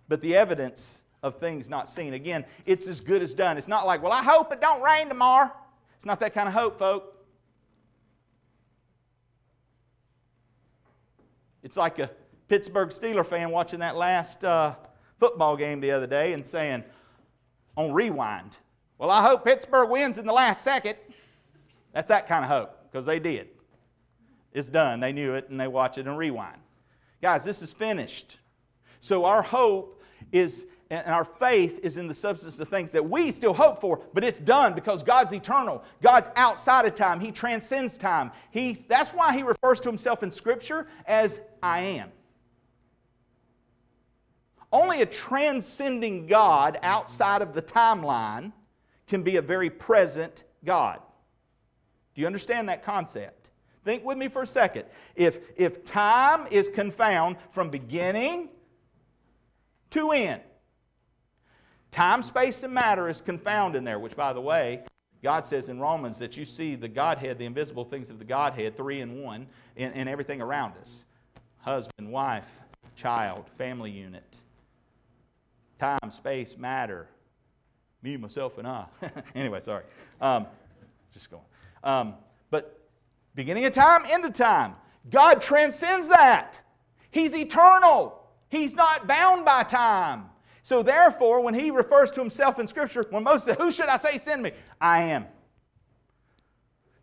but 0.08 0.22
the 0.22 0.36
evidence 0.36 1.02
of 1.24 1.38
things 1.40 1.70
not 1.70 1.90
seen. 1.90 2.14
Again, 2.14 2.46
it's 2.66 2.88
as 2.88 3.00
good 3.00 3.22
as 3.22 3.34
done. 3.34 3.58
It's 3.58 3.68
not 3.68 3.86
like, 3.86 4.02
well, 4.02 4.12
I 4.12 4.24
hope 4.24 4.52
it 4.52 4.62
don't 4.62 4.82
rain 4.82 5.08
tomorrow. 5.08 5.52
It's 5.96 6.06
not 6.06 6.20
that 6.20 6.34
kind 6.34 6.48
of 6.48 6.54
hope, 6.54 6.80
folks. 6.80 7.16
It's 11.64 11.78
like 11.78 12.00
a 12.00 12.10
Pittsburgh 12.48 12.90
Steeler 12.90 13.26
fan 13.26 13.52
watching 13.52 13.80
that 13.80 13.96
last 13.96 14.44
uh, 14.44 14.76
football 15.20 15.56
game 15.56 15.80
the 15.80 15.92
other 15.92 16.08
day 16.08 16.34
and 16.34 16.46
saying 16.46 16.84
on 17.78 17.94
rewind, 17.94 18.58
well, 18.98 19.12
I 19.12 19.22
hope 19.22 19.46
Pittsburgh 19.46 19.90
wins 19.90 20.18
in 20.18 20.26
the 20.26 20.34
last 20.34 20.64
second. 20.64 20.96
That's 21.94 22.08
that 22.08 22.28
kind 22.28 22.44
of 22.44 22.50
hope 22.50 22.92
because 22.92 23.06
they 23.06 23.20
did. 23.20 23.50
It's 24.54 24.70
done. 24.70 25.00
They 25.00 25.14
knew 25.14 25.36
it 25.36 25.50
and 25.50 25.60
they 25.60 25.68
watch 25.68 25.98
it 25.98 26.08
and 26.08 26.18
rewind. 26.18 26.58
Guys, 27.22 27.44
this 27.44 27.62
is 27.62 27.72
finished. 27.72 28.40
So 29.00 29.26
our 29.26 29.42
hope 29.42 30.04
is 30.32 30.66
and 30.92 31.16
our 31.16 31.24
faith 31.24 31.80
is 31.84 31.96
in 31.96 32.08
the 32.08 32.14
substance 32.14 32.60
of 32.60 32.68
things 32.68 32.92
that 32.92 33.10
we 33.10 33.32
still 33.32 33.54
hope 33.54 33.80
for, 33.80 34.02
but 34.14 34.26
it's 34.26 34.40
done 34.40 34.74
because 34.74 35.04
God's 35.04 35.32
eternal. 35.32 35.84
God's 36.02 36.28
outside 36.36 36.86
of 36.86 36.96
time. 36.96 37.22
He 37.22 37.32
transcends 37.32 37.98
time. 37.98 38.30
He, 38.52 38.74
that's 38.74 39.12
why 39.12 39.34
he 39.34 39.42
refers 39.42 39.80
to 39.82 39.90
himself 39.90 40.22
in 40.22 40.30
Scripture 40.30 40.88
as 41.08 41.40
I 41.64 41.80
am. 41.80 42.12
Only 44.74 45.02
a 45.02 45.06
transcending 45.06 46.28
God 46.28 46.78
outside 46.84 47.42
of 47.42 47.54
the 47.54 47.62
timeline 47.62 48.52
can 49.08 49.24
be 49.24 49.38
a 49.38 49.42
very 49.42 49.70
present 49.70 50.44
God. 50.66 51.00
Do 52.16 52.20
you 52.22 52.28
understand 52.28 52.68
that 52.68 52.84
concept? 52.84 53.52
Think 53.86 54.04
with 54.04 54.18
me 54.18 54.28
for 54.28 54.42
a 54.42 54.48
second. 54.48 54.86
If, 55.16 55.40
if 55.56 55.86
time 55.86 56.48
is 56.52 56.68
confound 56.68 57.38
from 57.50 57.70
beginning 57.70 58.50
to 59.92 60.12
end, 60.12 60.42
time, 61.92 62.24
space, 62.24 62.64
and 62.64 62.74
matter 62.74 63.10
is 63.10 63.22
confound 63.22 63.76
in 63.76 63.84
there, 63.84 64.00
which, 64.00 64.16
by 64.16 64.34
the 64.34 64.42
way, 64.42 64.84
God 65.24 65.46
says 65.46 65.70
in 65.70 65.80
Romans 65.80 66.18
that 66.20 66.36
you 66.36 66.46
see 66.46 66.76
the 66.76 66.88
Godhead, 66.88 67.38
the 67.38 67.46
invisible 67.46 67.86
things 67.86 68.10
of 68.10 68.18
the 68.18 68.26
Godhead, 68.26 68.76
three 68.76 69.02
in 69.02 69.22
one, 69.22 69.46
in, 69.76 69.92
in 69.94 70.08
everything 70.08 70.42
around 70.42 70.74
us 70.82 71.06
husband, 71.62 72.12
wife, 72.12 72.48
child, 72.96 73.46
family 73.58 73.92
unit. 73.92 74.40
Time, 75.80 76.10
space, 76.10 76.58
matter. 76.58 77.08
Me, 78.02 78.18
myself, 78.18 78.58
and 78.58 78.68
I. 78.68 78.86
anyway, 79.36 79.62
sorry. 79.62 79.84
Um, 80.20 80.48
just 81.14 81.30
going. 81.30 81.44
Um, 81.84 82.16
but 82.50 82.80
beginning 83.36 83.66
of 83.66 83.74
time, 83.74 84.02
end 84.10 84.26
of 84.26 84.34
time. 84.34 84.76
God 85.10 85.42
transcends 85.42 86.08
that. 86.10 86.60
He's 87.12 87.36
eternal. 87.36 88.24
He's 88.50 88.74
not 88.74 89.08
bound 89.08 89.46
by 89.46 89.64
time. 89.64 90.26
So 90.64 90.84
therefore, 90.84 91.42
when 91.42 91.54
he 91.54 91.72
refers 91.72 92.12
to 92.12 92.20
himself 92.20 92.60
in 92.60 92.68
Scripture, 92.68 93.06
when 93.10 93.24
Moses 93.24 93.46
said, 93.46 93.58
Who 93.58 93.72
should 93.72 93.88
I 93.88 93.98
say 93.98 94.18
send 94.18 94.44
me? 94.44 94.52
I 94.80 95.02
am. 95.04 95.26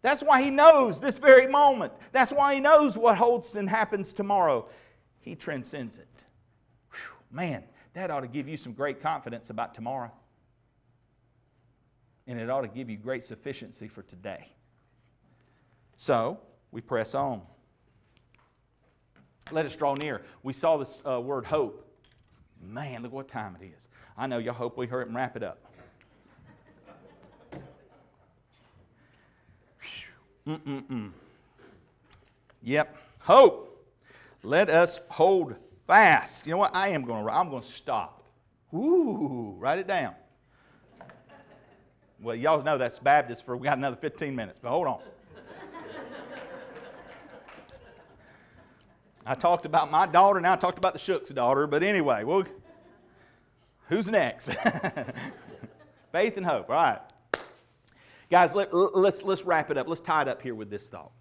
That's 0.01 0.23
why 0.23 0.43
he 0.43 0.51
knows 0.51 1.01
this 1.01 1.19
very 1.19 1.49
moment. 1.49 1.93
That's 2.13 2.31
why 2.31 2.55
he 2.55 2.61
knows 2.61 2.97
what 2.97 3.17
holds 3.17 3.57
and 3.57 3.69
happens 3.69 4.13
tomorrow. 4.13 4.69
He 5.19 5.35
transcends 5.35 5.99
it. 5.99 6.07
Whew, 6.93 7.37
man, 7.37 7.65
that 7.95 8.11
ought 8.11 8.21
to 8.21 8.29
give 8.29 8.49
you 8.49 8.57
some 8.57 8.73
great 8.73 9.01
confidence 9.03 9.51
about 9.51 9.75
tomorrow. 9.75 10.13
And 12.29 12.39
it 12.39 12.49
ought 12.49 12.61
to 12.61 12.69
give 12.69 12.89
you 12.89 12.97
great 12.97 13.25
sufficiency 13.25 13.89
for 13.89 14.03
today. 14.03 14.49
So, 15.97 16.39
we 16.71 16.81
press 16.81 17.15
on. 17.15 17.43
Let 19.51 19.67
us 19.67 19.75
draw 19.75 19.95
near. 19.95 20.23
We 20.43 20.53
saw 20.53 20.77
this 20.77 21.03
uh, 21.05 21.21
word 21.21 21.45
hope. 21.45 21.88
Man, 22.63 23.03
look 23.03 23.13
what 23.13 23.29
time 23.29 23.57
it 23.61 23.65
is. 23.65 23.89
I 24.17 24.27
know 24.27 24.39
y'all 24.39 24.55
hope 24.55 24.77
we 24.77 24.87
hurry 24.87 25.05
and 25.05 25.15
wrap 25.15 25.37
it 25.37 25.43
up. 25.43 25.59
Mm-mm-mm. 30.47 31.11
Yep. 32.63 32.97
Hope. 33.19 33.87
Let 34.43 34.71
us 34.71 35.01
hold 35.09 35.55
fast. 35.87 36.47
You 36.47 36.53
know 36.53 36.59
what? 36.59 36.75
I 36.75 36.89
am 36.89 37.05
going 37.05 37.25
to. 37.25 37.33
I'm 37.33 37.51
going 37.51 37.63
to 37.63 37.69
stop. 37.69 38.23
Ooh, 38.75 39.55
write 39.59 39.79
it 39.79 39.87
down. 39.87 40.15
Well, 42.21 42.35
y'all 42.35 42.63
know 42.63 42.79
that's 42.79 42.99
Baptist 42.99 43.45
for 43.45 43.57
we 43.57 43.65
got 43.65 43.79
another 43.79 43.97
15 43.97 44.35
minutes, 44.35 44.59
but 44.61 44.71
hold 44.71 44.87
on. 44.87 45.01
I 49.29 49.35
talked 49.35 49.66
about 49.66 49.91
my 49.91 50.07
daughter, 50.07 50.41
now 50.41 50.55
I 50.55 50.57
talked 50.57 50.79
about 50.79 50.95
the 50.95 50.99
Shook's 50.99 51.29
daughter, 51.29 51.66
but 51.66 51.83
anyway, 51.83 52.24
well, 52.24 52.45
who's 53.91 54.09
next? 54.09 54.47
Faith 56.12 56.39
and 56.39 56.47
hope. 56.47 56.70
All 56.70 56.76
right. 56.76 57.01
Guys, 58.31 58.55
let, 58.55 58.72
let's, 58.72 59.22
let's 59.22 59.45
wrap 59.45 59.70
it 59.70 59.76
up. 59.76 59.87
Let's 59.87 60.01
tie 60.01 60.22
it 60.22 60.29
up 60.29 60.41
here 60.41 60.55
with 60.55 60.70
this 60.70 60.89
thought. 60.89 61.12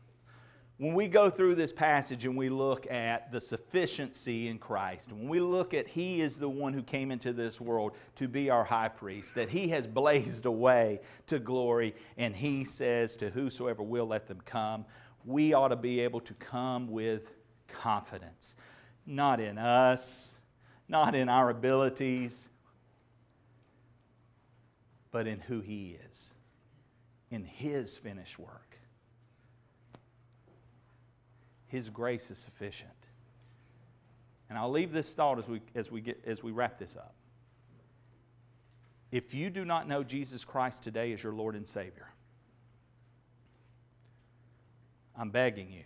When 0.77 0.93
we 0.93 1.09
go 1.09 1.29
through 1.29 1.55
this 1.55 1.73
passage 1.73 2.23
and 2.23 2.37
we 2.37 2.47
look 2.47 2.89
at 2.89 3.29
the 3.29 3.41
sufficiency 3.41 4.47
in 4.47 4.57
Christ, 4.57 5.11
when 5.11 5.27
we 5.27 5.41
look 5.41 5.73
at 5.73 5.85
He 5.85 6.21
is 6.21 6.37
the 6.37 6.47
one 6.47 6.71
who 6.71 6.83
came 6.83 7.11
into 7.11 7.33
this 7.33 7.59
world 7.59 7.91
to 8.15 8.29
be 8.29 8.49
our 8.49 8.63
high 8.63 8.87
priest, 8.87 9.35
that 9.35 9.49
He 9.49 9.67
has 9.69 9.85
blazed 9.85 10.45
a 10.45 10.51
way 10.51 11.01
to 11.25 11.39
glory, 11.39 11.93
and 12.17 12.33
He 12.33 12.63
says 12.63 13.17
to 13.17 13.29
whosoever 13.29 13.83
will 13.83 14.07
let 14.07 14.27
them 14.27 14.39
come, 14.45 14.85
we 15.25 15.51
ought 15.51 15.69
to 15.69 15.75
be 15.75 15.99
able 15.99 16.21
to 16.21 16.33
come 16.35 16.87
with 16.89 17.23
confidence. 17.67 18.55
Not 19.05 19.39
in 19.39 19.57
us, 19.57 20.35
not 20.87 21.15
in 21.15 21.29
our 21.29 21.49
abilities, 21.49 22.49
but 25.11 25.27
in 25.27 25.39
who 25.39 25.61
He 25.61 25.97
is 26.09 26.33
in 27.31 27.43
His 27.43 27.97
finished 27.97 28.39
work. 28.39 28.77
His 31.67 31.89
grace 31.89 32.31
is 32.31 32.37
sufficient. 32.37 32.89
And 34.49 34.57
I'll 34.57 34.71
leave 34.71 34.93
this 34.93 35.13
thought 35.13 35.37
as 35.37 35.47
we, 35.47 35.61
as 35.75 35.91
we, 35.91 35.99
get, 35.99 36.23
as 36.25 36.41
we 36.41 36.51
wrap 36.51 36.79
this 36.79 36.95
up. 36.95 37.13
If 39.11 39.33
you 39.33 39.49
do 39.49 39.65
not 39.65 39.87
know 39.87 40.03
Jesus 40.03 40.45
Christ 40.45 40.83
today 40.83 41.11
as 41.11 41.21
your 41.21 41.33
Lord 41.33 41.55
and 41.55 41.67
Savior, 41.67 42.07
I'm 45.17 45.29
begging 45.29 45.71
you, 45.71 45.83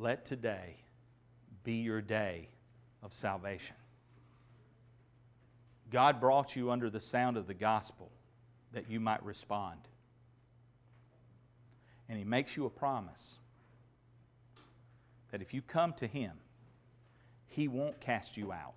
let 0.00 0.24
today 0.24 0.76
be 1.62 1.74
your 1.74 2.00
day 2.00 2.48
of 3.02 3.12
salvation. 3.12 3.76
God 5.90 6.20
brought 6.20 6.56
you 6.56 6.70
under 6.70 6.88
the 6.88 7.00
sound 7.00 7.36
of 7.36 7.46
the 7.46 7.54
gospel 7.54 8.10
that 8.72 8.90
you 8.90 8.98
might 8.98 9.22
respond. 9.22 9.78
And 12.08 12.16
He 12.16 12.24
makes 12.24 12.56
you 12.56 12.64
a 12.64 12.70
promise 12.70 13.38
that 15.32 15.42
if 15.42 15.52
you 15.52 15.60
come 15.60 15.92
to 15.94 16.06
Him, 16.06 16.32
He 17.48 17.68
won't 17.68 18.00
cast 18.00 18.36
you 18.38 18.52
out. 18.52 18.74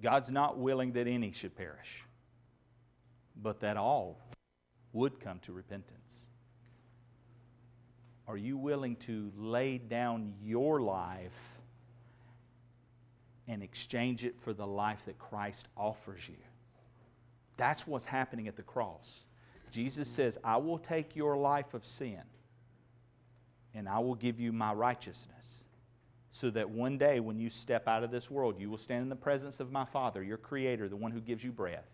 God's 0.00 0.30
not 0.30 0.56
willing 0.56 0.92
that 0.92 1.08
any 1.08 1.32
should 1.32 1.56
perish, 1.56 2.04
but 3.42 3.60
that 3.60 3.76
all 3.76 4.20
would 4.92 5.18
come 5.18 5.40
to 5.40 5.52
repentance. 5.52 6.23
Are 8.26 8.36
you 8.36 8.56
willing 8.56 8.96
to 8.96 9.30
lay 9.36 9.78
down 9.78 10.34
your 10.42 10.80
life 10.80 11.32
and 13.46 13.62
exchange 13.62 14.24
it 14.24 14.34
for 14.40 14.54
the 14.54 14.66
life 14.66 15.02
that 15.06 15.18
Christ 15.18 15.68
offers 15.76 16.26
you? 16.28 16.36
That's 17.56 17.86
what's 17.86 18.04
happening 18.04 18.48
at 18.48 18.56
the 18.56 18.62
cross. 18.62 19.20
Jesus 19.70 20.08
says, 20.08 20.38
I 20.42 20.56
will 20.56 20.78
take 20.78 21.14
your 21.14 21.36
life 21.36 21.74
of 21.74 21.86
sin 21.86 22.22
and 23.74 23.88
I 23.88 23.98
will 23.98 24.14
give 24.14 24.40
you 24.40 24.52
my 24.52 24.72
righteousness. 24.72 25.64
So 26.30 26.50
that 26.50 26.68
one 26.68 26.98
day 26.98 27.20
when 27.20 27.38
you 27.38 27.50
step 27.50 27.86
out 27.86 28.02
of 28.02 28.10
this 28.10 28.30
world, 28.30 28.58
you 28.58 28.70
will 28.70 28.78
stand 28.78 29.02
in 29.02 29.08
the 29.08 29.16
presence 29.16 29.60
of 29.60 29.70
my 29.70 29.84
Father, 29.84 30.22
your 30.22 30.36
Creator, 30.36 30.88
the 30.88 30.96
one 30.96 31.12
who 31.12 31.20
gives 31.20 31.44
you 31.44 31.52
breath. 31.52 31.86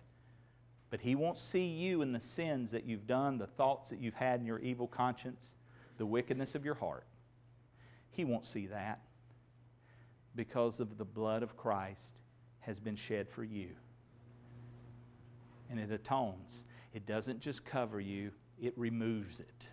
But 0.88 1.00
He 1.00 1.14
won't 1.14 1.38
see 1.38 1.66
you 1.66 2.02
in 2.02 2.12
the 2.12 2.20
sins 2.20 2.70
that 2.70 2.84
you've 2.84 3.06
done, 3.06 3.36
the 3.36 3.46
thoughts 3.46 3.90
that 3.90 4.00
you've 4.00 4.14
had 4.14 4.40
in 4.40 4.46
your 4.46 4.58
evil 4.60 4.86
conscience, 4.86 5.52
the 6.00 6.06
wickedness 6.06 6.54
of 6.54 6.64
your 6.64 6.74
heart. 6.74 7.04
He 8.08 8.24
won't 8.24 8.46
see 8.46 8.68
that 8.68 9.02
because 10.34 10.80
of 10.80 10.96
the 10.96 11.04
blood 11.04 11.42
of 11.42 11.58
Christ 11.58 12.14
has 12.60 12.80
been 12.80 12.96
shed 12.96 13.28
for 13.28 13.44
you 13.44 13.68
and 15.68 15.78
it 15.78 15.92
atones. 15.92 16.64
It 16.94 17.04
doesn't 17.04 17.40
just 17.40 17.66
cover 17.66 18.00
you, 18.00 18.30
it 18.58 18.72
removes 18.78 19.40
it 19.40 19.68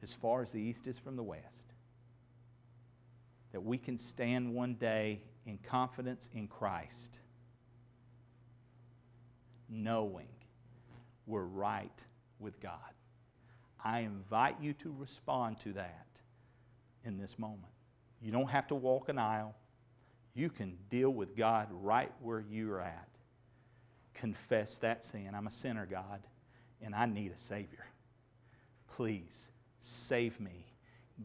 as 0.00 0.12
far 0.12 0.42
as 0.42 0.52
the 0.52 0.60
east 0.60 0.86
is 0.86 0.96
from 0.96 1.16
the 1.16 1.24
west. 1.24 1.74
That 3.50 3.62
we 3.62 3.78
can 3.78 3.98
stand 3.98 4.54
one 4.54 4.74
day 4.74 5.22
in 5.44 5.58
confidence 5.58 6.28
in 6.34 6.46
Christ, 6.46 7.18
knowing 9.68 10.28
we're 11.26 11.42
right 11.42 12.00
with 12.38 12.60
God. 12.60 12.95
I 13.86 14.00
invite 14.00 14.56
you 14.60 14.72
to 14.74 14.94
respond 14.98 15.60
to 15.60 15.72
that 15.74 16.06
in 17.04 17.18
this 17.18 17.38
moment. 17.38 17.72
You 18.20 18.32
don't 18.32 18.50
have 18.50 18.66
to 18.68 18.74
walk 18.74 19.08
an 19.08 19.18
aisle. 19.18 19.54
You 20.34 20.50
can 20.50 20.76
deal 20.90 21.10
with 21.10 21.36
God 21.36 21.68
right 21.70 22.12
where 22.20 22.40
you're 22.40 22.80
at 22.80 23.08
confess 24.16 24.78
that 24.78 25.04
sin. 25.04 25.32
I'm 25.34 25.46
a 25.46 25.50
sinner, 25.50 25.86
God, 25.86 26.20
and 26.82 26.94
I 26.94 27.06
need 27.06 27.32
a 27.32 27.38
Savior. 27.38 27.84
Please 28.96 29.50
save 29.80 30.40
me. 30.40 30.66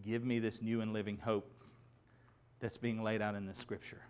Give 0.05 0.23
me 0.23 0.39
this 0.39 0.61
new 0.61 0.81
and 0.81 0.93
living 0.93 1.17
hope 1.17 1.49
that's 2.59 2.77
being 2.77 3.01
laid 3.01 3.21
out 3.21 3.35
in 3.35 3.45
the 3.45 3.55
Scripture. 3.55 4.01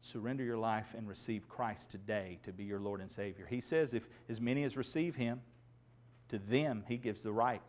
Surrender 0.00 0.44
your 0.44 0.56
life 0.56 0.94
and 0.96 1.08
receive 1.08 1.48
Christ 1.48 1.90
today 1.90 2.38
to 2.42 2.52
be 2.52 2.64
your 2.64 2.80
Lord 2.80 3.00
and 3.00 3.10
Savior. 3.10 3.46
He 3.48 3.60
says, 3.60 3.92
if 3.94 4.08
as 4.28 4.40
many 4.40 4.64
as 4.64 4.76
receive 4.76 5.14
Him, 5.14 5.40
to 6.28 6.38
them 6.38 6.84
He 6.88 6.96
gives 6.96 7.22
the 7.22 7.32
right 7.32 7.62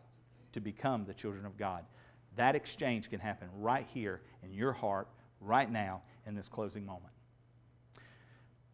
to 0.52 0.60
become 0.60 1.04
the 1.04 1.14
children 1.14 1.44
of 1.44 1.56
God. 1.56 1.84
That 2.36 2.54
exchange 2.54 3.10
can 3.10 3.20
happen 3.20 3.48
right 3.58 3.86
here 3.92 4.20
in 4.42 4.52
your 4.52 4.72
heart, 4.72 5.08
right 5.40 5.70
now, 5.70 6.02
in 6.26 6.34
this 6.34 6.48
closing 6.48 6.86
moment. 6.86 7.12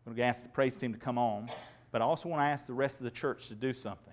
I'm 0.07 0.13
going 0.13 0.17
to 0.17 0.23
ask 0.25 0.43
the 0.43 0.49
praise 0.49 0.77
team 0.77 0.93
to 0.93 0.99
come 0.99 1.17
on, 1.17 1.51
but 1.91 2.03
I 2.03 2.05
also 2.05 2.29
want 2.29 2.41
to 2.41 2.45
ask 2.45 2.67
the 2.67 2.75
rest 2.75 2.99
of 3.01 3.05
the 3.05 3.11
church 3.11 3.49
to 3.49 3.55
do 3.55 3.73
something. 3.73 4.13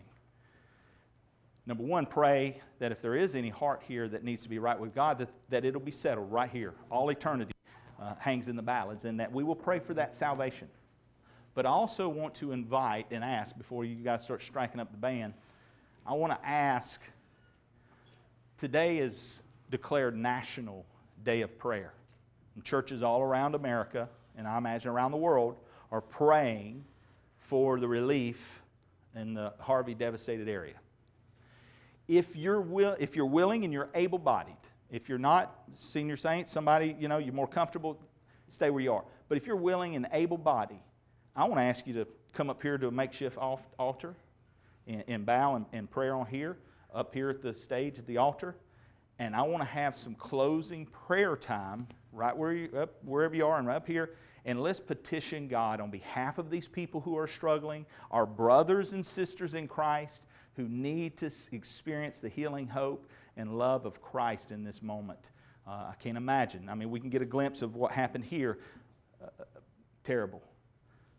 Number 1.65 1.83
one, 1.83 2.05
pray 2.05 2.61
that 2.79 2.91
if 2.91 3.01
there 3.01 3.15
is 3.15 3.35
any 3.35 3.49
heart 3.49 3.83
here 3.87 4.07
that 4.07 4.23
needs 4.23 4.41
to 4.43 4.49
be 4.49 4.57
right 4.57 4.79
with 4.79 4.95
God, 4.95 5.19
that, 5.19 5.29
that 5.49 5.65
it'll 5.65 5.81
be 5.81 5.91
settled 5.91 6.31
right 6.31 6.49
here. 6.49 6.73
All 6.89 7.09
eternity 7.09 7.51
uh, 8.01 8.15
hangs 8.19 8.47
in 8.47 8.55
the 8.55 8.61
balance, 8.61 9.03
and 9.03 9.19
that 9.19 9.31
we 9.31 9.43
will 9.43 9.55
pray 9.55 9.79
for 9.79 9.93
that 9.93 10.13
salvation. 10.13 10.67
But 11.53 11.65
I 11.65 11.69
also 11.69 12.07
want 12.07 12.33
to 12.35 12.53
invite 12.53 13.07
and 13.11 13.23
ask, 13.23 13.57
before 13.57 13.83
you 13.85 13.95
guys 13.95 14.23
start 14.23 14.41
striking 14.41 14.79
up 14.79 14.91
the 14.91 14.97
band, 14.97 15.33
I 16.05 16.13
want 16.13 16.33
to 16.33 16.47
ask 16.47 16.99
today 18.57 18.97
is 18.97 19.41
declared 19.69 20.17
National 20.17 20.85
Day 21.23 21.41
of 21.41 21.57
Prayer. 21.59 21.93
And 22.55 22.63
churches 22.63 23.03
all 23.03 23.21
around 23.21 23.55
America, 23.55 24.09
and 24.35 24.47
I 24.47 24.57
imagine 24.57 24.89
around 24.89 25.11
the 25.11 25.17
world, 25.17 25.55
are 25.91 26.01
praying 26.01 26.83
for 27.37 27.79
the 27.79 27.87
relief 27.87 28.61
in 29.15 29.33
the 29.33 29.53
Harvey 29.59 29.93
devastated 29.93 30.49
area. 30.49 30.75
If 32.07 32.35
you're, 32.35 32.61
will, 32.61 32.95
if 32.99 33.15
you're 33.15 33.25
willing 33.25 33.63
and 33.63 33.71
you're 33.71 33.89
able 33.93 34.17
bodied, 34.17 34.57
if 34.89 35.07
you're 35.07 35.19
not 35.19 35.63
senior 35.75 36.17
saint, 36.17 36.47
somebody, 36.47 36.95
you 36.99 37.07
know, 37.07 37.19
you're 37.19 37.33
more 37.33 37.47
comfortable, 37.47 37.97
stay 38.49 38.69
where 38.69 38.81
you 38.81 38.91
are. 38.91 39.05
But 39.29 39.37
if 39.37 39.45
you're 39.45 39.55
willing 39.55 39.95
and 39.95 40.07
able 40.11 40.37
bodied, 40.37 40.81
I 41.35 41.43
want 41.45 41.55
to 41.55 41.63
ask 41.63 41.85
you 41.87 41.93
to 41.93 42.07
come 42.33 42.49
up 42.49 42.61
here 42.61 42.77
to 42.77 42.87
a 42.87 42.91
makeshift 42.91 43.37
altar 43.37 44.15
and, 44.87 45.03
and 45.07 45.25
bow 45.25 45.55
and, 45.55 45.65
and 45.73 45.89
prayer 45.89 46.15
on 46.15 46.25
here, 46.25 46.57
up 46.93 47.13
here 47.13 47.29
at 47.29 47.41
the 47.41 47.53
stage 47.53 47.97
at 47.97 48.05
the 48.07 48.17
altar. 48.17 48.55
And 49.19 49.35
I 49.35 49.41
want 49.43 49.61
to 49.61 49.69
have 49.69 49.95
some 49.95 50.15
closing 50.15 50.85
prayer 50.87 51.35
time 51.35 51.87
right 52.11 52.35
where 52.35 52.53
you, 52.53 52.69
up, 52.77 52.95
wherever 53.03 53.35
you 53.35 53.45
are 53.45 53.59
and 53.59 53.67
right 53.67 53.75
up 53.75 53.87
here 53.87 54.11
and 54.45 54.61
let's 54.61 54.79
petition 54.79 55.47
God 55.47 55.79
on 55.79 55.91
behalf 55.91 56.37
of 56.37 56.49
these 56.49 56.67
people 56.67 56.99
who 56.99 57.17
are 57.17 57.27
struggling, 57.27 57.85
our 58.09 58.25
brothers 58.25 58.93
and 58.93 59.05
sisters 59.05 59.53
in 59.53 59.67
Christ 59.67 60.25
who 60.55 60.67
need 60.67 61.17
to 61.17 61.31
experience 61.51 62.19
the 62.19 62.29
healing 62.29 62.67
hope 62.67 63.07
and 63.37 63.57
love 63.57 63.85
of 63.85 64.01
Christ 64.01 64.51
in 64.51 64.63
this 64.63 64.81
moment. 64.81 65.29
Uh, 65.67 65.91
I 65.91 65.93
can't 65.99 66.17
imagine. 66.17 66.69
I 66.69 66.75
mean, 66.75 66.89
we 66.89 66.99
can 66.99 67.09
get 67.09 67.21
a 67.21 67.25
glimpse 67.25 67.61
of 67.61 67.75
what 67.75 67.91
happened 67.91 68.25
here. 68.25 68.59
Uh, 69.23 69.27
terrible. 70.03 70.41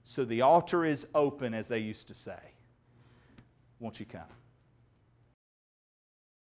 So 0.05 0.25
the 0.25 0.43
altar 0.43 0.85
is 0.85 1.07
open, 1.15 1.55
as 1.55 1.69
they 1.69 1.79
used 1.79 2.09
to 2.09 2.15
say. 2.15 2.41
Won't 3.83 3.99
you 3.99 4.07
come? 4.07 4.42